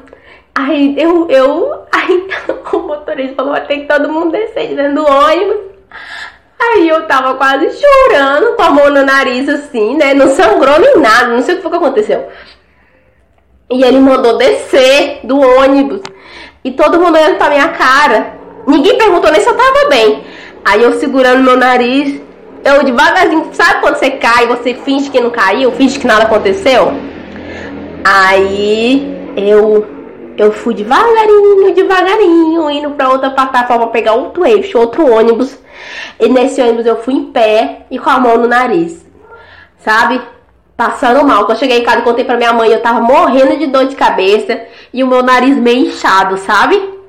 Aí 0.53 0.95
eu, 0.97 1.29
eu, 1.29 1.83
aí 1.91 2.27
o 2.73 2.79
motorista 2.79 3.35
falou, 3.35 3.55
ter 3.61 3.79
que 3.79 3.87
todo 3.87 4.11
mundo 4.11 4.31
descer 4.31 4.67
de 4.67 4.75
dentro 4.75 4.95
do 4.95 5.05
ônibus. 5.05 5.57
Aí 6.61 6.89
eu 6.89 7.07
tava 7.07 7.35
quase 7.35 7.69
chorando, 7.71 8.55
com 8.55 8.61
a 8.61 8.69
mão 8.69 8.89
no 8.89 9.05
nariz 9.05 9.47
assim, 9.47 9.95
né? 9.95 10.13
Não 10.13 10.27
sangrou 10.29 10.79
nem 10.79 10.97
nada, 10.97 11.27
não 11.27 11.41
sei 11.41 11.55
o 11.55 11.57
que 11.57 11.63
foi 11.63 11.71
que 11.71 11.77
aconteceu. 11.77 12.27
E 13.71 13.83
ele 13.83 13.99
mandou 13.99 14.37
descer 14.37 15.21
do 15.23 15.39
ônibus. 15.39 16.01
E 16.63 16.71
todo 16.71 16.99
mundo 16.99 17.15
olhando 17.15 17.37
pra 17.37 17.49
minha 17.49 17.69
cara. 17.69 18.33
Ninguém 18.67 18.97
perguntou 18.97 19.31
nem 19.31 19.41
se 19.41 19.47
eu 19.47 19.55
tava 19.55 19.89
bem. 19.89 20.23
Aí 20.65 20.83
eu 20.83 20.99
segurando 20.99 21.43
meu 21.43 21.55
nariz, 21.55 22.21
eu 22.63 22.83
devagarzinho, 22.83 23.49
sabe 23.53 23.79
quando 23.79 23.95
você 23.95 24.11
cai, 24.11 24.45
você 24.47 24.73
finge 24.73 25.09
que 25.09 25.21
não 25.21 25.29
caiu, 25.29 25.71
finge 25.71 25.97
que 25.97 26.05
nada 26.05 26.25
aconteceu? 26.25 26.93
Aí 28.03 29.17
eu 29.37 29.87
eu 30.37 30.51
fui 30.53 30.73
devagarinho, 30.73 31.73
devagarinho, 31.73 32.69
indo 32.69 32.91
pra 32.91 33.09
outra 33.09 33.29
plataforma 33.29 33.87
pegar 33.87 34.13
outro 34.13 34.45
eixo, 34.45 34.77
outro 34.77 35.05
ônibus. 35.11 35.57
E 36.19 36.27
nesse 36.29 36.61
ônibus 36.61 36.85
eu 36.85 37.01
fui 37.01 37.13
em 37.13 37.31
pé 37.31 37.85
e 37.89 37.97
com 37.97 38.09
a 38.09 38.19
mão 38.19 38.37
no 38.37 38.47
nariz. 38.47 39.05
Sabe? 39.77 40.21
Passando 40.75 41.25
mal. 41.25 41.45
Quando 41.45 41.51
eu 41.51 41.57
cheguei 41.57 41.79
em 41.79 41.83
casa, 41.83 42.01
contei 42.01 42.25
pra 42.25 42.37
minha 42.37 42.53
mãe, 42.53 42.69
eu 42.71 42.81
tava 42.81 43.01
morrendo 43.01 43.57
de 43.57 43.67
dor 43.67 43.85
de 43.85 43.95
cabeça 43.95 44.61
e 44.93 45.03
o 45.03 45.07
meu 45.07 45.21
nariz 45.23 45.57
meio 45.57 45.87
inchado, 45.87 46.37
sabe? 46.37 46.99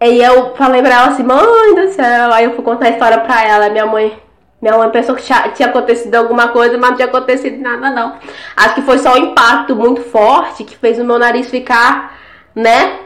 Aí 0.00 0.22
eu 0.22 0.54
falei 0.54 0.80
pra 0.80 0.94
ela 0.94 1.06
assim, 1.08 1.22
mãe 1.24 1.74
do 1.74 1.92
céu. 1.92 2.32
Aí 2.32 2.44
eu 2.44 2.54
fui 2.54 2.64
contar 2.64 2.86
a 2.86 2.90
história 2.90 3.18
pra 3.18 3.44
ela. 3.44 3.68
Minha 3.68 3.86
mãe, 3.86 4.16
minha 4.62 4.76
mãe 4.76 4.90
pensou 4.90 5.14
que 5.14 5.22
tinha 5.54 5.68
acontecido 5.68 6.14
alguma 6.14 6.48
coisa, 6.48 6.78
mas 6.78 6.90
não 6.90 6.96
tinha 6.96 7.08
acontecido 7.08 7.60
nada, 7.60 7.90
não. 7.90 8.16
Acho 8.56 8.74
que 8.76 8.82
foi 8.82 8.98
só 8.98 9.14
um 9.14 9.18
impacto 9.18 9.74
muito 9.74 10.02
forte 10.02 10.64
que 10.64 10.76
fez 10.76 10.98
o 10.98 11.04
meu 11.04 11.18
nariz 11.18 11.50
ficar, 11.50 12.16
né? 12.54 13.00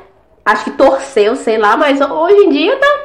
Acho 0.45 0.65
que 0.65 0.71
torceu, 0.73 1.37
sei 1.37 1.57
lá, 1.57 1.77
mas 1.77 2.01
hoje 2.01 2.37
em 2.37 2.51
dia 2.51 2.77
tá, 2.77 3.01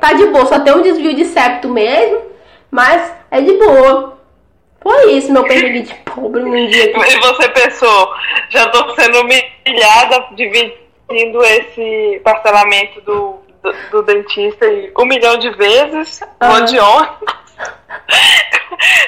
tá 0.00 0.12
de 0.12 0.26
boa. 0.26 0.46
Só 0.46 0.60
tem 0.60 0.72
um 0.74 0.82
desvio 0.82 1.14
de 1.14 1.26
septo 1.26 1.68
mesmo, 1.68 2.22
mas 2.70 3.12
é 3.30 3.40
de 3.40 3.52
boa. 3.52 4.18
Foi 4.82 5.12
isso, 5.12 5.30
meu 5.30 5.44
perrengue 5.44 5.82
de 5.82 5.94
pobre 5.94 6.42
num 6.42 6.66
dia 6.66 6.88
que 6.92 6.98
E 6.98 7.20
você 7.20 7.48
pensou, 7.50 8.14
já 8.48 8.66
tô 8.68 8.94
sendo 8.94 9.20
humilhada 9.20 10.28
dividindo 10.34 11.42
esse 11.44 12.20
parcelamento 12.24 13.00
do, 13.02 13.40
do, 13.62 13.74
do 13.90 14.02
dentista 14.02 14.64
aí 14.64 14.90
um 14.98 15.04
milhão 15.04 15.36
de 15.36 15.50
vezes, 15.50 16.22
Ah. 16.40 16.48
vou 16.48 16.64
de 16.64 16.78
ônibus. 16.78 17.40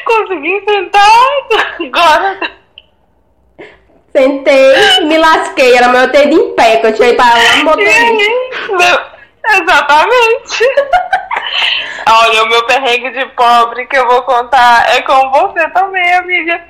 Consegui 0.04 0.62
sentar, 0.68 1.76
agora 1.80 2.38
sentei 4.14 4.74
e 5.00 5.04
me 5.06 5.16
lasquei. 5.16 5.74
Era 5.74 5.88
meu 5.88 6.06
dedo 6.08 6.34
em 6.34 6.54
pé, 6.54 6.76
que 6.76 6.86
eu 6.86 6.94
tirei 6.94 7.14
pra 7.14 7.24
lá 7.24 7.64
no 7.64 7.76
Exatamente. 9.44 10.64
Olha, 12.08 12.44
o 12.44 12.48
meu 12.48 12.64
perrengue 12.66 13.10
de 13.10 13.26
pobre 13.34 13.86
que 13.86 13.96
eu 13.96 14.06
vou 14.06 14.22
contar 14.22 14.88
é 14.94 15.02
com 15.02 15.30
você 15.30 15.68
também, 15.70 16.12
amiga. 16.14 16.64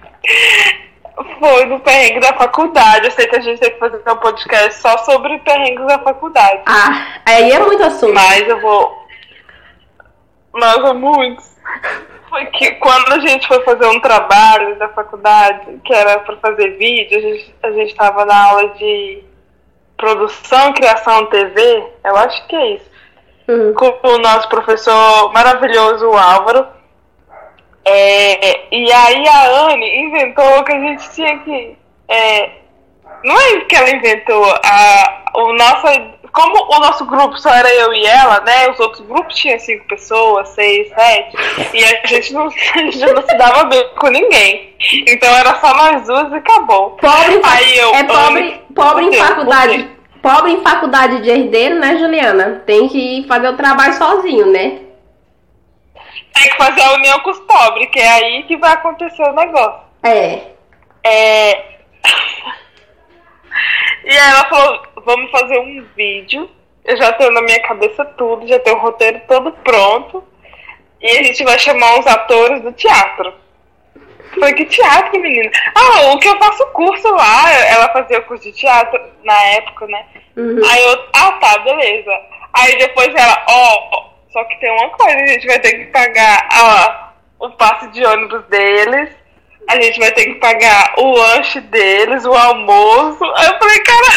Foi 1.39 1.65
no 1.67 1.81
perrengue 1.81 2.21
da 2.21 2.33
faculdade. 2.35 3.07
Eu 3.07 3.11
sei 3.11 3.27
que 3.27 3.37
a 3.37 3.41
gente 3.41 3.61
tem 3.61 3.71
que 3.71 3.79
fazer 3.79 4.03
um 4.09 4.17
podcast 4.17 4.81
só 4.81 4.97
sobre 4.99 5.39
perrengues 5.41 5.87
da 5.87 5.99
faculdade. 5.99 6.63
Ah, 6.67 7.21
aí 7.27 7.51
é 7.51 7.59
muito 7.59 7.83
assunto. 7.83 8.15
Mas 8.15 8.49
eu 8.49 8.61
vou. 8.61 9.03
Nossa, 10.55 10.95
muitos. 10.95 11.57
foi 12.29 12.47
que 12.47 12.73
quando 12.73 13.13
a 13.13 13.19
gente 13.19 13.47
foi 13.47 13.63
fazer 13.63 13.87
um 13.87 14.01
trabalho 14.01 14.79
da 14.79 14.89
faculdade, 14.89 15.81
que 15.85 15.93
era 15.93 16.19
para 16.21 16.37
fazer 16.39 16.79
vídeo, 16.79 17.19
a 17.19 17.21
gente, 17.21 17.55
a 17.63 17.71
gente 17.73 17.95
tava 17.95 18.25
na 18.25 18.45
aula 18.47 18.69
de 18.71 19.23
produção 20.03 20.71
e 20.71 20.73
criação 20.73 21.27
TV, 21.27 21.87
eu 22.05 22.17
acho 22.17 22.45
que 22.49 22.57
é 22.57 22.75
isso, 22.75 22.91
Uhum. 23.49 23.73
com 23.75 24.09
o 24.09 24.19
nosso 24.19 24.49
professor 24.49 25.33
maravilhoso, 25.33 26.09
o 26.09 26.17
Álvaro. 26.17 26.67
É, 27.85 28.75
e 28.75 28.93
aí 28.93 29.29
a 29.29 29.67
Anne 29.67 30.07
inventou 30.07 30.65
que 30.65 30.73
a 30.73 30.81
gente 30.81 31.11
tinha 31.11 31.39
que. 31.41 31.77
é, 32.09 32.51
não 33.25 33.37
é 33.37 33.61
que 33.61 33.75
ela 33.77 33.91
inventou, 33.91 34.45
a, 34.65 35.22
o 35.35 35.53
nosso, 35.55 35.87
como 36.33 36.77
o 36.77 36.81
nosso 36.81 37.05
grupo 37.07 37.39
só 37.39 37.51
era 37.51 37.73
eu 37.75 37.93
e 37.93 38.05
ela, 38.07 38.41
né? 38.41 38.71
Os 38.71 38.81
outros 38.81 39.07
grupos 39.07 39.35
tinham 39.37 39.59
cinco 39.59 39.87
pessoas, 39.87 40.49
seis, 40.51 40.89
sete, 40.89 41.37
e 41.75 41.85
a 41.85 42.07
gente 42.07 42.33
não, 42.33 42.47
a 42.75 42.79
gente 42.79 42.99
não 42.99 43.27
se 43.27 43.37
dava 43.37 43.65
bem 43.65 43.89
com 43.99 44.09
ninguém. 44.09 44.75
Então 45.09 45.35
era 45.37 45.59
só 45.61 45.75
nós 45.75 46.07
duas 46.07 46.33
e 46.33 46.35
acabou. 46.37 46.91
Pobre 46.91 47.41
Aí 47.45 47.79
eu, 47.79 47.95
é 47.95 48.05
pobre, 48.05 48.63
pobre 48.75 49.05
em 49.07 49.13
faculdade. 49.13 49.91
Pobre 50.23 50.53
em 50.53 50.63
faculdade 50.63 51.23
de 51.23 51.31
herdeiro, 51.31 51.77
né, 51.81 51.97
Juliana? 51.97 52.63
Tem 52.65 52.89
que 52.89 53.25
fazer 53.27 53.49
o 53.49 53.57
trabalho 53.57 53.95
sozinho, 53.95 54.47
né? 54.47 54.81
Tem 56.33 56.51
que 56.51 56.57
fazer 56.57 56.81
a 56.81 56.93
união 56.95 57.19
com 57.21 57.31
os 57.31 57.41
pobres, 57.41 57.91
que 57.91 57.99
é 57.99 58.09
aí 58.09 58.43
que 58.45 58.57
vai 58.57 58.73
acontecer 58.73 59.23
o 59.23 59.33
negócio. 59.33 59.81
É. 60.03 60.43
É... 61.05 61.73
e 64.05 64.11
aí 64.11 64.31
ela 64.31 64.45
falou, 64.49 64.83
vamos 65.05 65.31
fazer 65.31 65.59
um 65.59 65.87
vídeo. 65.97 66.51
Eu 66.85 66.97
já 66.97 67.13
tenho 67.13 67.31
na 67.31 67.43
minha 67.43 67.63
cabeça 67.63 68.05
tudo, 68.05 68.47
já 68.47 68.59
tenho 68.59 68.77
o 68.77 68.81
roteiro 68.81 69.21
todo 69.29 69.53
pronto. 69.53 70.25
E 71.01 71.19
a 71.19 71.23
gente 71.23 71.43
vai 71.45 71.59
chamar 71.59 71.99
os 71.99 72.07
atores 72.07 72.61
do 72.63 72.73
teatro. 72.73 73.33
Foi 74.39 74.53
que 74.55 74.65
teatro, 74.65 75.21
menina? 75.21 75.51
Ah, 75.75 76.13
o 76.13 76.19
que 76.19 76.29
eu 76.29 76.39
faço 76.39 76.67
curso 76.73 77.09
lá, 77.11 77.53
ela 77.53 77.89
fazia 77.93 78.19
o 78.19 78.25
curso 78.25 78.45
de 78.45 78.53
teatro 78.53 79.01
na 79.25 79.43
época, 79.45 79.87
né? 79.87 80.07
Uhum. 80.37 80.61
Aí 80.71 80.83
eu, 80.83 81.05
ah 81.13 81.33
tá, 81.33 81.59
beleza. 81.59 82.11
Aí 82.55 82.79
depois 82.79 83.09
ela, 83.15 83.45
ó, 83.49 83.89
ó, 83.93 84.05
só 84.33 84.45
que 84.45 84.59
tem 84.61 84.71
uma 84.71 84.89
coisa, 84.91 85.17
a 85.17 85.27
gente 85.27 85.47
vai 85.47 85.59
ter 85.59 85.73
que 85.73 85.85
pagar 85.87 86.49
a, 86.51 87.13
o 87.39 87.51
passe 87.51 87.89
de 87.89 88.05
ônibus 88.05 88.45
deles, 88.47 89.11
a 89.69 89.81
gente 89.81 89.99
vai 89.99 90.13
ter 90.13 90.27
que 90.27 90.35
pagar 90.35 90.95
o 90.99 91.13
lanche 91.13 91.61
deles, 91.61 92.25
o 92.25 92.33
almoço. 92.33 93.25
Aí 93.37 93.47
eu 93.47 93.59
falei, 93.59 93.79
cara, 93.81 94.09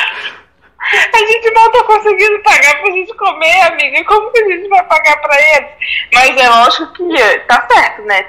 a 1.14 1.18
gente 1.18 1.52
não 1.52 1.72
tá 1.72 1.84
conseguindo 1.84 2.44
pagar 2.44 2.82
pra 2.82 2.92
gente 2.92 3.14
comer, 3.16 3.62
amiga. 3.62 4.06
Como 4.06 4.32
que 4.32 4.40
a 4.40 4.50
gente 4.50 4.70
vai 4.70 4.84
pagar 4.86 5.22
pra 5.22 5.36
eles? 5.56 5.70
Mas 6.14 6.38
é 6.38 6.50
lógico 6.50 6.94
que 6.94 7.40
tá 7.48 7.68
certo, 7.72 8.02
né? 8.04 8.26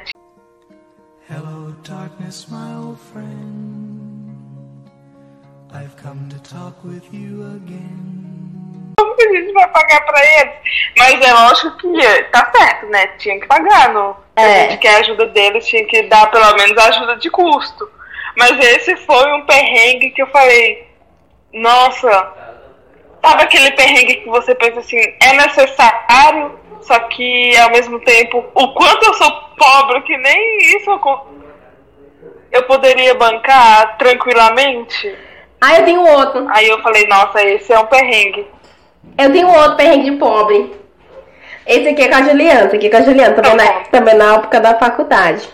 Hello, 1.29 1.73
darkness, 1.89 2.47
my 2.49 2.76
gente 9.41 9.53
vai 9.53 9.69
pagar 9.69 10.05
pra 10.05 10.25
eles? 10.41 10.55
Mas 10.99 11.21
é 11.21 11.33
lógico 11.33 11.77
que 11.79 12.23
tá 12.25 12.51
certo, 12.57 12.87
né? 12.87 13.07
Tinha 13.19 13.41
que 13.41 13.47
pagar, 13.47 13.93
no. 13.93 14.17
É. 14.37 14.43
A 14.43 14.71
gente 14.71 14.79
quer 14.79 14.97
a 14.97 14.99
ajuda 15.01 15.27
deles, 15.27 15.67
tinha 15.67 15.85
que 15.87 16.03
dar 16.03 16.31
pelo 16.31 16.55
menos 16.55 16.77
a 16.79 16.89
ajuda 16.89 17.17
de 17.17 17.31
custo. 17.31 17.91
Mas 18.37 18.59
esse 18.59 18.97
foi 18.99 19.33
um 19.33 19.47
perrengue 19.47 20.11
que 20.11 20.23
eu 20.23 20.27
falei, 20.27 20.87
nossa, 21.55 22.33
sabe 23.25 23.43
aquele 23.43 23.71
perrengue 23.73 24.17
que 24.17 24.29
você 24.29 24.55
pensa 24.55 24.81
assim, 24.81 24.99
é 24.99 25.33
necessário, 25.33 26.59
só 26.83 26.99
que 27.01 27.57
ao 27.57 27.71
mesmo 27.71 27.99
tempo, 28.01 28.45
o 28.55 28.75
quanto 28.75 29.07
eu 29.07 29.15
sou 29.15 29.33
pobre 29.57 30.03
que 30.03 30.17
nem 30.19 30.59
isso 30.77 30.91
eu, 32.53 32.63
poderia 32.65 33.15
bancar 33.15 33.97
tranquilamente. 33.97 35.17
Aí 35.61 35.79
eu 35.79 35.85
tenho 35.85 36.01
outro. 36.03 36.47
Aí 36.51 36.69
eu 36.69 36.81
falei, 36.83 37.07
nossa, 37.07 37.43
esse 37.43 37.73
é 37.73 37.79
um 37.79 37.87
perrengue. 37.87 38.47
Eu 39.19 39.33
tenho 39.33 39.49
outro 39.49 39.77
perrengue 39.77 40.11
de 40.11 40.17
pobre. 40.17 40.75
Esse 41.67 41.89
aqui 41.89 42.03
é 42.03 42.09
com 42.09 42.15
a 42.17 42.23
Juliana, 42.23 42.67
esse 42.67 42.77
aqui 42.77 42.87
é 42.87 42.91
com 42.91 42.97
a 42.97 43.01
Juliana, 43.03 43.35
também, 43.35 43.57
Tá 43.57 43.65
na, 43.65 43.73
também 43.91 44.15
na 44.15 44.35
época 44.35 44.61
da 44.61 44.75
faculdade. 44.75 45.49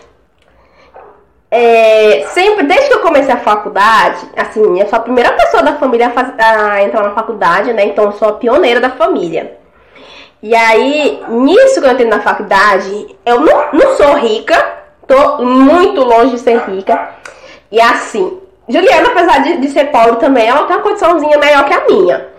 É, 1.49 2.25
sempre, 2.29 2.65
desde 2.65 2.87
que 2.87 2.95
eu 2.95 3.01
comecei 3.01 3.31
a 3.33 3.37
faculdade, 3.37 4.25
assim, 4.35 4.79
eu 4.79 4.87
sou 4.87 4.97
a 4.97 5.01
primeira 5.01 5.31
pessoa 5.33 5.61
da 5.61 5.73
família 5.75 6.07
a, 6.07 6.09
faz- 6.11 6.33
a 6.39 6.81
entrar 6.83 7.03
na 7.03 7.11
faculdade, 7.11 7.71
né? 7.73 7.85
Então 7.85 8.05
eu 8.05 8.11
sou 8.13 8.29
a 8.29 8.33
pioneira 8.33 8.79
da 8.79 8.89
família. 8.89 9.57
E 10.41 10.53
aí, 10.55 11.23
nisso 11.29 11.79
que 11.79 11.87
eu 11.87 11.91
entrei 11.91 12.07
na 12.07 12.19
faculdade, 12.21 13.15
eu 13.25 13.39
não, 13.39 13.71
não 13.71 13.95
sou 13.95 14.13
rica, 14.15 14.55
tô 15.07 15.43
muito 15.43 16.01
longe 16.03 16.31
de 16.31 16.39
ser 16.39 16.57
rica. 16.69 17.11
E 17.71 17.79
assim, 17.79 18.39
Juliana, 18.67 19.09
apesar 19.09 19.43
de, 19.43 19.57
de 19.57 19.69
ser 19.69 19.85
pobre 19.85 20.15
também, 20.17 20.47
ela 20.47 20.63
tem 20.65 20.75
uma 20.75 20.81
condiçãozinha 20.83 21.37
melhor 21.37 21.65
que 21.65 21.73
a 21.73 21.85
minha. 21.85 22.32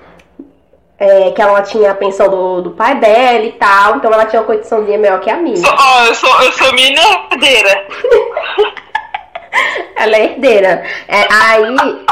É, 0.98 1.33
que 1.33 1.42
ela 1.42 1.61
tinha 1.62 1.90
a 1.90 1.94
pensão 1.94 2.28
do, 2.28 2.62
do 2.62 2.70
pai 2.70 2.94
dela 2.96 3.44
e 3.44 3.52
tal, 3.52 3.96
então 3.96 4.12
ela 4.12 4.26
tinha 4.26 4.40
uma 4.40 4.46
condiçãozinha 4.46 4.96
melhor 4.96 5.18
que 5.20 5.28
a 5.28 5.37
minha. 5.37 5.57
Sou- 5.57 5.74
Ó, 5.76 6.04
eu 6.04 6.14
sou, 6.14 6.42
eu 6.42 6.52
sou 6.52 6.72
minha 6.72 7.02
herdeira. 7.33 7.87
Ela 9.96 10.16
é 10.16 10.24
herdeira. 10.24 10.85
É, 11.07 11.26
aí. 11.33 11.76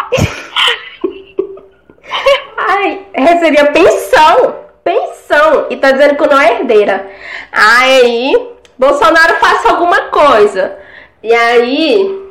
Ai, 2.56 3.06
recebia 3.14 3.66
pensão. 3.72 4.56
Pensão. 4.84 5.66
E 5.70 5.76
tá 5.76 5.90
dizendo 5.92 6.16
que 6.16 6.26
não 6.26 6.40
é 6.40 6.52
herdeira. 6.60 7.08
Aí, 7.50 8.50
Bolsonaro 8.78 9.34
faça 9.38 9.70
alguma 9.70 10.02
coisa. 10.08 10.76
E 11.22 11.32
aí. 11.34 12.22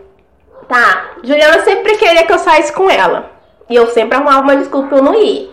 Tá. 0.67 1.11
Juliana 1.23 1.61
sempre 1.63 1.97
queria 1.97 2.25
que 2.25 2.31
eu 2.33 2.39
saísse 2.39 2.71
com 2.73 2.89
ela. 2.89 3.31
E 3.69 3.75
eu 3.75 3.87
sempre 3.87 4.15
arrumava 4.15 4.41
uma 4.41 4.55
desculpa 4.55 4.87
pra 4.89 4.97
eu 4.97 5.03
não 5.03 5.15
ir. 5.15 5.49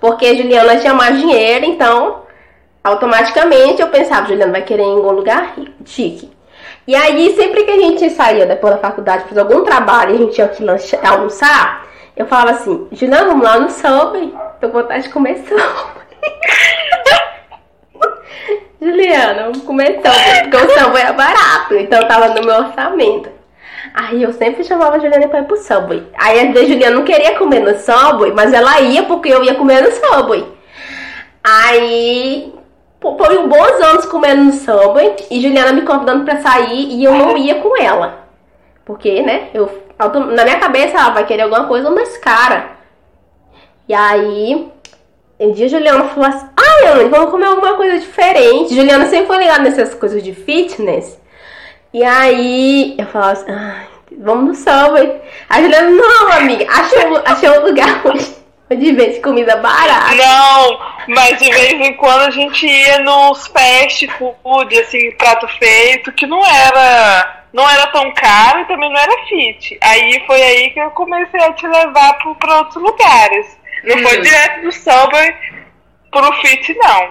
Porque 0.00 0.36
Juliana 0.36 0.76
tinha 0.76 0.94
mais 0.94 1.16
dinheiro, 1.18 1.64
então. 1.64 2.22
Automaticamente 2.84 3.80
eu 3.80 3.88
pensava, 3.88 4.26
Juliana 4.26 4.50
vai 4.52 4.62
querer 4.62 4.82
ir 4.82 4.86
em 4.86 4.96
algum 4.96 5.12
lugar 5.12 5.54
chique. 5.84 6.30
E 6.86 6.96
aí, 6.96 7.32
sempre 7.36 7.62
que 7.62 7.70
a 7.70 7.78
gente 7.78 8.10
saía 8.10 8.44
depois 8.44 8.74
da 8.74 8.80
faculdade, 8.80 9.24
fazer 9.28 9.38
algum 9.40 9.62
trabalho 9.62 10.10
e 10.10 10.14
a 10.14 10.18
gente 10.18 10.34
tinha 10.34 10.48
que 10.48 10.64
lancha- 10.64 10.98
almoçar, 11.04 11.86
eu 12.16 12.26
falava 12.26 12.50
assim, 12.50 12.88
Juliana, 12.90 13.26
vamos 13.26 13.44
lá 13.44 13.58
no 13.60 13.70
Subway. 13.70 14.34
Tô 14.60 14.68
com 14.68 14.80
vontade 14.80 15.04
de 15.04 15.10
comer 15.10 15.36
Subway. 15.38 16.02
Juliana, 18.80 19.44
vamos 19.44 19.62
comer 19.62 20.00
Subway, 20.04 20.42
porque 20.50 20.56
o 20.56 20.70
Subway 20.78 21.02
é 21.04 21.12
barato, 21.12 21.74
então 21.74 22.06
tava 22.08 22.28
no 22.30 22.42
meu 22.44 22.56
orçamento. 22.56 23.30
Aí 23.94 24.22
eu 24.22 24.32
sempre 24.32 24.64
chamava 24.64 24.96
a 24.96 24.98
Juliana 24.98 25.28
pra 25.28 25.40
ir 25.40 25.44
pro 25.44 25.56
Subway. 25.56 26.06
Aí 26.14 26.40
a 26.40 26.64
Juliana 26.64 26.96
não 26.96 27.04
queria 27.04 27.38
comer 27.38 27.60
no 27.60 27.78
Subway, 27.78 28.32
mas 28.32 28.52
ela 28.52 28.80
ia 28.80 29.02
porque 29.02 29.28
eu 29.28 29.44
ia 29.44 29.54
comer 29.54 29.82
no 29.82 29.92
Subway. 29.92 30.46
Aí 31.44 32.54
foi 33.00 33.38
um 33.38 33.48
bons 33.48 33.82
anos 33.82 34.06
comendo 34.06 34.44
no 34.44 34.52
Subway 34.52 35.16
e 35.30 35.40
Juliana 35.40 35.72
me 35.72 35.82
convidando 35.82 36.24
pra 36.24 36.40
sair 36.40 36.88
e 36.90 37.04
eu 37.04 37.12
não 37.12 37.36
ia 37.36 37.56
com 37.56 37.76
ela. 37.76 38.28
Porque, 38.84 39.22
né, 39.22 39.48
eu, 39.52 39.70
na 40.34 40.44
minha 40.44 40.58
cabeça 40.58 40.96
ela 40.98 41.10
vai 41.10 41.26
querer 41.26 41.42
alguma 41.42 41.66
coisa 41.66 41.90
mais 41.90 42.16
cara. 42.16 42.72
E 43.88 43.94
aí, 43.94 44.70
um 45.38 45.52
dia 45.52 45.66
a 45.66 45.68
Juliana 45.68 46.04
falou 46.04 46.28
assim: 46.28 46.46
Ai, 46.56 46.92
Anne, 46.92 47.08
vamos 47.10 47.30
comer 47.30 47.46
alguma 47.46 47.74
coisa 47.74 47.98
diferente. 47.98 48.74
Juliana 48.74 49.06
sempre 49.06 49.26
foi 49.26 49.38
ligada 49.38 49.62
nessas 49.62 49.94
coisas 49.94 50.22
de 50.22 50.32
fitness. 50.32 51.20
E 51.92 52.02
aí, 52.04 52.94
eu 52.98 53.06
falava 53.06 53.32
assim: 53.32 53.50
Ai, 53.52 53.86
vamos 54.18 54.46
no 54.46 54.54
Subway. 54.54 55.20
A 55.48 55.60
Juliana, 55.60 55.90
não, 55.90 56.32
amiga, 56.32 56.66
achei, 56.70 57.06
um- 57.06 57.22
achei 57.24 57.50
um 57.50 57.64
lugar 57.66 58.00
onde, 58.06 58.26
onde 58.70 58.92
vende 58.92 59.20
comida 59.20 59.56
barata. 59.56 60.14
Não, 60.14 60.80
mas 61.08 61.38
de 61.38 61.50
vez 61.50 61.72
em 61.74 61.94
quando 61.94 62.22
a 62.22 62.30
gente 62.30 62.66
ia 62.66 62.98
nos 63.00 63.46
fast 63.48 64.06
food, 64.18 64.78
assim, 64.80 65.10
prato 65.12 65.46
feito, 65.58 66.12
que 66.12 66.26
não 66.26 66.44
era. 66.44 67.38
Não 67.52 67.68
era 67.68 67.86
tão 67.88 68.10
caro 68.14 68.60
e 68.60 68.64
também 68.64 68.90
não 68.90 68.98
era 68.98 69.26
fit. 69.28 69.76
Aí 69.82 70.22
foi 70.26 70.42
aí 70.42 70.70
que 70.70 70.80
eu 70.80 70.90
comecei 70.92 71.38
a 71.38 71.52
te 71.52 71.66
levar 71.66 72.14
pra 72.38 72.56
outros 72.56 72.82
lugares. 72.82 73.58
Não 73.84 73.98
foi 73.98 74.18
Hum. 74.18 74.22
direto 74.22 74.62
do 74.62 74.72
Subway 74.72 75.34
pro 76.10 76.32
fit, 76.40 76.74
não. 76.78 77.10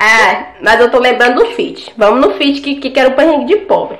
É, 0.00 0.54
mas 0.62 0.80
eu 0.80 0.90
tô 0.90 0.98
lembrando 0.98 1.42
do 1.42 1.46
fit. 1.52 1.92
Vamos 1.96 2.20
no 2.20 2.34
fit 2.34 2.60
que, 2.60 2.76
que 2.90 2.98
era 2.98 3.08
o 3.08 3.16
perrengue 3.16 3.46
de 3.46 3.56
pobre. 3.64 3.98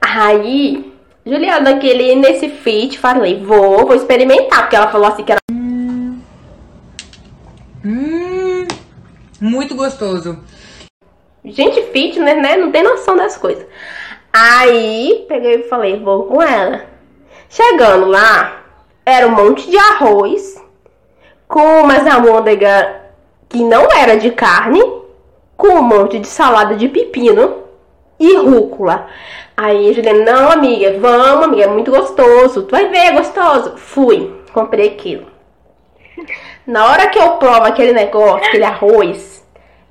Aí, 0.00 0.92
Juliana, 1.24 1.72
naquele, 1.72 2.14
nesse 2.14 2.48
fit, 2.48 2.98
falei, 2.98 3.44
vou, 3.44 3.86
vou 3.86 3.94
experimentar. 3.94 4.62
Porque 4.62 4.76
ela 4.76 4.88
falou 4.88 5.08
assim 5.08 5.24
que 5.24 5.32
era 5.32 5.40
Hum, 7.84 8.66
muito 9.40 9.74
gostoso. 9.76 10.40
gente 11.44 11.80
fitness, 11.92 12.42
né? 12.42 12.56
Não 12.56 12.72
tem 12.72 12.82
noção 12.82 13.16
das 13.16 13.36
coisas. 13.36 13.64
Aí, 14.32 15.24
peguei 15.28 15.60
e 15.60 15.68
falei, 15.68 15.98
vou 16.00 16.24
com 16.24 16.42
ela. 16.42 16.84
Chegando 17.48 18.06
lá, 18.06 18.64
era 19.04 19.26
um 19.26 19.30
monte 19.30 19.70
de 19.70 19.78
arroz, 19.78 20.60
com 21.46 21.82
umas 21.82 22.06
almôndegas 22.06 22.86
que 23.48 23.62
não 23.62 23.90
era 23.92 24.18
de 24.18 24.32
carne, 24.32 24.82
com 25.56 25.68
um 25.68 25.82
monte 25.82 26.18
de 26.18 26.26
salada 26.26 26.74
de 26.76 26.88
pepino. 26.88 27.64
e 28.18 28.36
rúcula. 28.36 29.06
Aí 29.56 29.90
a 29.90 29.92
Juliana, 29.92 30.32
não, 30.32 30.50
amiga, 30.50 30.98
vamos, 30.98 31.44
amiga, 31.44 31.64
é 31.64 31.66
muito 31.66 31.90
gostoso. 31.90 32.62
Tu 32.62 32.70
vai 32.70 32.88
ver, 32.88 32.98
é 32.98 33.12
gostoso. 33.12 33.76
Fui, 33.76 34.34
comprei 34.52 34.88
aquilo. 34.88 35.26
Na 36.66 36.86
hora 36.86 37.08
que 37.08 37.18
eu 37.18 37.32
provo 37.32 37.64
aquele 37.64 37.92
negócio, 37.92 38.46
aquele 38.46 38.64
arroz, 38.64 39.44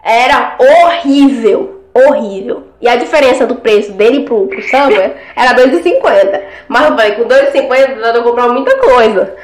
era 0.04 0.58
horrível, 0.60 1.84
horrível. 1.94 2.64
E 2.82 2.88
a 2.88 2.96
diferença 2.96 3.48
do 3.48 3.56
preço 3.56 3.92
dele 3.94 4.24
pro, 4.24 4.48
pro 4.48 4.62
Samuel 4.70 5.16
era 5.36 5.56
2,50. 5.56 6.44
Mas 6.68 6.90
eu 6.90 6.96
falei, 6.96 7.12
com 7.14 7.24
2,50 7.24 8.00
dá 8.00 8.12
pra 8.14 8.24
comprar 8.24 8.50
muita 8.50 8.78
coisa. 8.78 9.36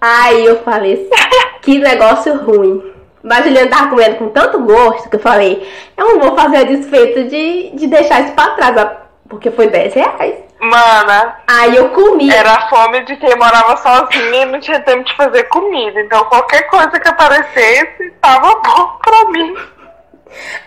Aí 0.00 0.44
eu 0.46 0.62
falei, 0.62 0.94
assim, 0.94 1.10
que 1.60 1.78
negócio 1.78 2.36
ruim. 2.36 2.97
Mas 3.22 3.40
a 3.40 3.42
Juliana 3.42 3.70
tava 3.70 3.90
comendo 3.90 4.16
com 4.16 4.28
tanto 4.30 4.60
gosto 4.60 5.08
que 5.10 5.16
eu 5.16 5.20
falei, 5.20 5.68
eu 5.96 6.06
não 6.06 6.20
vou 6.20 6.36
fazer 6.36 6.58
a 6.58 6.62
desfeita 6.64 7.24
de, 7.24 7.70
de 7.74 7.86
deixar 7.86 8.20
isso 8.20 8.32
pra 8.32 8.50
trás, 8.50 8.76
ó, 8.76 8.90
porque 9.28 9.50
foi 9.50 9.68
10 9.68 9.94
reais. 9.94 10.34
Mana, 10.60 11.36
Aí 11.46 11.76
eu 11.76 11.90
comi. 11.90 12.28
era 12.30 12.52
a 12.52 12.68
fome 12.68 13.04
de 13.04 13.14
quem 13.16 13.36
morava 13.36 13.76
sozinha 13.76 14.42
e 14.42 14.44
não 14.46 14.58
tinha 14.58 14.80
tempo 14.80 15.04
de 15.04 15.14
fazer 15.16 15.44
comida. 15.44 16.00
Então 16.00 16.24
qualquer 16.24 16.62
coisa 16.68 16.98
que 16.98 17.08
aparecesse 17.08 18.10
tava 18.20 18.54
bom 18.56 18.98
pra 19.00 19.24
mim. 19.30 19.54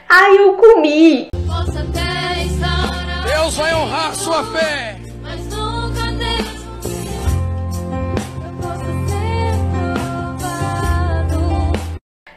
Aí 0.10 0.38
eu 0.38 0.54
comi. 0.54 1.28
Deus 3.26 3.58
vai 3.58 3.74
honrar 3.74 4.16
sua 4.16 4.44
fé. 4.46 4.96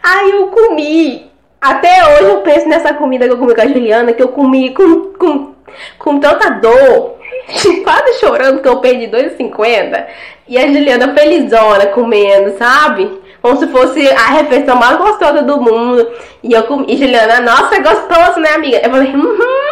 Aí 0.05 0.33
eu 0.33 0.49
comi. 0.49 1.31
Até 1.59 2.05
hoje 2.05 2.25
eu 2.25 2.41
penso 2.43 2.69
nessa 2.69 2.93
comida 2.93 3.27
que 3.27 3.33
eu 3.33 3.39
comi 3.39 3.55
com 3.55 3.63
a 3.63 3.67
Juliana, 3.67 4.13
que 4.13 4.23
eu 4.23 4.29
comi 4.29 4.75
com, 4.75 5.13
com, 5.15 5.55
com 5.99 6.21
tanta 6.21 6.51
dor, 6.51 7.17
quase 7.83 8.21
chorando 8.21 8.61
que 8.61 8.69
eu 8.69 8.81
perdi 8.81 9.07
2,50. 9.07 10.05
E 10.47 10.59
a 10.59 10.67
Juliana 10.67 11.15
felizona 11.15 11.87
comendo, 11.87 12.59
sabe? 12.59 13.19
Como 13.41 13.57
se 13.57 13.67
fosse 13.69 14.07
a 14.11 14.27
refeição 14.27 14.77
mais 14.77 14.99
gostosa 14.99 15.43
do 15.43 15.59
mundo. 15.59 16.07
E 16.43 16.53
eu 16.53 16.65
comi. 16.65 16.85
E 16.87 16.99
Juliana, 16.99 17.41
nossa, 17.41 17.77
é 17.77 17.81
gostoso, 17.81 18.41
né, 18.41 18.51
amiga? 18.51 18.83
Eu 18.85 18.91
falei, 18.91 19.15
uhum. 19.15 19.65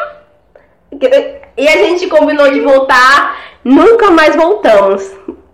E 1.58 1.68
a 1.68 1.76
gente 1.76 2.06
combinou 2.06 2.50
de 2.50 2.60
voltar, 2.60 3.36
nunca 3.62 4.10
mais 4.10 4.34
voltamos. 4.34 5.10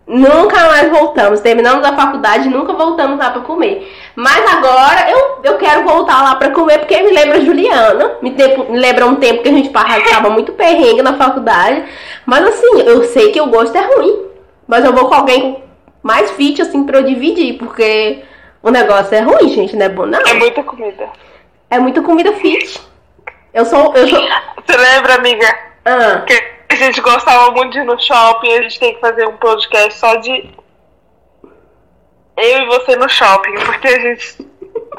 Nunca 0.09 0.57
mais 0.69 0.91
voltamos. 0.91 1.41
Terminamos 1.41 1.85
a 1.87 1.95
faculdade, 1.95 2.49
nunca 2.49 2.73
voltamos 2.73 3.19
lá 3.19 3.31
pra 3.31 3.43
comer. 3.43 3.95
Mas 4.17 4.43
agora 4.51 5.11
eu, 5.11 5.41
eu 5.45 5.59
quero 5.59 5.85
voltar 5.85 6.23
lá 6.23 6.35
pra 6.37 6.51
comer 6.51 6.79
porque 6.79 7.01
me 7.03 7.11
lembra 7.13 7.43
Juliana. 7.45 8.13
Me, 8.23 8.31
tempo- 8.31 8.73
me 8.73 8.79
lembra 8.79 9.07
um 9.07 9.17
tempo 9.17 9.43
que 9.43 9.49
a 9.51 9.53
gente 9.53 9.69
passava 9.69 10.31
muito 10.31 10.53
perrengue 10.53 11.03
na 11.03 11.13
faculdade. 11.19 11.85
Mas 12.25 12.43
assim, 12.43 12.81
eu 12.87 13.05
sei 13.05 13.31
que 13.33 13.41
o 13.41 13.49
gosto 13.51 13.77
é 13.77 13.83
ruim. 13.83 14.25
Mas 14.67 14.83
eu 14.85 14.95
vou 14.95 15.09
com 15.09 15.15
alguém 15.15 15.63
mais 16.03 16.31
fit, 16.31 16.63
assim, 16.63 16.85
pra 16.85 16.99
eu 17.01 17.05
dividir. 17.05 17.59
Porque 17.59 18.23
o 18.63 18.71
negócio 18.71 19.15
é 19.15 19.21
ruim, 19.21 19.49
gente, 19.51 19.77
não 19.77 19.85
é 19.85 19.89
bom 19.91 20.07
não. 20.07 20.21
É 20.21 20.33
muita 20.35 20.63
comida. 20.63 21.07
É 21.71 21.79
muita 21.79 22.01
comida 22.01 22.33
fit. 22.33 22.81
Eu 23.53 23.67
sou. 23.67 23.93
Eu 23.95 24.09
sou. 24.09 24.21
Você 24.67 24.77
lembra, 24.77 25.17
amiga, 25.17 25.47
Ah, 25.85 26.23
que 26.27 26.58
gente 26.79 27.01
gostava 27.01 27.51
muito 27.53 27.73
de 27.73 27.79
ir 27.81 27.85
no 27.85 27.99
shopping 28.01 28.53
a 28.53 28.63
gente 28.63 28.79
tem 28.81 28.95
que 28.95 29.01
fazer 29.01 29.27
um 29.29 29.37
podcast 29.37 29.99
só 29.99 30.15
de 30.17 30.51
eu 32.37 32.63
e 32.63 32.67
você 32.67 32.95
no 32.97 33.09
shopping, 33.09 33.53
porque 33.67 33.89
a 33.89 34.01
gente 34.01 34.47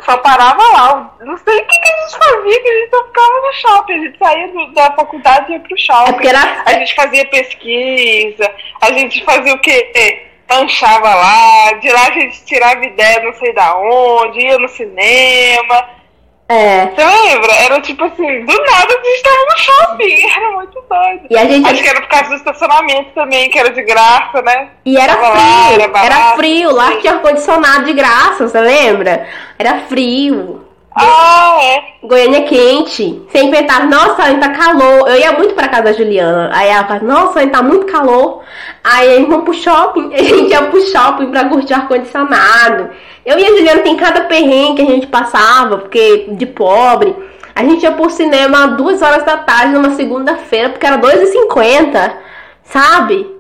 só 0.04 0.18
parava 0.18 0.62
lá. 0.74 1.16
Não 1.22 1.38
sei 1.38 1.58
o 1.58 1.66
que, 1.66 1.80
que 1.80 1.90
a 1.90 2.02
gente 2.02 2.18
fazia, 2.18 2.62
que 2.62 2.68
a 2.70 2.80
gente 2.80 2.90
só 2.90 3.06
ficava 3.06 3.34
no 3.42 3.54
shopping. 3.54 3.94
A 3.94 3.98
gente 4.00 4.18
saía 4.20 4.48
do- 4.50 4.74
da 4.74 4.92
faculdade 4.94 5.52
e 5.52 5.54
ia 5.54 5.60
pro 5.62 5.78
shopping. 5.78 6.26
É 6.28 6.30
era- 6.30 6.64
A 6.66 6.74
gente 6.74 6.94
fazia 6.96 7.26
pesquisa, 7.28 8.52
a 8.82 8.92
gente 8.92 9.24
fazia 9.24 9.54
o 9.54 9.60
quê? 9.60 10.26
Lanchava 10.52 11.14
lá, 11.14 11.74
de 11.74 11.90
lá 11.92 12.08
a 12.08 12.12
gente 12.12 12.44
tirava 12.44 12.84
ideia 12.84 13.24
não 13.24 13.34
sei 13.36 13.54
da 13.54 13.78
onde, 13.78 14.40
ia 14.42 14.58
no 14.58 14.68
cinema. 14.68 15.90
É. 16.50 16.88
Você 16.88 17.06
lembra? 17.06 17.52
Era 17.54 17.80
tipo 17.82 18.04
assim, 18.04 18.46
do 18.46 18.54
nada 18.54 18.94
a 18.94 19.06
gente 19.08 19.24
tava 19.24 19.46
no 19.50 19.58
shopping. 19.58 20.28
Era 20.36 20.52
muito 20.54 20.84
doido. 20.90 21.28
E 21.30 21.38
a 21.38 21.46
gente. 21.46 21.70
Acho 21.70 21.84
que 21.84 21.90
era 21.90 22.02
por 22.02 22.08
causa 22.10 22.30
do 22.30 22.36
estacionamento 22.36 23.12
também, 23.14 23.50
que 23.50 23.60
era 23.60 23.70
de 23.72 23.84
graça, 23.84 24.42
né? 24.42 24.70
E 24.86 24.98
era 24.98 25.16
Tava 25.16 25.30
lá, 25.30 25.36
frio, 25.36 25.74
era 25.74 25.84
era 25.84 25.88
barato. 25.92 26.38
frio, 26.38 26.72
lá 26.74 26.98
tinha 26.98 27.14
ar-condicionado 27.14 27.86
de 27.86 27.94
graça, 27.94 28.48
você 28.48 28.60
lembra? 28.60 29.28
Era 29.58 29.82
frio. 29.82 30.66
Ah, 31.02 31.58
é. 31.62 32.08
Goiânia 32.08 32.44
quente. 32.44 33.22
Você 33.28 33.44
inventava, 33.44 33.86
nossa, 33.86 34.24
ainda 34.24 34.48
tá 34.48 34.54
calor. 34.54 35.10
Eu 35.10 35.16
ia 35.18 35.32
muito 35.34 35.54
pra 35.54 35.68
casa 35.68 35.84
da 35.84 35.94
Juliana. 35.94 36.50
Aí 36.54 36.70
ela 36.70 36.86
falava, 36.86 37.06
nossa, 37.06 37.40
ainda 37.40 37.54
tá 37.54 37.64
muito 37.64 37.86
calor. 37.86 38.42
Aí 38.84 39.14
a 39.14 39.16
gente 39.18 39.38
pro 39.42 39.54
shopping. 39.54 40.14
A 40.16 40.24
gente 40.24 40.52
ia 40.52 40.64
pro 40.64 40.82
shopping 40.82 41.32
pra 41.32 41.46
curtir 41.46 41.74
ar-condicionado. 41.74 42.90
Eu 43.26 43.38
e 43.38 43.46
a 43.46 43.50
Juliana 43.50 43.82
tem 43.82 43.96
cada 43.96 44.22
perrengue 44.22 44.76
que 44.76 44.82
a 44.82 44.96
gente 44.96 45.08
passava, 45.08 45.78
porque 45.78 46.30
de 46.32 46.46
pobre. 46.46 47.16
A 47.56 47.64
gente 47.64 47.84
ia 47.84 47.92
pro 47.92 48.10
cinema 48.10 48.68
duas 48.68 49.02
horas 49.02 49.24
da 49.24 49.38
tarde 49.38 49.74
numa 49.74 49.92
segunda-feira, 49.92 50.70
porque 50.70 50.86
era 50.86 50.96
R$2,50, 50.96 52.12
sabe? 52.64 53.39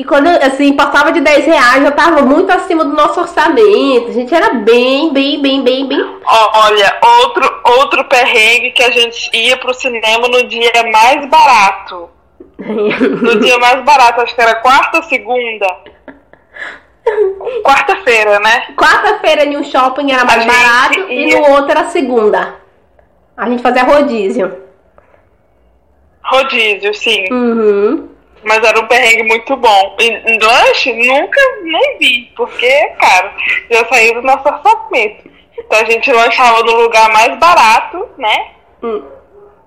E 0.00 0.04
quando, 0.04 0.28
assim, 0.28 0.72
passava 0.72 1.12
de 1.12 1.20
10 1.20 1.44
reais, 1.44 1.82
já 1.82 1.90
tava 1.90 2.22
muito 2.22 2.50
acima 2.50 2.82
do 2.86 2.94
nosso 2.94 3.20
orçamento. 3.20 4.08
A 4.08 4.12
gente 4.12 4.34
era 4.34 4.54
bem, 4.54 5.12
bem, 5.12 5.42
bem, 5.42 5.62
bem, 5.62 5.86
bem 5.86 6.00
Olha, 6.24 6.98
outro, 7.18 7.60
outro 7.78 8.04
perrengue 8.04 8.70
que 8.70 8.82
a 8.82 8.90
gente 8.90 9.28
ia 9.36 9.58
pro 9.58 9.74
cinema 9.74 10.26
no 10.26 10.42
dia 10.48 10.70
mais 10.90 11.28
barato. 11.28 12.08
No 12.60 13.38
dia 13.40 13.58
mais 13.58 13.84
barato, 13.84 14.20
acho 14.22 14.34
que 14.34 14.40
era 14.40 14.54
quarta 14.56 14.98
ou 14.98 15.02
segunda. 15.02 15.66
Quarta-feira, 17.62 18.38
né? 18.40 18.74
Quarta-feira 18.76 19.44
em 19.44 19.56
um 19.56 19.64
shopping 19.64 20.12
era 20.12 20.24
mais 20.24 20.46
barato 20.46 20.98
e 21.10 21.28
ia- 21.30 21.40
no 21.40 21.50
outro 21.56 21.70
era 21.72 21.88
segunda. 21.90 22.54
A 23.36 23.48
gente 23.50 23.62
fazia 23.62 23.82
rodízio. 23.84 24.56
Rodízio, 26.22 26.94
sim. 26.94 27.24
Uhum. 27.32 28.09
Mas 28.42 28.62
era 28.62 28.80
um 28.80 28.86
perrengue 28.86 29.24
muito 29.24 29.54
bom. 29.56 29.96
E 30.00 30.08
em 30.08 30.38
lanche, 30.38 30.92
nunca 30.92 31.40
nem 31.62 31.98
vi, 31.98 32.32
porque, 32.36 32.86
cara, 33.00 33.32
já 33.70 33.86
saiu 33.86 34.14
do 34.14 34.22
nosso 34.22 34.48
orçamento. 34.48 35.30
Então 35.58 35.78
a 35.78 35.84
gente 35.84 36.10
lanchava 36.10 36.62
no 36.62 36.74
lugar 36.76 37.10
mais 37.12 37.38
barato, 37.38 38.08
né? 38.16 38.48
Hum. 38.82 39.02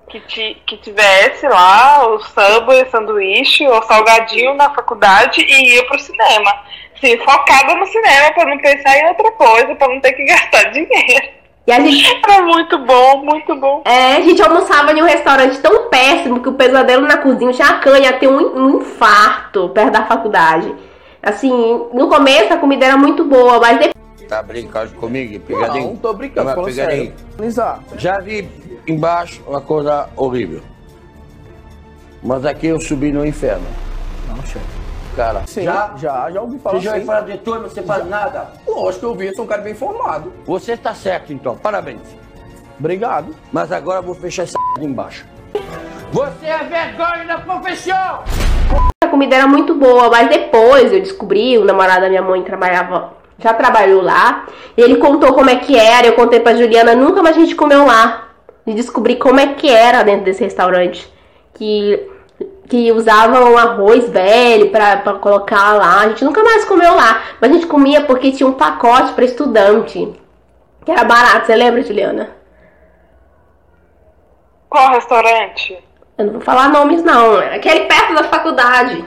Que, 0.10 0.20
ti- 0.22 0.62
que 0.66 0.78
tivesse 0.78 1.48
lá 1.48 2.08
o 2.08 2.20
samba, 2.20 2.74
o 2.84 2.90
sanduíche, 2.90 3.68
o 3.68 3.82
salgadinho 3.84 4.54
na 4.56 4.70
faculdade 4.74 5.42
e 5.42 5.76
ia 5.76 5.86
pro 5.86 5.98
cinema. 6.00 6.52
Assim, 6.96 7.18
focada 7.20 7.76
no 7.76 7.86
cinema 7.86 8.32
pra 8.34 8.46
não 8.46 8.58
pensar 8.58 8.98
em 8.98 9.08
outra 9.08 9.32
coisa, 9.32 9.76
pra 9.76 9.88
não 9.88 10.00
ter 10.02 10.14
que 10.14 10.26
gastar 10.26 10.64
dinheiro. 10.72 11.30
E 11.66 11.72
a 11.72 11.80
gente, 11.80 12.22
Era 12.28 12.44
muito 12.46 12.78
bom, 12.80 13.24
muito 13.24 13.56
bom. 13.56 13.82
é, 13.86 14.18
a 14.18 14.22
gente 14.22 14.42
almoçava 14.42 14.92
em 14.92 15.02
um 15.02 15.06
restaurante 15.06 15.58
tão 15.60 15.90
péssimo 15.90 16.42
que 16.42 16.50
o 16.50 16.54
pesadelo 16.54 17.08
na 17.08 17.18
cozinha 17.18 17.54
tinha 17.54 17.80
canha, 17.80 18.06
ia 18.06 18.14
ter 18.14 18.28
um, 18.28 18.58
um 18.58 18.82
infarto 18.82 19.70
perto 19.70 19.92
da 19.92 20.06
faculdade. 20.06 20.74
Assim, 21.22 21.52
no 21.94 22.10
começo 22.10 22.54
a 22.54 22.58
comida 22.58 22.86
era 22.86 22.98
muito 22.98 23.24
boa, 23.24 23.60
mas 23.60 23.80
depois 23.80 23.94
Tá 24.28 24.42
brincando 24.42 24.94
comigo? 24.96 25.40
Pegadinho? 25.42 25.90
Não, 25.90 25.96
tô 25.96 26.14
brincando, 26.14 26.72
sério. 26.72 27.14
Analisar. 27.38 27.84
Já 27.98 28.20
vi 28.20 28.50
embaixo 28.88 29.44
uma 29.46 29.62
coisa 29.62 30.10
horrível. 30.16 30.62
Mas 32.22 32.46
aqui 32.46 32.68
eu 32.68 32.80
subi 32.82 33.12
no 33.12 33.26
inferno. 33.26 33.66
Não, 34.28 34.38
chefe. 34.44 34.83
Cara, 35.16 35.44
Sim, 35.46 35.64
já? 35.64 35.94
já, 35.96 36.32
já, 36.32 36.42
ouvi 36.42 36.58
falar 36.58 36.76
Você 36.76 36.82
já 36.82 36.92
vai 36.92 37.02
falar 37.02 37.22
de 37.22 37.38
turma, 37.38 37.70
você 37.70 37.84
faz 37.84 38.08
nada? 38.08 38.48
Lógico 38.68 39.00
que 39.00 39.06
eu 39.06 39.16
vi, 39.16 39.28
eu 39.28 39.36
sou 39.36 39.46
um 39.46 39.48
cara 39.48 39.62
bem 39.62 39.74
informado. 39.74 40.34
Você 40.46 40.76
tá 40.76 40.96
certo 40.96 41.32
então, 41.32 41.56
parabéns. 41.56 42.02
Obrigado. 42.80 43.36
Mas 43.52 43.72
agora 43.72 44.00
eu 44.00 44.04
vou 44.04 44.16
fechar 44.16 44.44
essa 44.44 44.58
embaixo. 44.82 45.26
Você 46.12 46.46
é 46.48 46.64
vergonha 46.64 47.26
da 47.26 47.40
profissão! 47.40 48.24
a 49.04 49.08
comida 49.08 49.36
era 49.36 49.48
muito 49.48 49.76
boa, 49.76 50.10
mas 50.10 50.30
depois 50.30 50.92
eu 50.92 51.00
descobri, 51.00 51.58
o 51.58 51.66
namorado 51.66 52.02
da 52.02 52.10
minha 52.10 52.22
mãe 52.22 52.42
trabalhava, 52.42 53.14
já 53.38 53.54
trabalhou 53.54 54.02
lá, 54.02 54.46
e 54.76 54.82
ele 54.82 54.98
contou 54.98 55.34
como 55.34 55.50
é 55.50 55.58
que 55.58 55.78
era, 55.78 56.08
eu 56.08 56.14
contei 56.14 56.40
pra 56.40 56.56
Juliana, 56.56 56.96
nunca 56.96 57.22
mais 57.22 57.38
a 57.38 57.40
gente 57.40 57.56
comeu 57.56 57.86
lá. 57.86 58.30
E 58.66 58.74
descobri 58.74 59.18
como 59.18 59.40
é 59.40 59.54
que 59.54 59.70
era 59.70 60.02
dentro 60.04 60.24
desse 60.24 60.44
restaurante. 60.44 61.12
Que, 61.54 62.10
que 62.74 62.92
usavam 62.92 63.56
arroz 63.56 64.10
velho 64.10 64.72
pra, 64.72 64.98
pra 64.98 65.14
colocar 65.14 65.74
lá. 65.74 66.00
A 66.00 66.08
gente 66.10 66.26
nunca 66.26 66.44
mais 66.44 66.66
comeu 66.66 66.96
lá. 66.96 67.22
Mas 67.40 67.52
a 67.52 67.54
gente 67.54 67.68
comia 67.68 68.02
porque 68.02 68.32
tinha 68.32 68.50
um 68.50 68.54
pacote 68.54 69.14
pra 69.14 69.24
estudante. 69.24 70.12
Que 70.84 70.92
era 70.92 71.04
barato, 71.04 71.46
você 71.46 71.56
lembra, 71.56 71.84
Juliana? 71.84 72.32
Qual 74.68 74.90
restaurante? 74.90 75.78
Eu 76.18 76.26
não 76.26 76.34
vou 76.34 76.42
falar 76.42 76.70
nomes, 76.70 77.04
não. 77.04 77.40
É 77.40 77.58
Aquele 77.58 77.82
perto 77.82 78.16
da 78.16 78.24
faculdade. 78.24 79.06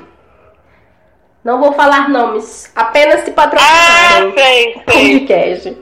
Não 1.43 1.59
vou 1.59 1.73
falar 1.73 2.09
nomes. 2.09 2.71
Apenas 2.77 3.23
se 3.23 3.31
Ah, 3.31 3.35
patrocinarem. 3.35 4.33
sei, 4.33 4.75
sei. 4.75 5.19
Podcast. 5.19 5.79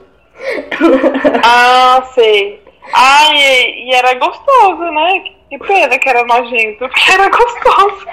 Ah, 1.43 2.01
sei. 2.15 2.64
Ai, 2.93 3.35
e, 3.37 3.93
era 3.93 4.13
gostoso, 4.15 4.83
né? 4.91 5.23
Que 5.49 5.57
pena 5.59 5.97
que 5.97 6.09
era 6.09 6.23
nojento, 6.25 6.79
porque 6.89 7.11
era 7.11 7.29
gostoso. 7.29 8.07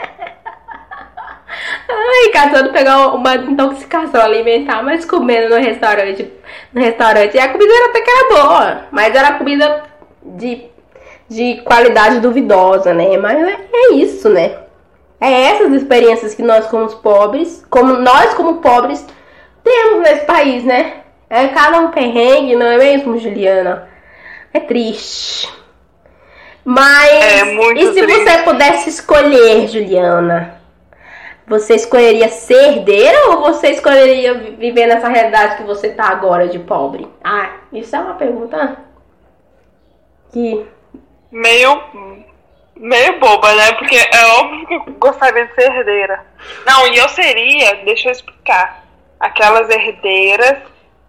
Ai, 1.89 2.31
catando 2.33 2.73
pegar 2.73 3.09
uma 3.09 3.35
intoxicação 3.37 4.21
alimentar, 4.21 4.83
mas 4.83 5.05
comendo 5.05 5.55
no 5.55 5.63
restaurante. 5.63 6.33
No 6.73 6.81
restaurante. 6.81 7.37
E 7.37 7.41
a 7.41 7.49
comida 7.49 7.73
era 7.73 7.87
até 7.91 8.01
que 8.01 8.11
era 8.11 8.29
boa, 8.29 8.87
mas 8.91 9.15
era 9.15 9.35
comida 9.35 9.85
de, 10.23 10.67
de 11.29 11.61
qualidade 11.63 12.21
duvidosa, 12.21 12.95
né? 12.95 13.17
Mas 13.19 13.39
é, 13.39 13.57
é 13.73 13.93
isso, 13.95 14.29
né? 14.29 14.59
É 15.21 15.31
essas 15.31 15.73
experiências 15.73 16.35
que 16.35 16.43
nós 16.43 16.67
como 16.67 16.89
pobres, 16.97 17.65
como 17.71 17.95
nós 17.95 18.35
como 18.35 18.57
pobres, 18.57 19.07
temos 19.63 20.01
nesse 20.01 20.25
país, 20.25 20.65
né? 20.65 21.03
É 21.31 21.49
cada 21.49 21.81
um 21.81 21.91
perrengue, 21.91 22.57
não 22.57 22.67
é 22.67 22.77
mesmo, 22.77 23.17
Juliana? 23.19 23.92
É 24.53 24.61
triste. 24.61 25.49
Mas 26.65 27.11
É 27.11 27.45
muito 27.45 27.81
e 27.81 27.93
se 27.95 28.03
triste. 28.03 28.25
você 28.25 28.39
pudesse 28.43 28.91
escolher, 28.91 29.67
Juliana? 29.69 30.61
Você 31.47 31.75
escolheria 31.75 32.29
ser 32.29 32.55
herdeira 32.79 33.31
ou 33.31 33.41
você 33.41 33.71
escolheria 33.71 34.35
vi- 34.35 34.51
viver 34.53 34.87
nessa 34.87 35.09
realidade 35.09 35.57
que 35.57 35.65
você 35.65 35.91
tá 35.91 36.05
agora 36.09 36.47
de 36.49 36.59
pobre? 36.61 37.09
Ah, 37.23 37.51
isso 37.73 37.95
é 37.97 37.99
uma 37.99 38.15
pergunta 38.15 38.77
que 40.33 40.65
Meio. 41.31 41.83
Meio 42.77 43.19
boba, 43.19 43.55
né? 43.55 43.73
Porque 43.73 43.97
é 43.97 44.27
óbvio 44.39 44.67
que 44.67 44.75
eu 44.75 44.95
gostaria 44.99 45.47
de 45.47 45.55
ser 45.55 45.71
herdeira. 45.73 46.25
Não, 46.67 46.87
e 46.89 46.99
eu 46.99 47.09
seria, 47.09 47.77
deixa 47.85 48.09
eu 48.09 48.13
explicar, 48.13 48.85
aquelas 49.21 49.69
herdeiras 49.69 50.59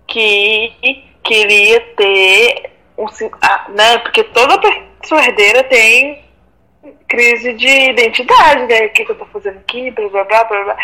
que 0.07 1.03
queria 1.23 1.79
ter 1.95 2.72
um. 2.97 3.07
si- 3.09 3.31
ah, 3.41 3.65
né? 3.69 3.97
Porque 3.99 4.23
toda 4.25 4.57
pessoa 5.01 5.21
herdeira 5.23 5.63
tem 5.63 6.23
crise 7.07 7.53
de 7.53 7.67
identidade, 7.91 8.65
né? 8.65 8.85
O 8.87 8.89
que, 8.93 9.05
que 9.05 9.11
eu 9.11 9.15
tô 9.15 9.25
fazendo 9.27 9.57
aqui, 9.59 9.91
blá 9.91 10.09
blá 10.09 10.23
blá 10.23 10.43
blá 10.43 10.63
blá. 10.63 10.77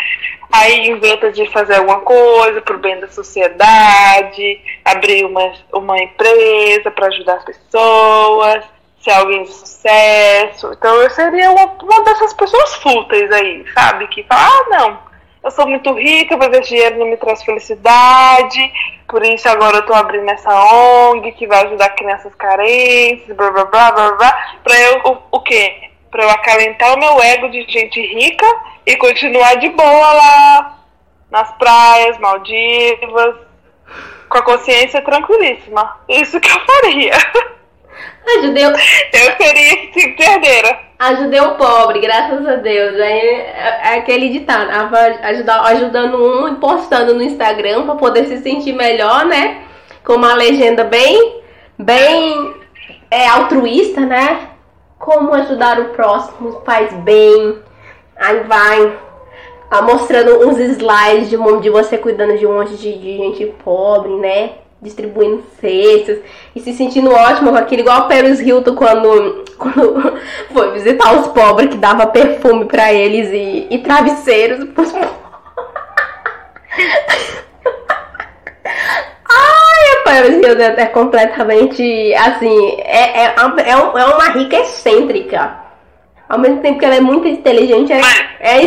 Aí 0.52 0.88
inventa 0.88 1.30
de 1.30 1.46
fazer 1.50 1.74
alguma 1.76 2.00
coisa 2.00 2.60
pro 2.62 2.78
bem 2.78 2.98
da 3.00 3.08
sociedade, 3.08 4.60
abrir 4.84 5.24
uma, 5.24 5.52
uma 5.72 5.98
empresa 5.98 6.90
para 6.90 7.06
ajudar 7.08 7.34
as 7.34 7.44
pessoas, 7.44 8.64
ser 9.02 9.10
alguém 9.12 9.42
de 9.42 9.52
sucesso. 9.52 10.72
Então 10.72 10.94
eu 11.02 11.10
seria 11.10 11.50
uma, 11.50 11.66
uma 11.82 12.04
dessas 12.04 12.32
pessoas 12.34 12.74
fúteis 12.76 13.30
aí, 13.32 13.64
sabe? 13.74 14.06
Que 14.08 14.22
fala, 14.24 14.42
ah, 14.46 14.66
não, 14.70 14.98
eu 15.44 15.50
sou 15.50 15.66
muito 15.66 15.92
rica, 15.94 16.36
mas 16.36 16.52
esse 16.52 16.70
dinheiro 16.70 16.98
não 16.98 17.06
me 17.06 17.16
traz 17.16 17.42
felicidade, 17.42 18.72
por 19.10 19.24
isso 19.24 19.48
agora 19.48 19.78
eu 19.78 19.86
tô 19.86 19.92
abrindo 19.92 20.30
essa 20.30 20.50
ONG 20.54 21.32
que 21.32 21.46
vai 21.46 21.66
ajudar 21.66 21.90
crianças 21.90 22.32
carentes, 22.36 23.26
blá 23.34 23.50
blá 23.50 23.64
blá 23.64 23.90
blá 23.90 24.12
blá, 24.12 24.54
pra 24.62 24.78
eu, 24.78 25.00
o, 25.04 25.18
o 25.32 25.40
quê? 25.40 25.90
Pra 26.12 26.22
eu 26.22 26.30
acalentar 26.30 26.94
o 26.94 26.98
meu 26.98 27.20
ego 27.20 27.48
de 27.48 27.62
gente 27.68 28.00
rica 28.00 28.46
e 28.86 28.96
continuar 28.96 29.56
de 29.56 29.68
boa 29.70 30.12
lá 30.12 30.78
nas 31.28 31.50
praias, 31.58 32.18
Maldivas, 32.18 33.34
com 34.28 34.38
a 34.38 34.42
consciência 34.42 35.02
tranquilíssima. 35.02 35.96
Isso 36.08 36.40
que 36.40 36.48
eu 36.48 36.60
faria. 36.60 37.12
ajudei, 38.38 38.66
o- 38.66 38.70
Eu 38.70 39.92
tipo 39.92 40.16
de 40.16 40.22
herdeira. 40.22 40.78
ajudei 40.98 41.40
o 41.40 41.54
pobre, 41.54 42.00
graças 42.00 42.46
a 42.46 42.56
Deus. 42.56 42.94
Aí 43.00 43.18
é, 43.20 43.80
é 43.84 43.98
aquele 43.98 44.28
ditado, 44.28 44.68
ah, 44.70 44.90
ajudar, 45.28 45.60
ajudando 45.66 46.16
um 46.16 46.48
e 46.48 46.54
postando 46.56 47.14
no 47.14 47.22
Instagram 47.22 47.84
pra 47.84 47.94
poder 47.96 48.26
se 48.26 48.38
sentir 48.38 48.72
melhor, 48.72 49.24
né? 49.26 49.62
Com 50.04 50.14
uma 50.14 50.34
legenda 50.34 50.84
bem, 50.84 51.42
bem 51.78 52.54
é, 53.10 53.26
altruísta, 53.28 54.00
né? 54.00 54.48
Como 54.98 55.32
ajudar 55.34 55.80
o 55.80 55.86
próximo 55.90 56.62
faz 56.64 56.92
bem. 56.92 57.58
Aí 58.16 58.40
vai 58.40 58.98
ah, 59.70 59.82
mostrando 59.82 60.46
uns 60.46 60.58
slides 60.58 61.30
de, 61.30 61.36
um- 61.36 61.60
de 61.60 61.70
você 61.70 61.96
cuidando 61.96 62.36
de 62.36 62.46
um 62.46 62.54
monte 62.58 62.74
de, 62.76 62.98
de 62.98 63.16
gente 63.16 63.46
pobre, 63.64 64.12
né? 64.16 64.50
Distribuindo 64.82 65.44
cestas 65.60 66.20
e 66.56 66.60
se 66.60 66.72
sentindo 66.72 67.12
ótimo 67.12 67.50
com 67.50 67.56
aquilo, 67.56 67.82
igual 67.82 68.00
o 68.02 68.08
Paris 68.08 68.40
Hilton 68.40 68.74
quando, 68.74 69.44
quando 69.58 70.18
foi 70.52 70.72
visitar 70.72 71.12
os 71.20 71.26
pobres, 71.28 71.68
que 71.70 71.76
dava 71.76 72.06
perfume 72.06 72.64
pra 72.64 72.90
eles 72.92 73.28
e, 73.30 73.66
e 73.70 73.78
travesseiros 73.78 74.64
pros. 74.70 74.90
Ai, 79.28 80.02
Paris 80.04 80.36
Hilton 80.44 80.62
é 80.62 80.86
completamente 80.86 82.14
assim, 82.14 82.76
é, 82.80 83.24
é, 83.24 83.34
é, 83.36 83.76
um- 83.76 83.98
é 83.98 84.04
uma 84.06 84.28
rica 84.30 84.56
excêntrica. 84.56 85.58
Ao 86.28 86.38
mesmo 86.38 86.60
tempo 86.60 86.78
que 86.78 86.84
ela 86.84 86.94
é 86.94 87.00
muito 87.00 87.26
inteligente, 87.26 87.92
é, 87.92 88.00
é, 88.40 88.62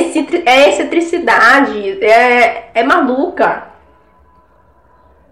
é 0.46 0.70
excentricidade, 0.70 2.04
é, 2.04 2.70
é 2.74 2.84
maluca. 2.84 3.73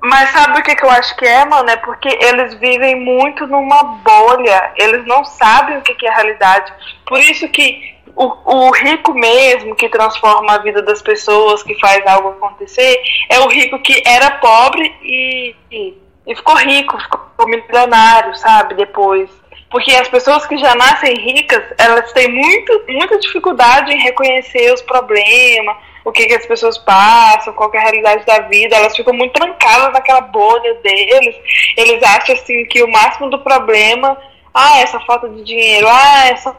Mas 0.03 0.31
sabe 0.31 0.59
o 0.59 0.63
que, 0.63 0.75
que 0.75 0.83
eu 0.83 0.89
acho 0.89 1.15
que 1.15 1.25
é, 1.25 1.45
mano? 1.45 1.69
É 1.69 1.77
porque 1.77 2.09
eles 2.09 2.55
vivem 2.55 2.95
muito 2.95 3.45
numa 3.45 3.83
bolha. 4.03 4.73
Eles 4.75 5.05
não 5.05 5.23
sabem 5.23 5.77
o 5.77 5.81
que, 5.81 5.93
que 5.93 6.07
é 6.07 6.11
realidade. 6.11 6.73
Por 7.05 7.19
isso 7.19 7.47
que 7.49 7.95
o, 8.15 8.67
o 8.67 8.71
rico 8.71 9.13
mesmo, 9.13 9.75
que 9.75 9.89
transforma 9.89 10.53
a 10.53 10.57
vida 10.57 10.81
das 10.81 11.01
pessoas, 11.03 11.61
que 11.61 11.79
faz 11.79 12.05
algo 12.07 12.29
acontecer, 12.29 12.99
é 13.29 13.39
o 13.39 13.47
rico 13.47 13.79
que 13.79 14.01
era 14.05 14.31
pobre 14.31 14.91
e, 15.03 15.55
e, 15.71 15.97
e 16.27 16.35
ficou 16.35 16.55
rico, 16.55 16.99
ficou 16.99 17.47
milionário, 17.47 18.35
sabe? 18.35 18.73
Depois. 18.73 19.29
Porque 19.69 19.91
as 19.91 20.09
pessoas 20.09 20.45
que 20.47 20.57
já 20.57 20.75
nascem 20.75 21.15
ricas, 21.15 21.63
elas 21.77 22.11
têm 22.11 22.27
muito, 22.29 22.83
muita 22.89 23.19
dificuldade 23.19 23.93
em 23.93 24.01
reconhecer 24.01 24.73
os 24.73 24.81
problemas, 24.81 25.77
o 26.03 26.11
que, 26.11 26.25
que 26.25 26.33
as 26.33 26.45
pessoas 26.45 26.77
passam, 26.77 27.53
qual 27.53 27.69
que 27.69 27.77
é 27.77 27.79
a 27.79 27.83
realidade 27.83 28.25
da 28.25 28.39
vida, 28.41 28.75
elas 28.75 28.95
ficam 28.95 29.13
muito 29.13 29.33
trancadas 29.33 29.93
naquela 29.93 30.21
bolha 30.21 30.73
deles. 30.75 31.35
Eles 31.77 32.01
acham 32.03 32.35
assim 32.35 32.65
que 32.65 32.83
o 32.83 32.91
máximo 32.91 33.29
do 33.29 33.39
problema, 33.39 34.17
ah, 34.53 34.79
essa 34.79 34.99
falta 35.01 35.29
de 35.29 35.43
dinheiro, 35.43 35.87
ah, 35.87 36.27
essa. 36.27 36.55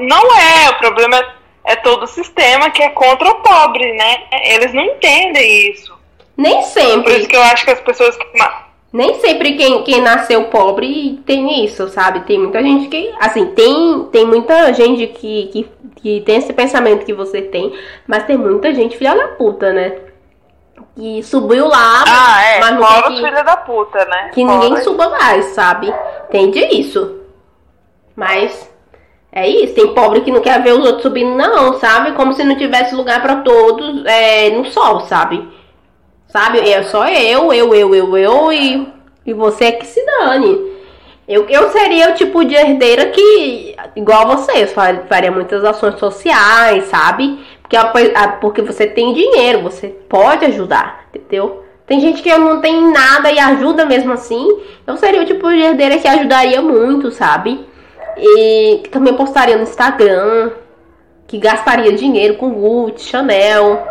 Não 0.00 0.38
é, 0.38 0.70
o 0.70 0.78
problema 0.78 1.16
é, 1.16 1.72
é 1.72 1.76
todo 1.76 2.04
o 2.04 2.08
sistema 2.08 2.70
que 2.70 2.82
é 2.82 2.90
contra 2.90 3.28
o 3.28 3.36
pobre, 3.36 3.92
né? 3.92 4.24
Eles 4.44 4.72
não 4.72 4.82
entendem 4.82 5.70
isso. 5.70 5.94
Nem 6.36 6.54
Por 6.54 6.60
isso 6.62 6.72
sempre. 6.72 7.26
que 7.26 7.36
eu 7.36 7.42
acho 7.42 7.64
que 7.64 7.70
as 7.70 7.80
pessoas 7.80 8.16
que. 8.16 8.24
Nem 8.94 9.14
sempre 9.14 9.54
quem, 9.56 9.82
quem 9.82 10.00
nasceu 10.00 10.44
pobre 10.44 11.20
tem 11.26 11.64
isso, 11.64 11.88
sabe? 11.88 12.20
Tem 12.20 12.38
muita 12.38 12.62
gente 12.62 12.86
que. 12.86 13.12
Assim, 13.18 13.46
tem, 13.46 14.04
tem 14.12 14.24
muita 14.24 14.72
gente 14.72 15.08
que, 15.08 15.48
que, 15.48 15.68
que 15.96 16.20
tem 16.20 16.36
esse 16.36 16.52
pensamento 16.52 17.04
que 17.04 17.12
você 17.12 17.42
tem, 17.42 17.76
mas 18.06 18.22
tem 18.22 18.36
muita 18.36 18.72
gente 18.72 18.96
filha 18.96 19.16
da 19.16 19.26
puta, 19.26 19.72
né? 19.72 19.98
Que 20.94 21.24
subiu 21.24 21.66
lá, 21.66 22.04
Ah, 22.06 22.44
é, 22.44 22.60
mas 22.60 22.74
não 22.76 22.86
quer 22.86 23.00
os 23.00 23.08
que, 23.08 23.24
filhos 23.24 23.44
da 23.44 23.56
puta, 23.56 24.04
né? 24.04 24.30
que 24.32 24.44
ninguém 24.44 24.76
suba 24.76 25.08
mais, 25.08 25.46
sabe? 25.46 25.92
Entende 26.28 26.60
isso. 26.60 27.18
Mas 28.14 28.72
é 29.32 29.48
isso, 29.48 29.74
tem 29.74 29.92
pobre 29.92 30.20
que 30.20 30.30
não 30.30 30.40
quer 30.40 30.62
ver 30.62 30.72
os 30.72 30.84
outros 30.84 31.02
subindo, 31.02 31.34
não, 31.34 31.80
sabe? 31.80 32.12
Como 32.12 32.32
se 32.32 32.44
não 32.44 32.56
tivesse 32.56 32.94
lugar 32.94 33.20
pra 33.20 33.42
todos 33.42 34.04
é, 34.06 34.50
no 34.50 34.64
sol, 34.66 35.00
sabe? 35.00 35.63
Sabe? 36.34 36.68
É 36.68 36.82
só 36.82 37.06
eu, 37.06 37.52
eu, 37.52 37.72
eu, 37.72 37.94
eu, 37.94 38.18
eu 38.18 38.52
e, 38.52 38.88
e 39.24 39.32
você 39.32 39.70
que 39.70 39.86
se 39.86 40.04
dane. 40.04 40.74
Eu, 41.28 41.48
eu 41.48 41.70
seria 41.70 42.10
o 42.10 42.14
tipo 42.14 42.44
de 42.44 42.56
herdeira 42.56 43.06
que, 43.06 43.76
igual 43.94 44.26
vocês, 44.26 44.72
fa- 44.72 45.04
faria 45.08 45.30
muitas 45.30 45.64
ações 45.64 45.96
sociais, 45.96 46.86
sabe? 46.86 47.38
Porque, 47.62 47.76
porque 48.40 48.62
você 48.62 48.84
tem 48.84 49.14
dinheiro, 49.14 49.62
você 49.62 49.86
pode 50.08 50.44
ajudar, 50.46 51.04
entendeu? 51.14 51.62
Tem 51.86 52.00
gente 52.00 52.20
que 52.20 52.36
não 52.36 52.60
tem 52.60 52.90
nada 52.90 53.30
e 53.30 53.38
ajuda 53.38 53.86
mesmo 53.86 54.12
assim. 54.12 54.44
Eu 54.84 54.96
seria 54.96 55.22
o 55.22 55.26
tipo 55.26 55.48
de 55.48 55.60
herdeira 55.60 55.98
que 55.98 56.08
ajudaria 56.08 56.60
muito, 56.60 57.12
sabe? 57.12 57.64
E 58.18 58.80
que 58.82 58.90
também 58.90 59.14
postaria 59.14 59.56
no 59.56 59.62
Instagram, 59.62 60.50
que 61.28 61.38
gastaria 61.38 61.92
dinheiro 61.92 62.34
com 62.34 62.50
Gucci, 62.50 63.08
Chanel, 63.08 63.86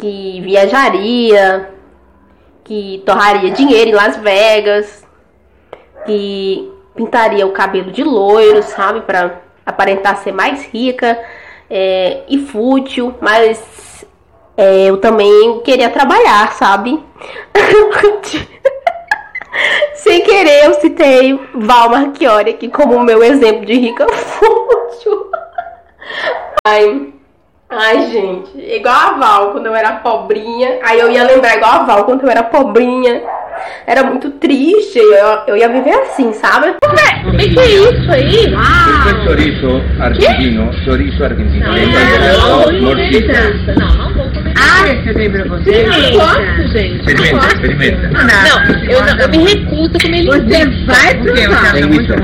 que 0.00 0.40
viajaria, 0.40 1.70
que 2.64 3.02
torraria 3.04 3.50
dinheiro 3.50 3.90
em 3.90 3.94
Las 3.94 4.16
Vegas, 4.16 5.06
que 6.06 6.72
pintaria 6.94 7.46
o 7.46 7.52
cabelo 7.52 7.92
de 7.92 8.02
loiro, 8.02 8.62
sabe, 8.62 9.02
Pra 9.02 9.40
aparentar 9.64 10.16
ser 10.16 10.32
mais 10.32 10.64
rica 10.66 11.16
é, 11.68 12.22
e 12.28 12.38
fútil, 12.38 13.14
mas 13.20 14.04
é, 14.56 14.86
eu 14.86 14.96
também 14.96 15.60
queria 15.60 15.90
trabalhar, 15.90 16.52
sabe? 16.54 16.98
Sem 19.94 20.22
querer, 20.22 20.64
eu 20.64 20.74
citei 20.80 21.38
Val 21.54 21.90
Marchiori 21.90 22.50
aqui 22.50 22.68
como 22.68 22.98
meu 23.00 23.22
exemplo 23.22 23.66
de 23.66 23.74
rica 23.74 24.08
fútil. 24.08 25.30
Ai, 26.66 27.12
ai, 27.70 28.10
gente, 28.10 28.50
igual 28.56 28.94
a 28.94 29.12
Val 29.12 29.50
quando 29.52 29.66
eu 29.66 29.74
era 29.74 29.92
pobrinha. 29.94 30.78
Aí 30.82 30.98
eu 30.98 31.10
ia 31.10 31.24
lembrar 31.24 31.56
igual 31.56 31.72
a 31.72 31.84
Val 31.84 32.04
quando 32.04 32.22
eu 32.22 32.28
era 32.30 32.42
pobrinha, 32.42 33.22
era 33.86 34.02
muito 34.04 34.30
triste. 34.32 34.98
Eu, 34.98 35.38
eu 35.48 35.56
ia 35.56 35.68
viver 35.68 35.94
assim, 35.94 36.32
sabe? 36.32 36.74
O 37.26 37.36
que, 37.36 37.48
que 37.48 37.58
é 37.58 37.66
isso 37.66 38.10
aí? 38.10 38.54
È 39.10 39.24
chorizo 39.24 39.82
argentino, 40.00 40.72
chorizo 40.84 41.24
argentino. 41.24 41.78
Impasto 41.78 42.72
morcilla. 42.80 43.74
Não, 43.76 43.94
não 43.94 44.14
vou 44.14 44.24
comer. 44.30 44.54
Ah, 44.56 44.86
você 45.04 45.14
tem 45.14 45.30
pra 45.30 45.44
você? 45.44 45.70
Eu 45.70 45.88
não 45.88 46.12
gosto, 46.12 46.68
gente. 46.72 46.96
Experimenta, 46.96 47.46
experimenta. 47.46 48.08
Não, 48.08 48.90
eu, 48.90 49.04
não, 49.04 49.18
eu 49.18 49.28
me 49.28 49.38
recuso 49.38 49.96
a 49.96 50.00
comer 50.02 50.22
linguiça. 50.22 50.70
Você 50.70 50.84
vai 50.86 51.14
provar. 51.14 51.74
Linguiça. 51.76 52.14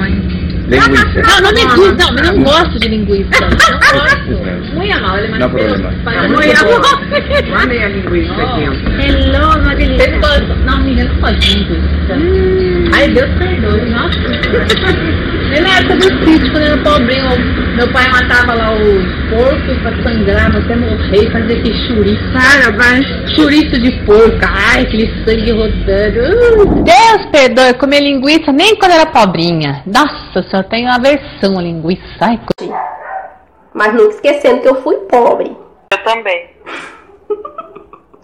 Linguiça. 0.68 1.22
Não, 1.22 1.40
não 1.42 1.52
me 1.52 1.64
diz, 1.66 1.96
não, 1.96 2.12
mas 2.12 2.28
não 2.28 2.42
gosto 2.42 2.78
de 2.80 2.88
linguiça. 2.88 3.30
Não 3.40 3.48
gosto. 3.50 4.74
Muy 4.74 4.90
amable, 4.90 5.28
No 5.28 5.48
problema. 5.48 5.92
Muy 6.28 6.52
amable. 6.52 7.50
Mandei 7.50 7.84
a 7.84 7.88
linguiça 7.88 8.32
aqui. 8.42 8.64
Hello, 9.00 9.58
uma 9.60 9.74
delícia. 9.76 10.18
Não, 10.64 10.74
amiga, 10.74 11.04
não 11.04 11.16
pode 11.16 11.38
de 11.38 11.54
linguiça. 11.58 12.96
Ai, 12.96 13.08
Deus 13.10 13.30
perdoe, 13.38 13.90
nossa. 13.90 14.18
Nem 15.50 15.60
na 15.62 15.78
época 15.78 15.96
do 15.96 16.24
sítio, 16.24 16.50
quando 16.52 16.64
eu 16.64 16.72
era 16.72 16.82
pobrinho, 16.82 17.76
meu 17.76 17.92
pai 17.92 18.08
matava 18.10 18.54
lá 18.54 18.72
os 18.72 19.04
porcos 19.30 19.78
pra 19.82 20.02
sangrar, 20.02 20.56
até 20.56 20.76
morrer, 20.76 21.30
fazia 21.30 21.58
aquele 21.58 21.86
chouriço. 21.86 22.32
Para, 22.32 23.34
chouriço 23.34 23.80
de 23.80 23.92
porco. 24.04 24.38
Ai, 24.42 24.82
aquele 24.82 25.06
sangue 25.24 25.52
rodando. 25.52 26.62
Uh. 26.62 26.82
Deus 26.82 27.26
perdoe, 27.30 27.74
comer 27.74 28.00
linguiça 28.00 28.52
nem 28.52 28.76
quando 28.76 28.92
era 28.92 29.06
pobrinha. 29.06 29.82
Nossa, 29.86 30.42
só 30.50 30.62
tenho 30.62 30.90
aversão 30.90 31.58
a 31.58 31.62
linguiça. 31.62 32.02
Ai, 32.20 32.38
co- 32.38 32.74
Mas 33.74 33.92
nunca 33.94 34.14
esquecendo 34.14 34.60
que 34.62 34.68
eu 34.68 34.82
fui 34.82 34.96
pobre. 35.08 35.56
Eu 35.92 35.98
também. 36.04 36.50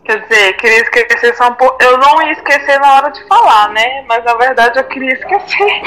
Quer 0.04 0.20
dizer, 0.22 0.52
queria 0.54 0.80
esquecer 0.82 1.34
só 1.36 1.48
um 1.48 1.54
pouco. 1.54 1.76
Eu 1.80 1.96
não 1.96 2.20
ia 2.22 2.32
esquecer 2.32 2.78
na 2.80 2.94
hora 2.96 3.10
de 3.10 3.22
falar, 3.28 3.68
né? 3.70 4.04
Mas 4.08 4.24
na 4.24 4.34
verdade 4.34 4.78
eu 4.78 4.84
queria 4.84 5.12
esquecer. 5.12 5.82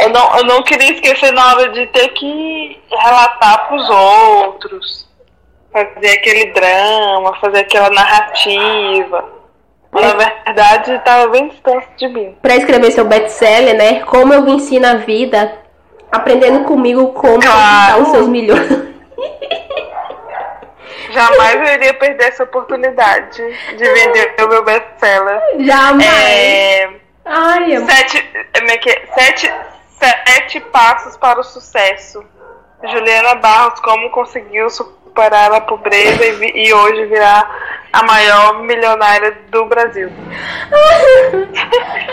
Eu 0.00 0.08
não, 0.10 0.36
eu 0.38 0.44
não 0.44 0.62
queria 0.62 0.92
esquecer 0.92 1.32
na 1.32 1.48
hora 1.54 1.68
de 1.70 1.86
ter 1.88 2.08
que 2.08 2.80
relatar 2.90 3.68
pros 3.68 3.88
outros. 3.90 5.08
Fazer 5.72 6.10
aquele 6.10 6.52
drama, 6.52 7.36
fazer 7.40 7.60
aquela 7.60 7.90
narrativa. 7.90 9.24
Na 9.92 10.12
verdade, 10.14 10.92
estava 10.92 11.28
bem 11.28 11.48
distante 11.48 11.86
de 11.96 12.08
mim. 12.08 12.36
Pra 12.42 12.56
escrever 12.56 12.90
seu 12.90 13.04
best-seller, 13.04 13.76
né? 13.76 14.00
Como 14.04 14.32
eu 14.34 14.42
venci 14.44 14.78
na 14.78 14.96
vida, 14.96 15.52
aprendendo 16.12 16.64
comigo 16.64 17.12
como 17.12 17.40
Claro. 17.40 17.52
conquistar 17.52 17.98
os 18.02 18.08
seus 18.08 18.28
milhões. 18.28 18.68
Jamais 21.10 21.54
eu 21.56 21.74
iria 21.74 21.94
perder 21.94 22.28
essa 22.28 22.44
oportunidade 22.44 23.36
de 23.76 23.84
vender 23.92 24.34
o 24.42 24.48
meu 24.48 24.62
best-seller. 24.64 25.40
Jamais. 25.60 26.04
É, 26.06 26.90
Ai, 27.28 27.76
amor. 27.76 27.90
sete, 27.90 28.16
é 28.16 28.74
é? 28.74 29.06
sete, 29.12 29.52
sete 29.98 30.60
passos 30.60 31.16
para 31.18 31.38
o 31.38 31.44
sucesso. 31.44 32.24
Juliana 32.82 33.34
Barros, 33.34 33.78
como 33.80 34.08
conseguiu 34.10 34.70
superar 34.70 35.52
a 35.52 35.60
pobreza 35.60 36.24
e, 36.24 36.68
e 36.68 36.72
hoje 36.72 37.04
virar 37.06 37.50
a 37.92 38.02
maior 38.04 38.62
milionária 38.62 39.36
do 39.50 39.66
Brasil. 39.66 40.10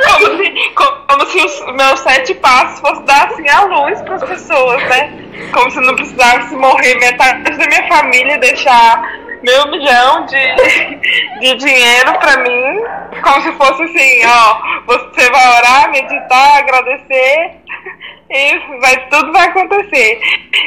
como, 0.05 0.37
se, 0.37 0.69
como, 0.71 1.07
como 1.07 1.25
se 1.27 1.37
os 1.39 1.75
meus 1.75 1.99
sete 2.01 2.33
passos 2.35 2.81
fossem 2.81 3.05
dar 3.05 3.27
assim 3.27 3.47
a 3.47 3.63
luz 3.63 4.01
para 4.01 4.15
as 4.15 4.23
pessoas, 4.23 4.83
né? 4.83 5.13
Como 5.53 5.71
se 5.71 5.79
não 5.79 5.95
precisasse 5.95 6.53
morrer 6.55 6.95
metade 6.95 7.43
da 7.43 7.67
minha 7.67 7.87
família, 7.87 8.37
deixar 8.39 9.24
meu 9.45 9.67
milhão 9.67 10.25
de, 10.25 11.39
de 11.39 11.55
dinheiro 11.55 12.13
para 12.19 12.37
mim, 12.37 12.83
como 13.21 13.41
se 13.43 13.51
fosse 13.53 13.83
assim, 13.83 14.25
ó, 14.25 14.59
você 14.87 15.29
vai 15.29 15.57
orar, 15.57 15.91
meditar, 15.91 16.57
agradecer 16.57 17.51
e 18.29 18.79
vai, 18.81 19.07
tudo 19.09 19.31
vai 19.31 19.47
acontecer. 19.47 20.19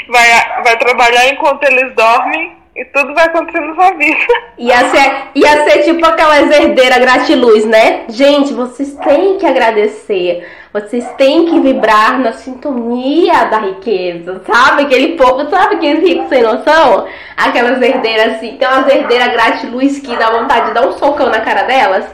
Vai, 0.09 0.63
vai 0.63 0.79
trabalhar 0.79 1.29
enquanto 1.29 1.65
eles 1.65 1.93
dormem 1.97 2.57
e 2.77 2.85
tudo 2.85 3.13
vai 3.13 3.27
acontecer 3.27 3.61
na 3.61 3.75
sua 3.75 3.91
vida. 3.95 4.17
Ia 4.57 4.89
ser, 4.91 5.13
ia 5.35 5.65
ser 5.65 5.83
tipo 5.83 6.07
aquelas 6.07 6.49
herdeiras 6.49 6.99
gratiluz, 6.99 7.65
né? 7.65 8.05
Gente, 8.09 8.53
vocês 8.55 8.95
têm 8.95 9.39
que 9.39 9.47
agradecer. 9.47 10.47
Vocês 10.73 11.07
têm 11.17 11.47
que 11.47 11.61
vibrar 11.61 12.19
na 12.21 12.33
sintonia 12.33 13.45
da 13.47 13.59
riqueza, 13.59 14.43
sabe? 14.47 14.83
Aquele 14.83 15.17
povo, 15.17 15.49
sabe 15.49 15.77
aqueles 15.77 16.07
ricos 16.07 16.29
sem 16.29 16.43
noção? 16.43 17.07
Aquelas 17.37 17.81
herdeiras 17.81 18.35
assim, 18.35 18.57
tem 18.59 18.69
umas 18.69 18.87
herdeiras 18.87 19.33
gratiluz 19.33 19.99
que 19.99 20.15
dá 20.17 20.31
vontade 20.31 20.67
de 20.67 20.75
dar 20.75 20.87
um 20.87 20.93
socão 20.93 21.31
na 21.31 21.41
cara 21.41 21.63
delas. 21.63 22.05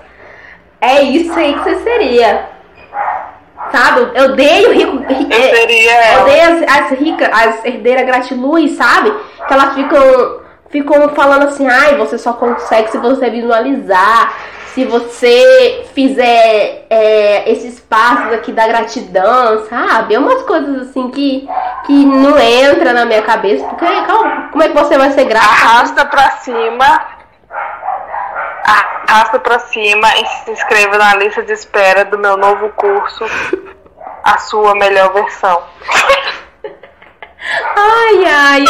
É 0.80 1.02
isso 1.02 1.32
aí 1.38 1.52
que 1.54 1.60
você 1.64 1.76
seria. 1.80 2.48
Sabe? 3.72 4.10
Eu 4.14 4.24
odeio 4.26 4.72
rico. 4.72 4.98
ri- 4.98 5.26
Eu 5.30 5.38
é, 5.38 5.54
seria 5.56 6.20
odeio 6.20 6.42
as, 6.42 6.62
as 6.92 6.98
ricas, 6.98 7.28
as 7.32 7.64
herdeiras 7.64 8.06
gratiluz, 8.06 8.72
sabe? 8.76 9.12
Que 9.48 9.52
elas 9.52 9.74
ficam, 9.74 10.40
ficam 10.70 11.08
falando 11.10 11.44
assim, 11.48 11.66
ai, 11.66 11.96
você 11.96 12.18
só 12.18 12.34
consegue 12.34 12.90
se 12.90 12.98
você 12.98 13.30
visualizar, 13.30 14.32
se 14.74 14.84
você 14.84 15.86
fizer 15.94 16.84
é, 16.90 17.48
esses 17.48 17.78
passos 17.78 18.32
aqui 18.32 18.50
da 18.50 18.66
gratidão, 18.66 19.64
sabe? 19.68 20.14
É 20.14 20.18
umas 20.18 20.42
coisas 20.42 20.88
assim 20.88 21.12
que, 21.12 21.48
que 21.86 22.04
não 22.04 22.36
entra 22.36 22.92
na 22.92 23.04
minha 23.04 23.22
cabeça, 23.22 23.64
porque 23.66 23.86
calma, 23.86 24.48
como 24.50 24.64
é 24.64 24.68
que 24.68 24.74
você 24.74 24.98
vai 24.98 25.12
ser 25.12 25.26
grato? 25.26 25.46
Arrasta 25.46 26.04
pra 26.04 26.30
cima. 26.38 27.06
Arrasta 29.08 29.38
pra 29.38 29.60
cima 29.60 30.08
e 30.16 30.26
se 30.26 30.50
inscreva 30.50 30.98
na 30.98 31.14
lista 31.14 31.42
de 31.44 31.52
espera 31.52 32.04
do 32.04 32.18
meu 32.18 32.36
novo 32.36 32.70
curso, 32.70 33.24
A 34.24 34.38
Sua 34.38 34.74
Melhor 34.74 35.12
Versão. 35.12 35.62
Ai, 37.76 38.24
ai, 38.24 38.64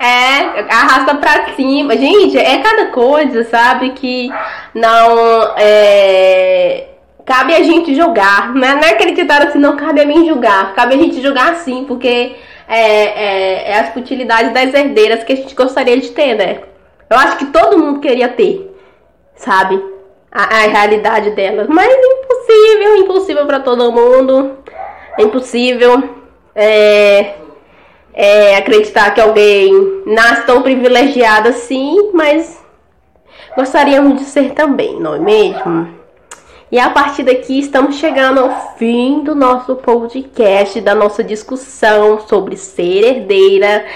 é, 0.00 0.60
arrasta 0.70 1.14
pra 1.14 1.54
cima. 1.54 1.96
Gente, 1.96 2.36
é 2.36 2.58
cada 2.58 2.86
coisa, 2.86 3.44
sabe, 3.44 3.90
que 3.90 4.30
não 4.74 5.54
é, 5.56 6.88
cabe 7.24 7.54
a 7.54 7.62
gente 7.62 7.94
julgar. 7.94 8.54
Não 8.54 8.66
é, 8.66 8.74
não 8.74 8.82
é 8.82 8.90
aquele 8.90 9.20
assim, 9.32 9.58
não 9.58 9.76
cabe 9.76 10.00
a 10.00 10.06
mim 10.06 10.26
julgar. 10.26 10.74
Cabe 10.74 10.94
a 10.94 10.98
gente 10.98 11.20
julgar 11.22 11.56
sim, 11.56 11.84
porque 11.86 12.36
é, 12.68 12.80
é, 12.80 13.70
é 13.70 13.78
as 13.80 13.90
futilidades 13.90 14.52
das 14.52 14.74
herdeiras 14.74 15.24
que 15.24 15.32
a 15.32 15.36
gente 15.36 15.54
gostaria 15.54 15.98
de 15.98 16.10
ter, 16.10 16.34
né? 16.34 16.60
Eu 17.10 17.16
acho 17.16 17.38
que 17.38 17.46
todo 17.46 17.78
mundo 17.78 18.00
queria 18.00 18.28
ter, 18.28 18.70
sabe? 19.34 19.82
A, 20.30 20.42
a 20.42 20.60
realidade 20.68 21.30
delas. 21.30 21.66
Mas 21.68 21.90
impossível, 21.90 22.96
impossível 22.96 23.46
pra 23.46 23.60
todo 23.60 23.90
mundo. 23.90 24.58
É 25.18 25.22
impossível. 25.22 26.16
É, 26.54 27.34
é, 28.18 28.56
acreditar 28.56 29.14
que 29.14 29.20
alguém 29.20 30.02
nasce 30.04 30.44
tão 30.44 30.60
privilegiado 30.60 31.50
assim, 31.50 32.10
mas 32.12 32.60
gostaríamos 33.56 34.18
de 34.18 34.24
ser 34.24 34.54
também, 34.54 34.98
não 34.98 35.14
é 35.14 35.20
mesmo? 35.20 35.96
E 36.70 36.80
a 36.80 36.90
partir 36.90 37.22
daqui 37.22 37.60
estamos 37.60 37.94
chegando 37.94 38.40
ao 38.40 38.74
fim 38.76 39.20
do 39.20 39.36
nosso 39.36 39.76
podcast, 39.76 40.80
da 40.80 40.96
nossa 40.96 41.22
discussão 41.22 42.18
sobre 42.26 42.56
ser 42.56 43.04
herdeira. 43.04 43.86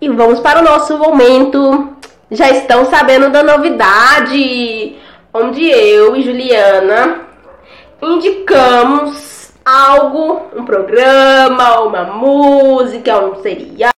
E 0.00 0.08
vamos 0.08 0.38
para 0.40 0.60
o 0.60 0.62
nosso 0.62 0.98
momento. 0.98 1.96
Já 2.30 2.50
estão 2.50 2.84
sabendo 2.84 3.30
da 3.30 3.42
novidade, 3.42 4.96
onde 5.32 5.66
eu 5.66 6.14
e 6.14 6.22
Juliana 6.22 7.22
indicamos 8.00 9.31
algo, 9.64 10.48
um 10.54 10.64
programa, 10.64 11.80
uma 11.80 12.04
música, 12.04 13.18
um 13.18 13.42
seriado. 13.42 13.92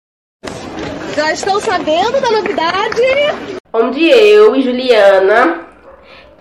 Já 1.16 1.32
estão 1.32 1.60
sabendo 1.60 2.20
da 2.20 2.32
novidade? 2.32 3.02
Onde 3.72 4.10
eu 4.10 4.56
e 4.56 4.62
Juliana 4.62 5.68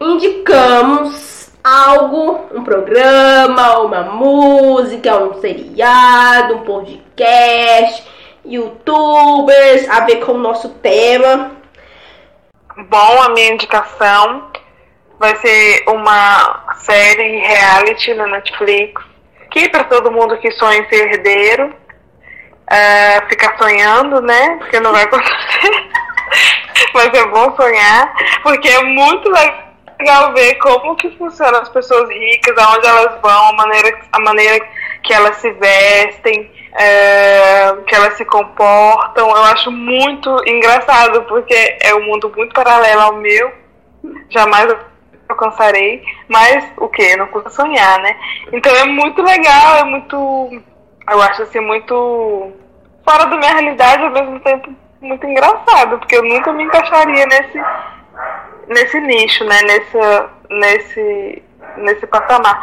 indicamos 0.00 1.50
algo, 1.62 2.46
um 2.52 2.64
programa, 2.64 3.80
uma 3.80 4.02
música, 4.02 5.16
um 5.16 5.40
seriado, 5.40 6.56
um 6.56 6.64
podcast, 6.64 8.04
youtubers, 8.44 9.88
a 9.88 10.00
ver 10.00 10.16
com 10.24 10.32
o 10.32 10.38
nosso 10.38 10.70
tema. 10.70 11.52
Bom, 12.88 13.22
a 13.22 13.28
minha 13.30 13.52
indicação 13.52 14.50
vai 15.18 15.36
ser 15.36 15.84
uma 15.86 16.74
série 16.78 17.38
reality 17.38 18.14
na 18.14 18.26
Netflix, 18.26 19.11
que 19.52 19.68
para 19.68 19.84
todo 19.84 20.10
mundo 20.10 20.38
que 20.38 20.50
sonha 20.52 20.78
em 20.78 20.88
ser 20.88 21.12
herdeiro, 21.12 21.72
é, 22.70 23.20
ficar 23.28 23.56
sonhando, 23.58 24.20
né? 24.22 24.56
Porque 24.58 24.80
não 24.80 24.92
vai 24.92 25.04
acontecer. 25.04 25.90
Mas 26.94 27.12
é 27.12 27.26
bom 27.26 27.54
sonhar, 27.54 28.12
porque 28.42 28.68
é 28.68 28.82
muito 28.82 29.30
legal 29.30 30.32
ver 30.32 30.54
como 30.56 30.96
que 30.96 31.16
funcionam 31.16 31.60
as 31.60 31.68
pessoas 31.68 32.08
ricas, 32.08 32.56
aonde 32.58 32.86
elas 32.86 33.20
vão, 33.20 33.48
a 33.48 33.52
maneira, 33.52 34.00
a 34.12 34.20
maneira 34.20 34.66
que 35.02 35.12
elas 35.12 35.36
se 35.36 35.50
vestem, 35.52 36.50
é, 36.74 37.74
que 37.86 37.94
elas 37.94 38.14
se 38.14 38.24
comportam. 38.24 39.28
Eu 39.28 39.44
acho 39.44 39.70
muito 39.70 40.34
engraçado, 40.46 41.22
porque 41.24 41.76
é 41.82 41.94
um 41.94 42.04
mundo 42.04 42.32
muito 42.34 42.54
paralelo 42.54 43.02
ao 43.02 43.12
meu. 43.16 43.52
Jamais 44.30 44.74
alcançarei, 45.32 46.02
mas 46.28 46.72
o 46.76 46.88
que? 46.88 47.16
Não 47.16 47.26
custa 47.28 47.50
sonhar, 47.50 48.00
né? 48.00 48.16
Então 48.52 48.74
é 48.74 48.84
muito 48.84 49.22
legal, 49.22 49.76
é 49.76 49.84
muito. 49.84 50.16
Eu 51.10 51.20
acho 51.22 51.42
assim, 51.42 51.60
muito 51.60 52.52
fora 53.04 53.26
da 53.26 53.36
minha 53.36 53.52
realidade, 53.52 54.04
ao 54.04 54.10
mesmo 54.10 54.40
tempo 54.40 54.72
muito 55.00 55.26
engraçado, 55.26 55.98
porque 55.98 56.16
eu 56.16 56.22
nunca 56.22 56.52
me 56.52 56.62
encaixaria 56.62 57.26
nesse, 57.26 57.60
nesse 58.68 59.00
nicho, 59.00 59.44
né? 59.44 59.60
Nesse, 59.62 59.98
nesse, 60.48 61.42
nesse 61.76 62.06
patamar. 62.06 62.60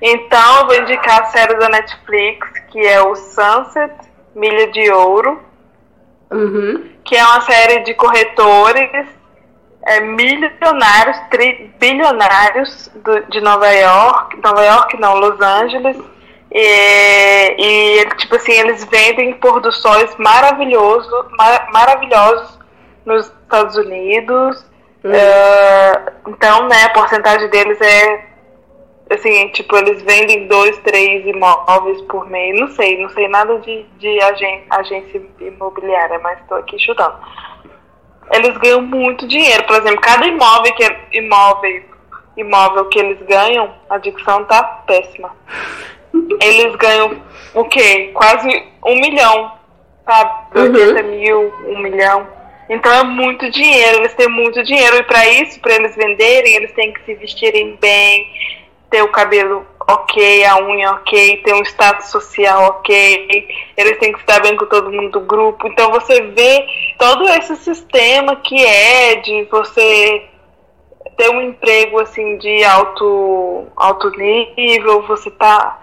Então 0.00 0.60
eu 0.60 0.66
vou 0.66 0.76
indicar 0.76 1.22
a 1.22 1.24
série 1.26 1.54
da 1.54 1.68
Netflix, 1.68 2.48
que 2.70 2.78
é 2.86 3.02
o 3.02 3.14
Sunset 3.14 3.92
Milha 4.34 4.70
de 4.70 4.90
Ouro, 4.90 5.40
que 7.04 7.16
é 7.16 7.24
uma 7.24 7.40
série 7.42 7.80
de 7.80 7.92
corretores 7.94 9.06
é, 9.82 10.00
milionários, 10.00 11.18
tri, 11.30 11.72
bilionários 11.78 12.90
do, 12.96 13.20
de 13.30 13.40
Nova 13.40 13.68
York, 13.70 14.36
Nova 14.42 14.64
York 14.64 15.00
não, 15.00 15.14
Los 15.14 15.40
Angeles, 15.40 15.96
e, 16.52 17.56
e 17.58 18.04
tipo 18.16 18.36
assim, 18.36 18.52
eles 18.52 18.84
vendem 18.84 19.34
pôr 19.34 19.60
do 19.60 19.72
sóis 19.72 20.14
maravilhoso, 20.16 21.10
mar, 21.38 21.68
maravilhosos 21.72 22.58
nos 23.06 23.26
Estados 23.26 23.76
Unidos. 23.76 24.66
É, 25.02 26.12
então, 26.28 26.68
né, 26.68 26.84
a 26.84 26.90
porcentagem 26.90 27.48
deles 27.48 27.80
é 27.80 28.30
assim, 29.10 29.48
tipo, 29.48 29.76
eles 29.76 30.02
vendem 30.02 30.46
dois, 30.46 30.78
três 30.78 31.26
imóveis 31.26 32.00
por 32.02 32.28
mês, 32.30 32.58
não 32.60 32.68
sei, 32.68 33.00
não 33.02 33.08
sei 33.10 33.26
nada 33.28 33.58
de, 33.58 33.82
de 33.98 34.22
agen, 34.22 34.64
agência 34.70 35.20
imobiliária, 35.40 36.18
mas 36.20 36.38
estou 36.40 36.58
aqui 36.58 36.78
chutando. 36.78 37.16
Eles 38.30 38.56
ganham 38.58 38.82
muito 38.82 39.26
dinheiro, 39.26 39.64
por 39.64 39.76
exemplo, 39.76 40.00
cada 40.00 40.26
imóvel 40.26 40.74
que 40.74 41.18
imóvel, 41.18 41.82
imóvel 42.36 42.84
que 42.86 42.98
eles 42.98 43.18
ganham, 43.26 43.74
a 43.88 43.98
dicção 43.98 44.44
tá 44.44 44.62
péssima. 44.86 45.34
Eles 46.40 46.74
ganham 46.76 47.20
o 47.54 47.64
quê? 47.64 48.10
Quase 48.14 48.48
um 48.86 48.94
milhão, 49.00 49.52
sabe? 50.04 50.58
80 50.58 51.02
mil, 51.02 51.52
um 51.66 51.78
milhão. 51.80 52.26
Então 52.68 52.92
é 52.92 53.02
muito 53.02 53.50
dinheiro, 53.50 53.98
eles 53.98 54.14
têm 54.14 54.28
muito 54.28 54.62
dinheiro. 54.62 54.96
E 54.96 55.02
para 55.02 55.26
isso, 55.28 55.60
para 55.60 55.74
eles 55.74 55.96
venderem, 55.96 56.54
eles 56.54 56.72
têm 56.72 56.92
que 56.92 57.04
se 57.04 57.14
vestirem 57.14 57.76
bem, 57.80 58.30
ter 58.90 59.02
o 59.02 59.08
cabelo 59.08 59.66
ok, 59.88 60.44
a 60.44 60.58
unha 60.58 60.92
ok, 60.92 61.38
ter 61.38 61.54
um 61.54 61.62
status 61.62 62.10
social 62.10 62.64
ok, 62.64 63.48
eles 63.76 63.98
têm 63.98 64.12
que 64.12 64.20
estar 64.20 64.40
bem 64.40 64.56
com 64.56 64.66
todo 64.66 64.90
mundo 64.90 65.10
do 65.12 65.20
grupo. 65.20 65.66
Então 65.66 65.90
você 65.90 66.20
vê 66.22 66.66
todo 66.98 67.28
esse 67.28 67.56
sistema 67.56 68.36
que 68.36 68.64
é 68.64 69.16
de 69.16 69.44
você 69.50 70.28
ter 71.16 71.30
um 71.30 71.42
emprego 71.42 72.00
assim 72.00 72.38
de 72.38 72.64
alto, 72.64 73.66
alto 73.76 74.10
nível, 74.10 75.06
você 75.06 75.30
tá 75.30 75.78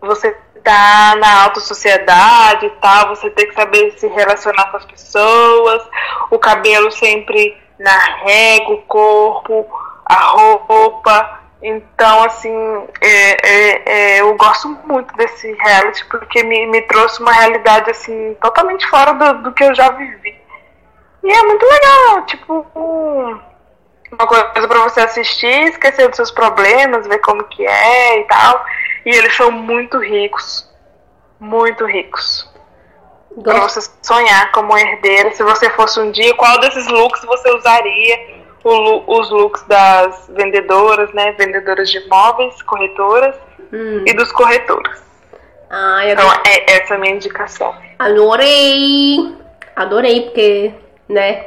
você 0.00 0.36
tá 0.64 1.14
na 1.16 1.44
alta 1.44 1.60
sociedade 1.60 2.66
e 2.66 2.70
tal, 2.80 3.08
você 3.08 3.30
tem 3.30 3.46
que 3.48 3.54
saber 3.54 3.92
se 3.98 4.06
relacionar 4.08 4.70
com 4.70 4.76
as 4.76 4.84
pessoas, 4.84 5.82
o 6.30 6.38
cabelo 6.38 6.90
sempre 6.90 7.56
na 7.78 7.98
régua, 8.24 8.74
o 8.74 8.82
corpo, 8.82 9.66
a 10.04 10.14
roupa. 10.66 11.41
Então, 11.62 12.24
assim, 12.24 12.52
é, 13.00 13.48
é, 13.48 13.82
é, 14.16 14.20
eu 14.20 14.34
gosto 14.36 14.68
muito 14.84 15.14
desse 15.16 15.52
reality 15.52 16.04
porque 16.06 16.42
me, 16.42 16.66
me 16.66 16.82
trouxe 16.82 17.20
uma 17.22 17.32
realidade, 17.32 17.88
assim, 17.90 18.36
totalmente 18.42 18.86
fora 18.88 19.12
do, 19.14 19.42
do 19.44 19.52
que 19.52 19.62
eu 19.62 19.74
já 19.74 19.90
vivi. 19.90 20.36
E 21.22 21.32
é 21.32 21.42
muito 21.44 21.64
legal, 21.64 22.26
tipo, 22.26 22.66
um- 22.74 23.40
uma 24.12 24.26
coisa 24.26 24.68
pra 24.68 24.80
você 24.82 25.00
assistir, 25.02 25.68
esquecer 25.68 26.08
dos 26.08 26.16
seus 26.16 26.30
problemas, 26.32 27.06
ver 27.06 27.18
como 27.20 27.44
que 27.44 27.64
é 27.66 28.20
e 28.20 28.24
tal. 28.24 28.64
E 29.06 29.10
eles 29.10 29.34
são 29.36 29.50
muito 29.52 29.98
ricos, 29.98 30.68
muito 31.40 31.84
ricos. 31.86 32.50
Pra 33.42 33.60
você 33.60 33.80
sonhar 34.02 34.52
como 34.52 34.76
herdeira, 34.76 35.32
se 35.32 35.42
você 35.42 35.70
fosse 35.70 35.98
um 36.00 36.10
dia, 36.10 36.34
qual 36.36 36.60
desses 36.60 36.86
looks 36.88 37.22
você 37.24 37.50
usaria? 37.52 38.41
O 38.64 39.18
os 39.18 39.30
looks 39.30 39.62
das 39.64 40.30
vendedoras, 40.34 41.12
né? 41.12 41.32
Vendedoras 41.32 41.90
de 41.90 41.98
imóveis, 41.98 42.60
corretoras 42.62 43.34
e 44.06 44.12
dos 44.14 44.30
corretores. 44.32 45.02
Eu 45.70 46.10
Então, 46.12 46.30
é 46.46 46.76
essa 46.76 46.94
a 46.94 46.98
minha 46.98 47.14
indicação. 47.14 47.74
Adorei! 47.98 49.34
Adorei, 49.74 50.20
porque, 50.22 50.72
né? 51.08 51.46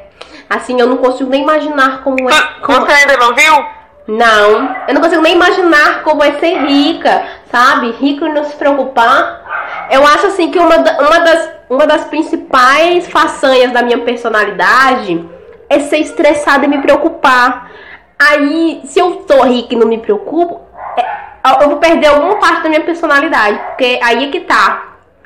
Assim, 0.50 0.80
eu 0.80 0.88
não 0.88 0.98
consigo 0.98 1.30
nem 1.30 1.44
imaginar 1.44 2.04
como 2.04 2.30
é. 2.30 2.42
Como... 2.62 2.86
Você 2.86 2.92
ainda 2.92 3.18
não 3.18 3.34
viu? 3.36 3.66
Não, 4.08 4.76
eu 4.88 4.94
não 4.94 5.02
consigo 5.02 5.22
nem 5.22 5.34
imaginar 5.36 6.04
como 6.04 6.24
é 6.24 6.34
ser 6.34 6.58
rica, 6.66 7.26
sabe? 7.52 7.92
Rico 7.92 8.26
e 8.26 8.30
não 8.30 8.44
se 8.44 8.56
preocupar. 8.56 9.88
Eu 9.90 10.06
acho 10.06 10.28
assim 10.28 10.52
que 10.52 10.60
uma, 10.60 10.78
da- 10.78 10.98
uma, 11.00 11.20
das, 11.20 11.50
uma 11.70 11.88
das 11.88 12.06
principais 12.06 13.08
façanhas 13.08 13.72
da 13.72 13.82
minha 13.82 14.00
personalidade 14.00 15.28
é 15.70 15.80
ser 15.80 15.98
estressada 16.00 16.66
e 16.66 16.68
me 16.68 16.82
preocupar. 16.82 17.72
Aí, 18.18 18.82
se 18.86 19.00
eu 19.00 19.26
sou 19.30 19.44
rica 19.44 19.74
e 19.74 19.78
não 19.78 19.88
me 19.88 19.98
preocupo, 19.98 20.62
é- 20.98 21.64
eu 21.64 21.70
vou 21.70 21.78
perder 21.78 22.08
alguma 22.08 22.36
parte 22.38 22.64
da 22.64 22.70
minha 22.70 22.82
personalidade. 22.84 23.58
Porque 23.68 24.00
aí 24.04 24.26
é 24.28 24.32
que 24.32 24.42
tá. 24.42 24.84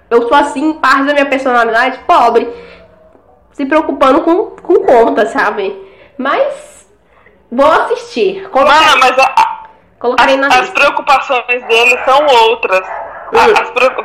Eu 0.10 0.28
sou 0.28 0.36
assim, 0.36 0.74
parte 0.74 1.04
da 1.04 1.14
minha 1.14 1.26
personalidade 1.28 2.00
pobre. 2.08 2.48
Se 3.54 3.66
preocupando 3.66 4.22
com, 4.22 4.52
com 4.62 4.76
conta, 4.86 5.26
sabe? 5.28 5.78
Mas 6.18 6.88
vou 7.52 7.70
assistir. 7.72 8.50
Mano, 8.54 8.70
mas 9.00 9.20
a- 9.20 9.60
Colocarei 10.00 10.38
na 10.38 10.48
as 10.48 10.56
lista. 10.62 10.74
preocupações 10.80 11.64
deles 11.68 12.00
são 12.06 12.26
outras. 12.48 12.88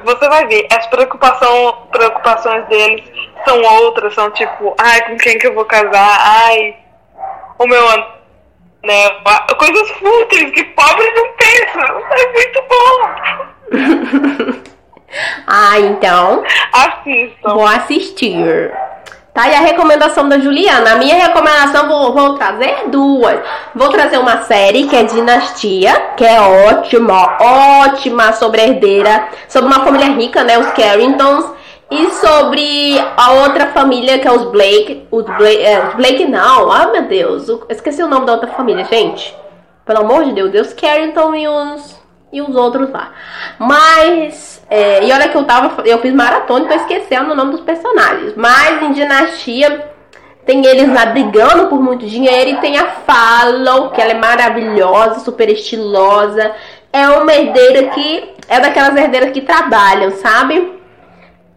Você 0.05 0.29
vai 0.29 0.47
ver, 0.47 0.67
as 0.73 0.87
preocupação, 0.89 1.89
preocupações 1.91 2.67
deles 2.69 3.05
são 3.45 3.61
outras, 3.63 4.15
são 4.15 4.31
tipo, 4.31 4.75
ai, 4.79 5.01
com 5.09 5.17
quem 5.17 5.39
que 5.39 5.47
eu 5.47 5.55
vou 5.55 5.65
casar? 5.65 6.19
Ai, 6.47 6.77
o 7.59 7.67
meu 7.67 7.89
a- 7.89 9.55
Coisas 9.57 9.91
fúteis 9.93 10.51
que 10.53 10.65
pobre 10.65 11.11
não 11.13 11.29
pensa. 11.33 11.81
É 12.13 12.33
muito 12.33 12.63
bom. 12.69 14.65
Ah, 15.47 15.79
então. 15.79 16.43
Assistam. 16.73 17.55
Vou 17.55 17.65
assistir. 17.69 18.73
Tá, 19.35 19.49
e 19.49 19.55
a 19.55 19.59
recomendação 19.61 20.29
da 20.29 20.39
Juliana? 20.39 20.93
A 20.93 20.97
minha 20.97 21.17
recomendação 21.17 21.89
vou, 21.89 22.13
vou 22.15 22.35
trazer 22.35 22.85
duas. 22.87 23.41
Vou 23.75 23.89
trazer 23.89 24.17
uma 24.19 24.43
série 24.43 24.87
que 24.87 24.95
é 24.95 25.03
Dinastia, 25.03 25.93
que 26.17 26.25
é 26.25 26.41
ótima, 26.41 27.37
ótima 27.41 28.33
sobre 28.33 28.61
a 28.61 28.65
herdeira, 28.69 29.29
sobre 29.49 29.67
uma 29.75 29.85
família 29.85 30.07
rica, 30.15 30.45
né? 30.45 30.57
Os 30.57 30.69
Carringtons. 30.71 31.53
E 31.91 32.11
sobre 32.13 32.99
a 33.17 33.33
outra 33.33 33.67
família, 33.67 34.19
que 34.19 34.27
é 34.27 34.33
os 34.33 34.45
Blake. 34.51 35.07
Os 35.11 35.25
Blake, 35.25 35.63
é, 35.63 35.89
os 35.89 35.95
Blake 35.95 36.25
não, 36.27 36.71
ah 36.73 36.87
meu 36.87 37.03
Deus. 37.03 37.49
o- 37.49 37.67
Esqueci 37.69 38.03
o 38.03 38.09
nome 38.09 38.27
da 38.27 38.33
outra 38.33 38.49
família, 38.53 38.85
gente. 38.85 39.37
Pelo 39.85 40.01
amor 40.01 40.25
de 40.25 40.33
Deus, 40.33 40.51
Deus 40.51 40.73
Carrington 40.73 41.35
e 41.35 41.47
os, 41.47 42.01
e 42.33 42.41
os 42.41 42.55
outros 42.57 42.89
lá. 42.91 43.11
Mas, 43.59 44.54
é, 44.69 45.05
e 45.05 45.13
olha 45.13 45.29
que 45.29 45.37
eu 45.37 45.45
tava, 45.45 45.83
eu 45.87 45.99
fiz 46.01 46.13
maratona 46.13 46.65
e 46.65 46.69
tô 46.69 46.75
esquecendo 46.75 47.33
o 47.33 47.35
nome 47.35 47.53
dos 47.53 47.61
personagens. 47.61 48.35
Mas 48.37 48.83
em 48.83 48.93
Dinastia 48.93 49.93
tem 50.47 50.65
eles 50.67 50.93
lá 50.93 51.07
brigando 51.07 51.69
por 51.69 51.83
muito 51.83 52.07
dinheiro 52.07 52.51
e 52.51 52.57
tem 52.57 52.77
a 52.79 52.87
Fallow, 52.87 53.91
que 53.91 54.01
ela 54.01 54.13
é 54.13 54.19
maravilhosa, 54.19 55.21
super 55.21 55.49
estilosa. 55.49 56.53
É 56.93 57.09
uma 57.09 57.35
herdeira 57.35 57.89
que 57.89 58.35
é 58.49 58.61
daquelas 58.61 58.97
herdeiras 58.97 59.33
que 59.33 59.41
trabalham, 59.41 60.11
sabe? 60.13 60.75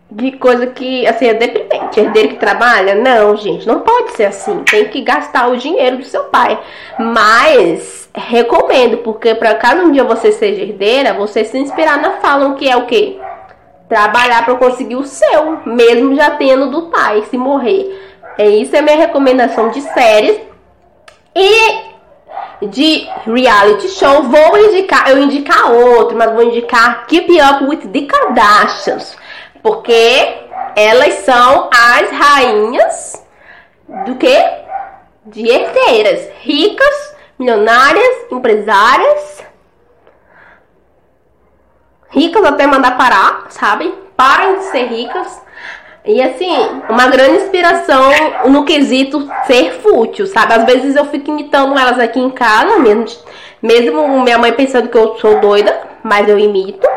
De 0.10 0.32
coisa 0.32 0.68
que, 0.68 1.06
assim, 1.06 1.28
é 1.28 1.34
deprimente. 1.34 2.00
Herdeiro 2.00 2.30
que 2.30 2.36
trabalha? 2.38 2.96
Não, 2.96 3.36
gente, 3.36 3.68
não 3.68 3.82
pode 3.82 4.14
ser 4.14 4.26
assim. 4.26 4.64
Tem 4.64 4.86
que 4.86 5.02
gastar 5.02 5.48
o 5.50 5.58
dinheiro 5.58 5.98
do 5.98 6.06
seu 6.06 6.24
pai. 6.26 6.58
Mas, 6.98 8.07
recomendo, 8.18 8.98
porque 8.98 9.36
para 9.36 9.56
caso 9.56 9.84
um 9.84 9.92
dia 9.92 10.04
você 10.04 10.32
seja 10.32 10.64
herdeira, 10.64 11.14
você 11.14 11.46
se 11.46 11.58
inspirar 11.58 12.02
na 12.02 12.14
Fallon, 12.14 12.56
que 12.56 12.68
é 12.68 12.76
o 12.76 12.86
quê? 12.86 13.20
Trabalhar 13.88 14.44
para 14.44 14.56
conseguir 14.56 14.96
o 14.96 15.06
seu, 15.06 15.60
mesmo 15.66 16.16
já 16.16 16.32
tendo 16.32 16.70
do 16.72 16.84
pai, 16.90 17.24
se 17.30 17.38
morrer. 17.38 18.04
É 18.38 18.48
isso 18.48 18.76
é 18.76 18.82
minha 18.82 18.98
recomendação 18.98 19.70
de 19.70 19.82
séries. 19.82 20.40
E 21.36 21.88
de 22.66 23.08
reality 23.26 23.88
show, 23.90 24.24
vou 24.24 24.58
indicar, 24.58 25.10
eu 25.10 25.22
indicar 25.22 25.72
outro, 25.72 26.18
mas 26.18 26.34
vou 26.34 26.44
indicar 26.44 27.06
Keep 27.06 27.32
Up 27.40 27.64
with 27.66 27.88
the 27.92 28.02
Kardashians, 28.02 29.16
porque 29.62 30.38
elas 30.76 31.14
são 31.16 31.70
as 31.72 32.10
rainhas 32.10 33.26
do 34.06 34.16
que? 34.16 34.36
De 35.26 35.48
herdeiras, 35.48 36.30
ricas, 36.40 37.07
milionárias, 37.38 38.32
empresárias, 38.32 39.44
ricas 42.10 42.44
até 42.44 42.66
mandar 42.66 42.98
parar, 42.98 43.48
sabe? 43.50 43.94
Parem 44.16 44.60
de 44.60 44.64
ser 44.66 44.86
ricas. 44.86 45.42
E 46.06 46.22
assim, 46.22 46.50
uma 46.90 47.08
grande 47.08 47.44
inspiração 47.44 48.12
no 48.46 48.64
quesito 48.64 49.30
ser 49.46 49.74
fútil, 49.82 50.26
sabe? 50.26 50.54
Às 50.54 50.66
vezes 50.66 50.96
eu 50.96 51.06
fico 51.06 51.32
imitando 51.32 51.78
elas 51.78 52.00
aqui 52.00 52.20
em 52.20 52.30
casa, 52.30 52.80
mesmo, 52.80 53.06
mesmo 53.62 54.24
minha 54.24 54.38
mãe 54.38 54.54
pensando 54.54 54.88
que 54.88 54.98
eu 54.98 55.18
sou 55.18 55.42
doida, 55.42 55.78
mas 56.02 56.30
eu 56.30 56.40
imito, 56.40 56.88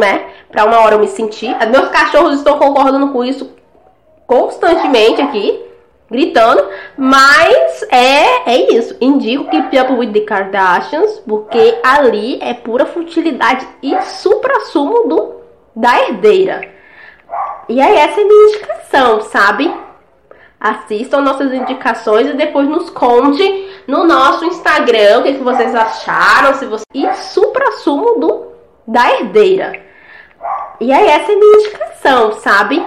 né? 0.00 0.28
Pra 0.50 0.64
uma 0.64 0.80
hora 0.80 0.94
eu 0.94 0.98
me 0.98 1.08
sentir. 1.08 1.54
Meus 1.68 1.90
cachorros 1.90 2.38
estão 2.38 2.58
concordando 2.58 3.12
com 3.12 3.22
isso 3.22 3.50
constantemente 4.26 5.20
aqui, 5.20 5.67
gritando, 6.10 6.66
mas 6.96 7.82
é, 7.90 8.50
é 8.50 8.72
isso. 8.72 8.96
Indico 9.00 9.50
que 9.50 9.78
Up 9.78 9.92
with 9.92 10.12
the 10.12 10.20
Kardashians, 10.20 11.20
porque 11.26 11.78
ali 11.82 12.38
é 12.40 12.54
pura 12.54 12.86
futilidade 12.86 13.66
e 13.82 14.00
supra-sumo 14.02 15.08
do, 15.08 15.36
da 15.76 16.00
herdeira. 16.00 16.62
E 17.68 17.80
aí 17.80 17.96
essa 17.96 18.20
é 18.20 18.24
minha 18.24 18.48
indicação, 18.48 19.20
sabe? 19.22 19.72
Assistam 20.58 21.20
nossas 21.20 21.52
indicações 21.52 22.26
e 22.26 22.32
depois 22.32 22.66
nos 22.66 22.90
conte 22.90 23.68
no 23.86 24.04
nosso 24.04 24.44
Instagram 24.44 25.20
o 25.20 25.22
que, 25.22 25.34
que 25.34 25.44
vocês 25.44 25.74
acharam, 25.74 26.54
se 26.54 26.66
você... 26.66 26.84
E 26.94 27.14
supra-sumo 27.14 28.18
do, 28.18 28.46
da 28.86 29.12
herdeira. 29.12 29.80
E 30.80 30.92
aí 30.92 31.06
essa 31.06 31.30
é 31.30 31.36
minha 31.36 31.56
indicação, 31.58 32.32
sabe? 32.32 32.84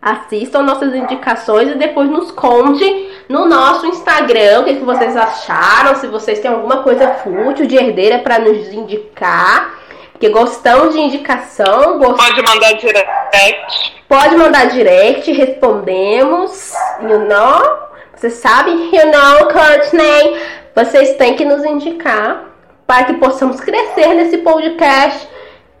Assistam 0.00 0.62
nossas 0.62 0.94
indicações 0.94 1.70
e 1.70 1.74
depois 1.74 2.08
nos 2.08 2.30
conte 2.30 3.10
no 3.28 3.46
nosso 3.46 3.86
Instagram 3.86 4.60
o 4.60 4.64
que, 4.64 4.76
que 4.76 4.84
vocês 4.84 5.16
acharam, 5.16 5.96
se 5.96 6.06
vocês 6.06 6.38
têm 6.38 6.50
alguma 6.50 6.82
coisa 6.84 7.14
fútil 7.14 7.66
de 7.66 7.76
herdeira 7.76 8.20
para 8.20 8.38
nos 8.38 8.72
indicar. 8.72 9.76
Que 10.20 10.28
gostamos 10.28 10.94
de 10.94 11.00
indicação. 11.00 11.98
Gost... 11.98 12.16
Pode 12.16 12.42
mandar 12.42 12.72
direct. 12.74 14.02
Pode 14.08 14.36
mandar 14.36 14.66
direct, 14.66 15.30
respondemos. 15.32 16.72
You 17.02 17.20
know? 17.20 17.88
Você 18.14 18.30
sabe? 18.30 18.70
You 18.72 19.12
know, 19.12 19.48
Courtney? 19.52 20.40
Vocês 20.74 21.16
têm 21.16 21.34
que 21.34 21.44
nos 21.44 21.64
indicar 21.64 22.44
para 22.86 23.04
que 23.04 23.14
possamos 23.14 23.60
crescer 23.60 24.14
nesse 24.14 24.38
podcast 24.38 25.28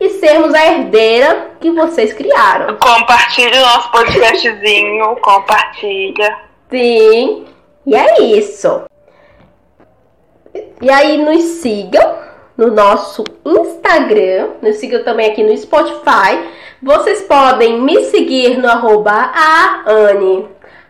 e 0.00 0.10
sermos 0.10 0.54
a 0.54 0.66
herdeira 0.66 1.52
que 1.60 1.70
vocês 1.70 2.12
criaram. 2.12 2.76
Compartilhe 2.76 3.56
o 3.56 3.60
nosso 3.60 3.90
podcastzinho, 3.90 5.16
compartilha. 5.16 6.38
Sim, 6.70 7.46
e 7.86 7.94
é 7.94 8.20
isso. 8.22 8.82
E 10.80 10.90
aí 10.90 11.18
nos 11.18 11.42
sigam 11.42 12.18
no 12.56 12.72
nosso 12.72 13.24
Instagram, 13.44 14.50
nos 14.60 14.76
sigam 14.76 15.02
também 15.04 15.30
aqui 15.30 15.42
no 15.42 15.56
Spotify. 15.56 16.38
Vocês 16.82 17.22
podem 17.22 17.80
me 17.80 18.04
seguir 18.04 18.58
no 18.58 18.68
arroba 18.68 19.32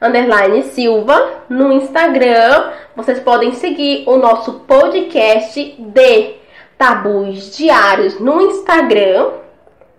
underline 0.01 0.63
Silva 0.65 1.45
no 1.49 1.73
Instagram. 1.73 2.71
Vocês 2.97 3.21
podem 3.21 3.55
seguir 3.55 4.05
o 4.07 4.17
nosso 4.17 4.61
podcast 4.61 5.77
de 5.79 6.38
tabus 6.79 7.57
diários 7.57 8.19
no 8.21 8.41
Instagram. 8.41 9.33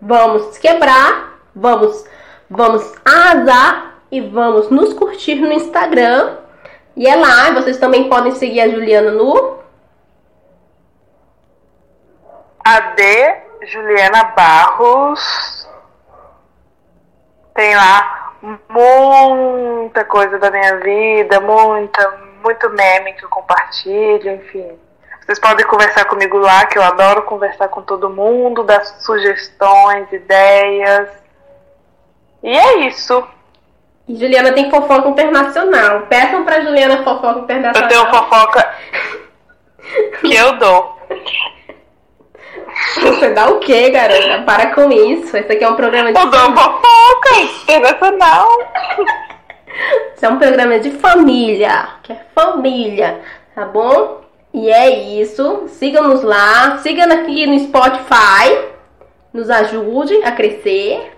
Vamos 0.02 0.58
quebrar, 0.58 1.40
vamos, 1.54 2.06
vamos 2.50 2.94
arrasar 3.04 4.00
e 4.10 4.22
vamos 4.22 4.70
nos 4.70 4.94
curtir 4.94 5.36
no 5.36 5.52
Instagram. 5.52 6.38
E 6.96 7.08
é 7.08 7.16
lá, 7.16 7.52
vocês 7.52 7.78
também 7.78 8.10
podem 8.10 8.34
seguir 8.34 8.62
a 8.62 8.70
Juliana 8.70 9.12
no 9.12 9.60
AD 12.64 13.02
Juliana 13.64 14.24
Barros. 14.36 15.68
Tem 17.54 17.76
lá 17.76 18.34
muita 18.70 20.06
coisa 20.06 20.40
da 20.40 20.50
minha 20.50 20.78
vida, 20.78 21.40
muita, 21.42 22.18
muito 22.44 22.70
meme 22.70 23.14
que 23.14 23.26
eu 23.26 23.30
compartilho, 23.30 24.32
enfim. 24.32 24.80
Vocês 25.30 25.38
podem 25.38 25.64
conversar 25.68 26.06
comigo 26.06 26.40
lá, 26.40 26.66
que 26.66 26.76
eu 26.76 26.82
adoro 26.82 27.22
conversar 27.22 27.68
com 27.68 27.84
todo 27.84 28.10
mundo, 28.10 28.64
dar 28.64 28.84
sugestões, 28.84 30.12
ideias. 30.12 31.08
E 32.42 32.50
é 32.50 32.88
isso. 32.88 33.24
Juliana 34.08 34.54
tem 34.54 34.72
fofoca 34.72 35.08
internacional. 35.08 36.08
Peçam 36.10 36.44
pra 36.44 36.62
Juliana 36.62 37.04
fofoca 37.04 37.42
internacional. 37.42 37.84
Eu 37.84 37.88
tenho 37.88 38.10
fofoca 38.10 38.74
que 40.22 40.36
eu 40.36 40.58
dou. 40.58 40.98
Você 42.96 43.30
dá 43.30 43.52
o 43.52 43.60
quê, 43.60 43.92
garota? 43.92 44.42
Para 44.48 44.74
com 44.74 44.92
isso. 44.92 45.38
Esse 45.38 45.52
aqui 45.52 45.64
é 45.64 45.70
um 45.70 45.76
programa 45.76 46.12
de. 46.12 46.20
Eu 46.20 46.26
dou 46.26 46.56
fofoca 46.56 47.36
internacional. 47.40 48.48
Isso 50.16 50.26
é 50.26 50.30
um 50.30 50.40
programa 50.40 50.80
de 50.80 50.90
família. 50.90 51.88
Que 52.02 52.14
é 52.14 52.20
família, 52.34 53.22
tá 53.54 53.66
bom? 53.66 54.28
E 54.54 54.70
é 54.70 54.90
isso. 55.22 55.68
Sigam-nos 55.68 56.24
lá. 56.24 56.78
Sigam 56.80 57.12
aqui 57.12 57.46
no 57.46 57.60
Spotify. 57.60 58.70
Nos 59.34 59.50
ajude 59.50 60.16
a 60.24 60.32
crescer. 60.32 61.14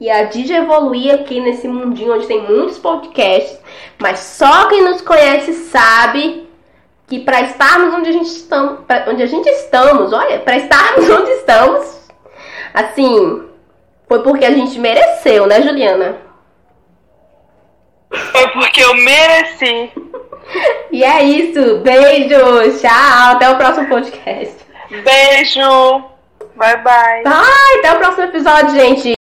E 0.00 0.10
a 0.10 0.24
DJ 0.24 0.56
evoluir 0.56 1.14
aqui 1.14 1.40
nesse 1.40 1.68
mundinho 1.68 2.14
onde 2.14 2.26
tem 2.26 2.42
muitos 2.42 2.78
podcasts. 2.78 3.58
Mas 3.98 4.18
só 4.18 4.68
quem 4.68 4.82
nos 4.82 5.00
conhece 5.00 5.52
sabe 5.52 6.48
que 7.06 7.20
para 7.20 7.42
estarmos 7.42 7.94
onde 7.94 8.08
a 8.08 8.12
gente 8.12 8.26
estamos, 8.26 8.80
onde 9.06 9.22
a 9.22 9.26
gente 9.26 9.46
estamos, 9.46 10.12
olha, 10.12 10.40
para 10.40 10.56
estarmos 10.56 11.08
onde 11.10 11.30
estamos, 11.32 12.10
assim, 12.72 13.48
foi 14.08 14.22
porque 14.22 14.44
a 14.44 14.50
gente 14.50 14.78
mereceu, 14.78 15.46
né, 15.46 15.62
Juliana? 15.62 16.16
Foi 18.10 18.48
porque 18.48 18.82
eu 18.82 18.94
mereci. 18.94 19.92
E 20.90 21.04
é 21.04 21.22
isso. 21.22 21.78
Beijo. 21.80 22.78
Tchau. 22.80 23.32
Até 23.32 23.50
o 23.50 23.56
próximo 23.56 23.88
podcast. 23.88 24.56
Beijo. 24.90 26.04
Bye 26.56 26.76
bye. 26.82 27.22
Bye. 27.24 27.78
Até 27.78 27.92
o 27.92 27.98
próximo 27.98 28.24
episódio, 28.24 28.70
gente. 28.70 29.21